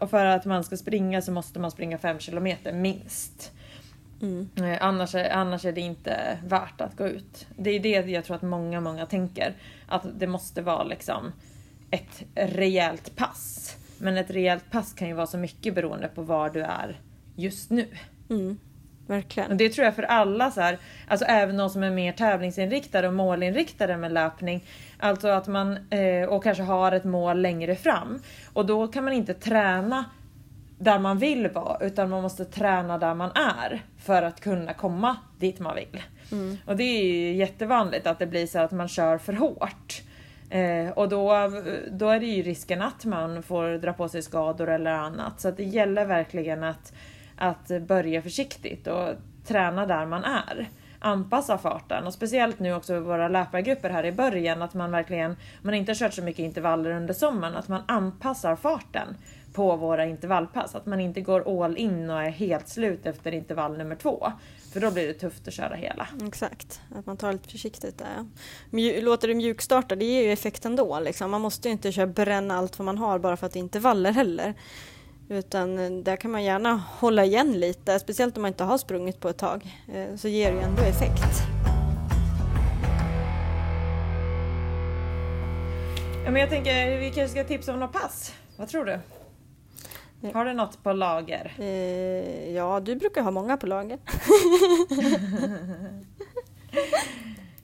och 0.00 0.10
för 0.10 0.24
att 0.24 0.44
man 0.44 0.64
ska 0.64 0.76
springa 0.76 1.22
så 1.22 1.32
måste 1.32 1.58
man 1.58 1.70
springa 1.70 1.98
fem 1.98 2.18
kilometer 2.18 2.72
minst. 2.72 3.52
Mm. 4.22 4.48
Eh, 4.56 4.78
annars, 4.80 5.14
är, 5.14 5.30
annars 5.30 5.64
är 5.64 5.72
det 5.72 5.80
inte 5.80 6.38
värt 6.46 6.80
att 6.80 6.96
gå 6.96 7.08
ut. 7.08 7.46
Det 7.56 7.70
är 7.70 7.80
det 7.80 8.10
jag 8.10 8.24
tror 8.24 8.36
att 8.36 8.42
många, 8.42 8.80
många 8.80 9.06
tänker. 9.06 9.54
Att 9.86 10.06
det 10.18 10.26
måste 10.26 10.62
vara 10.62 10.84
liksom 10.84 11.32
ett 11.90 12.22
rejält 12.34 13.16
pass. 13.16 13.76
Men 13.98 14.16
ett 14.16 14.30
rejält 14.30 14.70
pass 14.70 14.92
kan 14.92 15.08
ju 15.08 15.14
vara 15.14 15.26
så 15.26 15.38
mycket 15.38 15.74
beroende 15.74 16.08
på 16.08 16.22
var 16.22 16.50
du 16.50 16.60
är 16.60 17.00
just 17.36 17.70
nu. 17.70 17.86
Mm, 18.30 18.58
verkligen. 19.10 19.50
Och 19.50 19.56
det 19.56 19.68
tror 19.68 19.84
jag 19.84 19.94
för 19.94 20.02
alla, 20.02 20.50
så 20.50 20.60
här, 20.60 20.78
alltså 21.08 21.26
även 21.26 21.56
de 21.56 21.70
som 21.70 21.82
är 21.82 21.90
mer 21.90 22.12
tävlingsinriktade 22.12 23.08
och 23.08 23.14
målinriktade 23.14 23.96
med 23.96 24.12
löpning. 24.12 24.64
Alltså 24.98 25.28
att 25.28 25.46
man, 25.46 25.78
eh, 25.90 26.28
och 26.28 26.44
kanske 26.44 26.62
har 26.62 26.92
ett 26.92 27.04
mål 27.04 27.42
längre 27.42 27.76
fram. 27.76 28.22
Och 28.52 28.66
då 28.66 28.88
kan 28.88 29.04
man 29.04 29.12
inte 29.12 29.34
träna 29.34 30.04
där 30.78 30.98
man 30.98 31.18
vill 31.18 31.48
vara 31.48 31.86
utan 31.86 32.10
man 32.10 32.22
måste 32.22 32.44
träna 32.44 32.98
där 32.98 33.14
man 33.14 33.30
är 33.34 33.82
för 33.98 34.22
att 34.22 34.40
kunna 34.40 34.72
komma 34.72 35.16
dit 35.38 35.60
man 35.60 35.74
vill. 35.74 36.02
Mm. 36.32 36.58
Och 36.66 36.76
det 36.76 36.84
är 36.84 37.04
ju 37.04 37.32
jättevanligt 37.34 38.06
att 38.06 38.18
det 38.18 38.26
blir 38.26 38.46
så 38.46 38.58
att 38.58 38.72
man 38.72 38.88
kör 38.88 39.18
för 39.18 39.32
hårt. 39.32 40.02
Eh, 40.50 40.90
och 40.90 41.08
då, 41.08 41.52
då 41.90 42.08
är 42.08 42.20
det 42.20 42.26
ju 42.26 42.42
risken 42.42 42.82
att 42.82 43.04
man 43.04 43.42
får 43.42 43.78
dra 43.78 43.92
på 43.92 44.08
sig 44.08 44.22
skador 44.22 44.70
eller 44.70 44.92
annat. 44.92 45.40
Så 45.40 45.50
det 45.50 45.64
gäller 45.64 46.04
verkligen 46.04 46.64
att, 46.64 46.92
att 47.40 47.70
börja 47.80 48.22
försiktigt 48.22 48.86
och 48.86 49.08
träna 49.46 49.86
där 49.86 50.06
man 50.06 50.24
är. 50.24 50.68
anpassa 51.02 51.58
farten 51.58 52.06
och 52.06 52.14
speciellt 52.14 52.58
nu 52.58 52.74
också 52.74 53.00
våra 53.00 53.28
löpargrupper 53.28 53.90
här 53.90 54.04
i 54.04 54.12
början 54.12 54.62
att 54.62 54.74
man 54.74 54.90
verkligen, 54.90 55.36
man 55.62 55.74
inte 55.74 55.90
har 55.90 55.96
kört 55.96 56.14
så 56.14 56.22
mycket 56.22 56.44
intervaller 56.44 56.90
under 56.90 57.14
sommaren, 57.14 57.56
att 57.56 57.68
man 57.68 57.82
anpassar 57.86 58.56
farten 58.56 59.16
på 59.52 59.76
våra 59.76 60.06
intervallpass. 60.06 60.74
Att 60.74 60.86
man 60.86 61.00
inte 61.00 61.20
går 61.20 61.64
all 61.64 61.76
in 61.76 62.10
och 62.10 62.22
är 62.22 62.30
helt 62.30 62.68
slut 62.68 63.06
efter 63.06 63.34
intervall 63.34 63.78
nummer 63.78 63.96
två. 63.96 64.32
För 64.72 64.80
då 64.80 64.90
blir 64.90 65.06
det 65.06 65.14
tufft 65.14 65.48
att 65.48 65.54
köra 65.54 65.74
hela. 65.74 66.08
Exakt, 66.26 66.80
att 66.94 67.06
man 67.06 67.16
tar 67.16 67.32
lite 67.32 67.48
försiktigt 67.48 67.98
där. 67.98 68.26
Mju 68.70 69.00
låter 69.00 69.28
det 69.28 69.34
mjukstarta, 69.34 69.96
det 69.96 70.04
ger 70.04 70.22
ju 70.22 70.32
effekt 70.32 70.64
ändå. 70.64 71.00
Liksom. 71.00 71.30
Man 71.30 71.40
måste 71.40 71.68
inte 71.68 71.92
köra 71.92 72.06
bränna 72.06 72.56
allt 72.56 72.78
vad 72.78 72.86
man 72.86 72.98
har 72.98 73.18
bara 73.18 73.36
för 73.36 73.46
att 73.46 73.52
det 73.52 73.58
är 73.58 73.60
intervaller 73.60 74.12
heller. 74.12 74.54
Utan 75.30 75.78
eh, 75.78 75.90
där 75.90 76.16
kan 76.16 76.30
man 76.30 76.44
gärna 76.44 76.82
hålla 76.98 77.24
igen 77.24 77.52
lite, 77.52 77.98
speciellt 77.98 78.36
om 78.36 78.42
man 78.42 78.48
inte 78.48 78.64
har 78.64 78.78
sprungit 78.78 79.20
på 79.20 79.28
ett 79.28 79.38
tag. 79.38 79.76
Eh, 79.92 80.16
så 80.16 80.28
ger 80.28 80.52
det 80.52 80.60
ändå 80.60 80.82
effekt. 80.82 81.42
Ja, 86.24 86.30
men 86.30 86.40
jag 86.40 86.50
tänker 86.50 86.98
vi 86.98 87.10
kanske 87.10 87.28
ska 87.28 87.44
tipsa 87.44 87.72
om 87.72 87.80
något 87.80 87.92
pass. 87.92 88.34
Vad 88.56 88.68
tror 88.68 88.84
du? 88.84 89.00
Har 90.32 90.44
du 90.44 90.52
något 90.52 90.82
på 90.82 90.92
lager? 90.92 91.52
Eh, 91.58 92.54
ja, 92.54 92.80
du 92.80 92.96
brukar 92.96 93.22
ha 93.22 93.30
många 93.30 93.56
på 93.56 93.66
lager. 93.66 93.98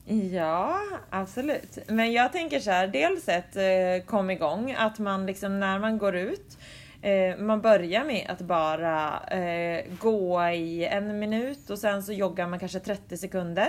ja, 0.33 0.81
absolut. 1.11 1.79
Men 1.87 2.13
jag 2.13 2.33
tänker 2.33 2.61
så 2.61 2.71
här, 2.71 2.87
dels 2.87 3.29
ett 3.29 3.57
eh, 3.57 4.07
kom 4.07 4.31
igång, 4.31 4.75
att 4.79 4.99
man 4.99 5.27
liksom 5.27 5.61
när 5.61 5.79
man 5.79 5.99
går 5.99 6.17
ut 6.17 6.59
eh, 7.07 7.37
man 7.39 7.61
börjar 7.61 8.05
med 8.05 8.27
att 8.29 8.41
bara 8.41 9.21
eh, 9.21 9.85
gå 10.01 10.43
i 10.49 10.85
en 10.85 11.19
minut 11.19 11.71
och 11.71 11.79
sen 11.79 12.03
så 12.03 12.13
joggar 12.13 12.47
man 12.47 12.59
kanske 12.59 12.81
30 12.81 13.17
sekunder. 13.17 13.69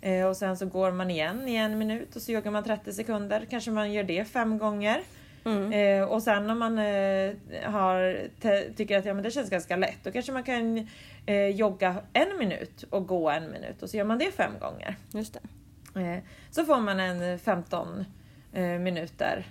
Eh, 0.00 0.26
och 0.26 0.36
sen 0.36 0.56
så 0.56 0.66
går 0.66 0.92
man 0.92 1.10
igen 1.10 1.48
i 1.48 1.54
en 1.56 1.78
minut 1.78 2.16
och 2.16 2.22
så 2.22 2.32
joggar 2.32 2.50
man 2.50 2.64
30 2.64 2.92
sekunder. 2.92 3.46
Kanske 3.50 3.70
man 3.70 3.92
gör 3.92 4.02
det 4.02 4.24
fem 4.24 4.58
gånger. 4.58 5.00
Mm. 5.44 5.72
Eh, 5.72 6.08
och 6.08 6.22
sen 6.22 6.50
om 6.50 6.58
man 6.58 6.78
eh, 6.78 7.32
har, 7.64 8.28
tycker 8.76 8.98
att 8.98 9.04
ja, 9.04 9.14
men 9.14 9.22
det 9.22 9.30
känns 9.30 9.50
ganska 9.50 9.76
lätt, 9.76 9.98
då 10.04 10.10
kanske 10.10 10.32
man 10.32 10.42
kan 10.42 10.88
eh, 11.26 11.48
jogga 11.48 11.96
en 12.12 12.38
minut 12.38 12.84
och 12.90 13.06
gå 13.06 13.30
en 13.30 13.50
minut 13.52 13.82
och 13.82 13.90
så 13.90 13.96
gör 13.96 14.04
man 14.04 14.18
det 14.18 14.30
fem 14.30 14.52
gånger. 14.60 14.96
Just 15.12 15.34
det. 15.94 16.20
Så 16.50 16.64
får 16.64 16.80
man 16.80 17.00
en 17.00 17.38
15 17.38 18.04
eh, 18.52 18.62
minuter 18.62 19.46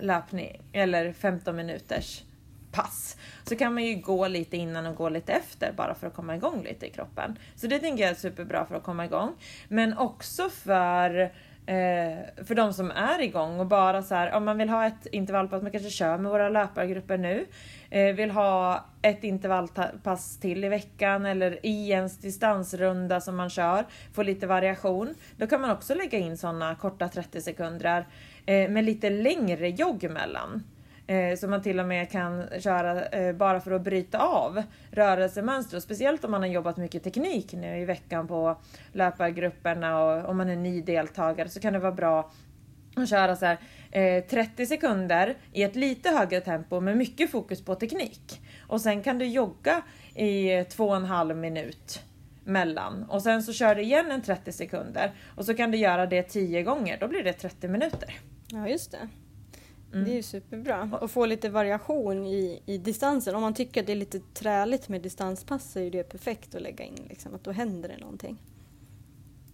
löpning, 0.00 0.60
eller 0.72 1.12
15 1.12 1.56
minuters 1.56 2.22
pass. 2.72 3.16
Så 3.44 3.56
kan 3.56 3.74
man 3.74 3.84
ju 3.84 3.94
gå 3.94 4.28
lite 4.28 4.56
innan 4.56 4.86
och 4.86 4.96
gå 4.96 5.08
lite 5.08 5.32
efter 5.32 5.72
bara 5.72 5.94
för 5.94 6.06
att 6.06 6.14
komma 6.14 6.36
igång 6.36 6.62
lite 6.64 6.86
i 6.86 6.90
kroppen. 6.90 7.38
Så 7.56 7.66
det 7.66 7.78
tänker 7.78 8.02
jag 8.02 8.10
är 8.10 8.14
superbra 8.14 8.66
för 8.66 8.74
att 8.74 8.82
komma 8.82 9.04
igång. 9.04 9.34
Men 9.68 9.98
också 9.98 10.50
för 10.50 11.30
eh, 11.66 12.44
för 12.44 12.54
de 12.54 12.72
som 12.72 12.90
är 12.90 13.20
igång 13.20 13.60
och 13.60 13.66
bara 13.66 14.02
så 14.02 14.14
här, 14.14 14.32
om 14.32 14.44
man 14.44 14.58
vill 14.58 14.68
ha 14.68 14.86
ett 14.86 15.06
intervallpass, 15.12 15.62
man 15.62 15.72
kanske 15.72 15.90
kör 15.90 16.18
med 16.18 16.32
våra 16.32 16.48
löpargrupper 16.48 17.18
nu, 17.18 17.46
eh, 17.90 18.14
vill 18.14 18.30
ha 18.30 18.84
ett 19.02 19.24
intervallpass 19.24 20.40
till 20.40 20.64
i 20.64 20.68
veckan 20.68 21.26
eller 21.26 21.66
i 21.66 21.90
ens 21.90 22.18
distansrunda 22.18 23.20
som 23.20 23.36
man 23.36 23.50
kör, 23.50 23.86
få 24.12 24.22
lite 24.22 24.46
variation. 24.46 25.14
Då 25.36 25.46
kan 25.46 25.60
man 25.60 25.70
också 25.70 25.94
lägga 25.94 26.18
in 26.18 26.38
sådana 26.38 26.74
korta 26.74 27.08
30 27.08 27.40
sekunder 27.40 28.06
eh, 28.46 28.70
med 28.70 28.84
lite 28.84 29.10
längre 29.10 29.68
jogg 29.68 30.04
emellan. 30.04 30.62
Eh, 31.10 31.36
som 31.36 31.50
man 31.50 31.62
till 31.62 31.80
och 31.80 31.86
med 31.86 32.10
kan 32.10 32.44
köra 32.60 33.06
eh, 33.06 33.32
bara 33.32 33.60
för 33.60 33.70
att 33.70 33.82
bryta 33.82 34.18
av 34.18 34.62
rörelsemönster. 34.90 35.76
Och 35.76 35.82
speciellt 35.82 36.24
om 36.24 36.30
man 36.30 36.40
har 36.40 36.48
jobbat 36.48 36.76
mycket 36.76 37.04
teknik 37.04 37.52
nu 37.52 37.80
i 37.80 37.84
veckan 37.84 38.28
på 38.28 38.56
löpargrupperna 38.92 40.02
och 40.02 40.28
om 40.30 40.36
man 40.36 40.50
är 40.50 40.56
ny 40.56 40.82
deltagare 40.82 41.48
så 41.48 41.60
kan 41.60 41.72
det 41.72 41.78
vara 41.78 41.92
bra 41.92 42.30
att 42.96 43.08
köra 43.08 43.36
så 43.36 43.46
här, 43.46 43.58
eh, 43.90 44.24
30 44.24 44.66
sekunder 44.66 45.36
i 45.52 45.62
ett 45.62 45.76
lite 45.76 46.10
högre 46.10 46.40
tempo 46.40 46.80
med 46.80 46.96
mycket 46.96 47.30
fokus 47.30 47.64
på 47.64 47.74
teknik. 47.74 48.40
Och 48.66 48.80
sen 48.80 49.02
kan 49.02 49.18
du 49.18 49.26
jogga 49.26 49.82
i 50.14 50.64
två 50.64 50.88
och 50.88 50.96
en 50.96 51.04
halv 51.04 51.36
minut 51.36 52.02
mellan 52.44 53.04
och 53.08 53.22
sen 53.22 53.42
så 53.42 53.52
kör 53.52 53.74
du 53.74 53.82
igen 53.82 54.10
en 54.10 54.22
30 54.22 54.52
sekunder 54.52 55.12
och 55.36 55.44
så 55.44 55.54
kan 55.54 55.70
du 55.70 55.78
göra 55.78 56.06
det 56.06 56.22
10 56.22 56.62
gånger. 56.62 56.98
Då 57.00 57.08
blir 57.08 57.24
det 57.24 57.32
30 57.32 57.68
minuter. 57.68 58.14
Ja, 58.52 58.68
just 58.68 58.90
det. 58.90 59.08
Mm. 59.92 60.04
Det 60.04 60.10
är 60.10 60.16
ju 60.16 60.22
superbra. 60.22 60.98
Och 61.00 61.10
få 61.10 61.26
lite 61.26 61.48
variation 61.48 62.26
i, 62.26 62.62
i 62.66 62.78
distansen. 62.78 63.34
Om 63.34 63.42
man 63.42 63.54
tycker 63.54 63.80
att 63.80 63.86
det 63.86 63.92
är 63.92 63.96
lite 63.96 64.20
träligt 64.34 64.88
med 64.88 65.02
distanspass 65.02 65.72
så 65.72 65.78
är 65.78 65.90
det 65.90 66.02
perfekt 66.02 66.54
att 66.54 66.62
lägga 66.62 66.84
in. 66.84 67.06
Liksom, 67.08 67.34
att 67.34 67.44
då 67.44 67.50
händer 67.50 67.88
det 67.88 67.96
någonting. 67.98 68.38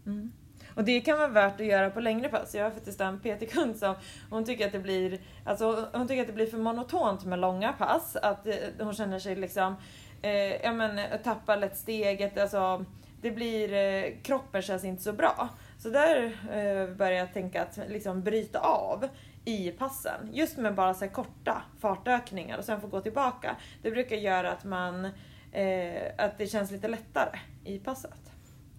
Mm. 0.06 0.32
Och 0.74 0.84
det 0.84 1.00
kan 1.00 1.18
vara 1.18 1.28
värt 1.28 1.60
att 1.60 1.66
göra 1.66 1.90
på 1.90 2.00
längre 2.00 2.28
pass. 2.28 2.54
Jag 2.54 2.64
har 2.64 2.70
faktiskt 2.70 3.00
en 3.00 3.20
PT-kund 3.20 3.76
som 3.76 3.94
hon 4.30 4.44
tycker 4.44 4.66
att 4.66 4.72
det 4.72 4.78
blir 4.78 5.18
alltså, 5.44 5.88
hon 5.92 6.08
tycker 6.08 6.20
att 6.20 6.26
det 6.26 6.32
blir 6.32 6.46
för 6.46 6.58
monotont 6.58 7.24
med 7.24 7.38
långa 7.38 7.72
pass. 7.72 8.16
Att 8.16 8.46
eh, 8.46 8.54
hon 8.78 8.94
känner 8.94 9.18
sig 9.18 9.36
liksom 9.36 9.76
eh, 10.22 10.62
ja, 10.62 10.72
men, 10.72 11.00
tappar 11.24 11.56
lätt 11.56 11.76
steget. 11.76 12.38
Alltså, 12.38 12.84
det 13.22 13.30
blir, 13.30 13.72
eh, 13.72 14.12
kroppen 14.22 14.62
känns 14.62 14.84
inte 14.84 15.02
så 15.02 15.12
bra. 15.12 15.48
Så 15.78 15.88
där 15.88 16.24
eh, 16.52 16.96
börjar 16.96 17.18
jag 17.18 17.32
tänka 17.32 17.62
att 17.62 17.78
liksom 17.88 18.22
bryta 18.22 18.58
av 18.58 19.08
i 19.46 19.70
passen. 19.70 20.30
Just 20.32 20.56
med 20.56 20.74
bara 20.74 20.94
så 20.94 21.08
korta 21.08 21.62
fartökningar 21.80 22.58
och 22.58 22.64
sen 22.64 22.80
få 22.80 22.86
gå 22.86 23.00
tillbaka. 23.00 23.56
Det 23.82 23.90
brukar 23.90 24.16
göra 24.16 24.52
att 24.52 24.64
man 24.64 25.04
eh, 25.52 26.02
att 26.18 26.38
det 26.38 26.46
känns 26.46 26.70
lite 26.70 26.88
lättare 26.88 27.38
i 27.64 27.78
passet. 27.78 28.32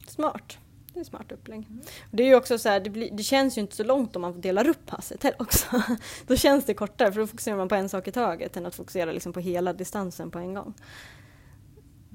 Smart. 0.07 0.57
Det 0.93 0.99
är 0.99 1.03
smart 1.03 1.32
upplägg. 1.32 1.65
Mm. 1.70 1.82
Det 2.11 2.24
är 2.24 2.28
ju 2.28 2.36
också 2.36 2.57
så 2.57 2.70
här, 2.70 2.80
det, 2.80 2.89
blir, 2.89 3.11
det, 3.11 3.24
känns 3.24 3.57
ju 3.57 3.61
inte 3.61 3.76
så 3.76 3.84
långt 3.84 4.15
om 4.15 4.22
man 4.22 4.41
delar 4.41 4.68
upp 4.68 4.86
passet 4.86 5.24
heller 5.24 5.41
också. 5.41 5.82
då 6.28 6.36
känns 6.36 6.65
det 6.65 6.74
kortare 6.74 7.11
för 7.11 7.20
då 7.20 7.28
fokuserar 7.28 7.57
man 7.57 7.70
på 7.70 7.76
en 7.76 7.89
sak 7.89 8.07
i 8.07 8.11
taget 8.11 8.57
än 8.57 8.65
att 8.65 8.76
fokusera 8.76 9.11
liksom 9.11 9.34
på 9.34 9.39
hela 9.39 9.74
distansen 9.74 10.32
på 10.32 10.39
en 10.39 10.53
gång. 10.53 10.74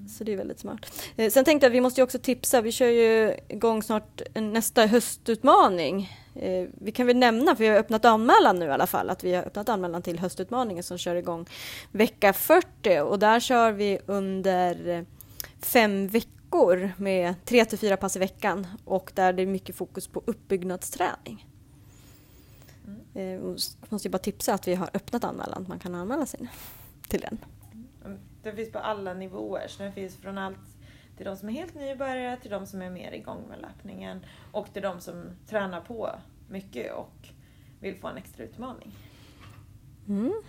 Så 0.09 0.25
det 0.25 0.33
är 0.33 0.37
väldigt 0.37 0.59
smart. 0.59 1.11
Eh, 1.17 1.31
sen 1.31 1.45
tänkte 1.45 1.65
jag 1.65 1.71
att 1.71 1.75
vi 1.75 1.81
måste 1.81 2.03
också 2.03 2.19
tipsa, 2.19 2.61
vi 2.61 2.73
kör 2.73 2.89
ju 2.89 3.35
igång 3.49 3.83
snart 3.83 4.23
nästa 4.35 4.87
höstutmaning. 4.87 6.11
Eh, 6.35 6.69
vi 6.81 6.93
kan 6.93 7.07
väl 7.07 7.17
nämna, 7.17 7.57
för 7.57 7.65
vi 7.65 7.71
har 7.71 7.77
öppnat 7.77 8.05
anmälan 8.05 8.59
nu 8.59 8.67
i 8.67 8.71
alla 8.71 8.87
fall, 8.87 9.11
att 9.11 9.25
vi 9.25 9.35
har 9.35 9.43
öppnat 9.43 9.69
anmälan 9.69 10.03
till 10.03 10.19
höstutmaningen 10.19 10.83
som 10.83 10.99
kör 10.99 11.15
igång 11.15 11.47
vecka 11.93 12.33
40 12.33 13.01
och 13.01 13.19
där 13.19 13.41
kör 13.41 13.73
vi 13.73 13.99
under 14.07 15.05
fem 15.61 16.09
veckor 16.09 16.93
med 16.97 17.35
tre 17.45 17.65
till 17.65 17.79
fyra 17.79 17.97
pass 17.97 18.17
i 18.17 18.19
veckan 18.19 18.67
och 18.85 19.13
där 19.15 19.33
det 19.33 19.43
är 19.43 19.47
mycket 19.47 19.77
fokus 19.77 20.09
på 20.09 20.23
uppbyggnadsträning. 20.27 21.47
Mm. 23.15 23.45
Eh, 23.45 23.57
måste 23.89 24.07
jag 24.09 24.13
bara 24.13 24.19
tipsa 24.19 24.55
att 24.55 24.69
vi 24.69 24.75
har 24.75 24.91
öppnat 24.95 25.25
anmälan, 25.25 25.67
man 25.69 25.79
kan 25.79 25.95
anmäla 25.95 26.27
sig 26.27 26.49
till 27.09 27.21
den. 27.21 27.39
Det 28.43 28.53
finns 28.53 28.73
på 28.73 28.79
alla 28.79 29.15
nivåer, 29.15 29.69
så 29.69 29.83
det 29.83 29.93
finns 29.93 30.17
från 30.17 30.39
allt 30.39 30.59
till 31.17 31.27
de 31.27 31.37
som 31.37 31.49
är 31.49 31.53
helt 31.53 31.75
nybörjare, 31.75 32.37
till 32.37 32.51
de 32.51 32.67
som 32.67 32.83
är 32.83 32.91
mer 32.91 33.13
igång 33.13 33.49
med 33.49 33.61
löpningen 33.61 34.27
och 34.53 34.73
till 34.73 34.83
de 34.83 35.01
som 35.01 35.25
tränar 35.47 35.81
på 35.81 36.11
mycket 36.49 36.93
och 36.93 37.29
vill 37.81 37.97
få 37.97 38.09
en 38.09 38.17
extra 38.17 38.45
utmaning. 38.45 38.93
Mm. 40.09 40.43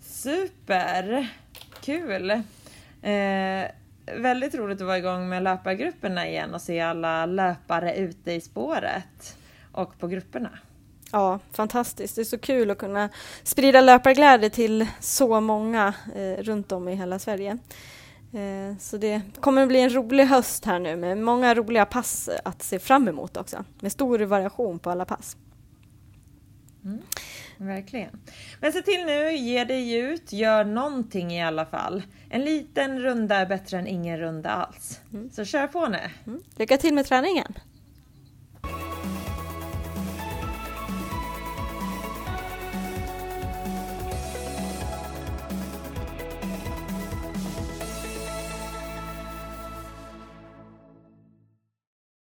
Super! 0.00 1.28
Kul! 1.80 2.30
Eh, 3.02 3.70
väldigt 4.16 4.54
roligt 4.54 4.80
att 4.80 4.86
vara 4.86 4.98
igång 4.98 5.28
med 5.28 5.42
löpargrupperna 5.42 6.28
igen 6.28 6.54
och 6.54 6.60
se 6.60 6.80
alla 6.80 7.26
löpare 7.26 7.96
ute 7.96 8.32
i 8.32 8.40
spåret 8.40 9.38
och 9.72 9.98
på 9.98 10.08
grupperna. 10.08 10.58
Ja, 11.14 11.38
fantastiskt. 11.52 12.16
Det 12.16 12.22
är 12.22 12.24
så 12.24 12.38
kul 12.38 12.70
att 12.70 12.78
kunna 12.78 13.08
sprida 13.42 13.80
löparglädje 13.80 14.50
till 14.50 14.86
så 15.00 15.40
många 15.40 15.94
eh, 16.14 16.42
runt 16.42 16.72
om 16.72 16.88
i 16.88 16.94
hela 16.94 17.18
Sverige. 17.18 17.58
Eh, 18.32 18.78
så 18.78 18.96
det 18.96 19.20
kommer 19.40 19.62
att 19.62 19.68
bli 19.68 19.80
en 19.80 19.94
rolig 19.94 20.24
höst 20.24 20.64
här 20.64 20.78
nu 20.78 20.96
med 20.96 21.18
många 21.18 21.54
roliga 21.54 21.86
pass 21.86 22.30
att 22.44 22.62
se 22.62 22.78
fram 22.78 23.08
emot 23.08 23.36
också. 23.36 23.64
Med 23.80 23.92
stor 23.92 24.18
variation 24.18 24.78
på 24.78 24.90
alla 24.90 25.04
pass. 25.04 25.36
Mm, 26.84 27.02
verkligen. 27.56 28.20
Men 28.60 28.72
se 28.72 28.82
till 28.82 29.06
nu, 29.06 29.36
ge 29.36 29.64
dig 29.64 29.94
ut, 29.94 30.32
gör 30.32 30.64
någonting 30.64 31.32
i 31.32 31.44
alla 31.44 31.66
fall. 31.66 32.02
En 32.30 32.44
liten 32.44 33.00
runda 33.00 33.36
är 33.36 33.46
bättre 33.46 33.78
än 33.78 33.86
ingen 33.86 34.18
runda 34.18 34.50
alls. 34.50 35.00
Mm. 35.12 35.30
Så 35.30 35.44
kör 35.44 35.66
på 35.66 35.86
nu. 35.86 36.10
Mm. 36.26 36.42
Lycka 36.56 36.76
till 36.76 36.94
med 36.94 37.06
träningen! 37.06 37.54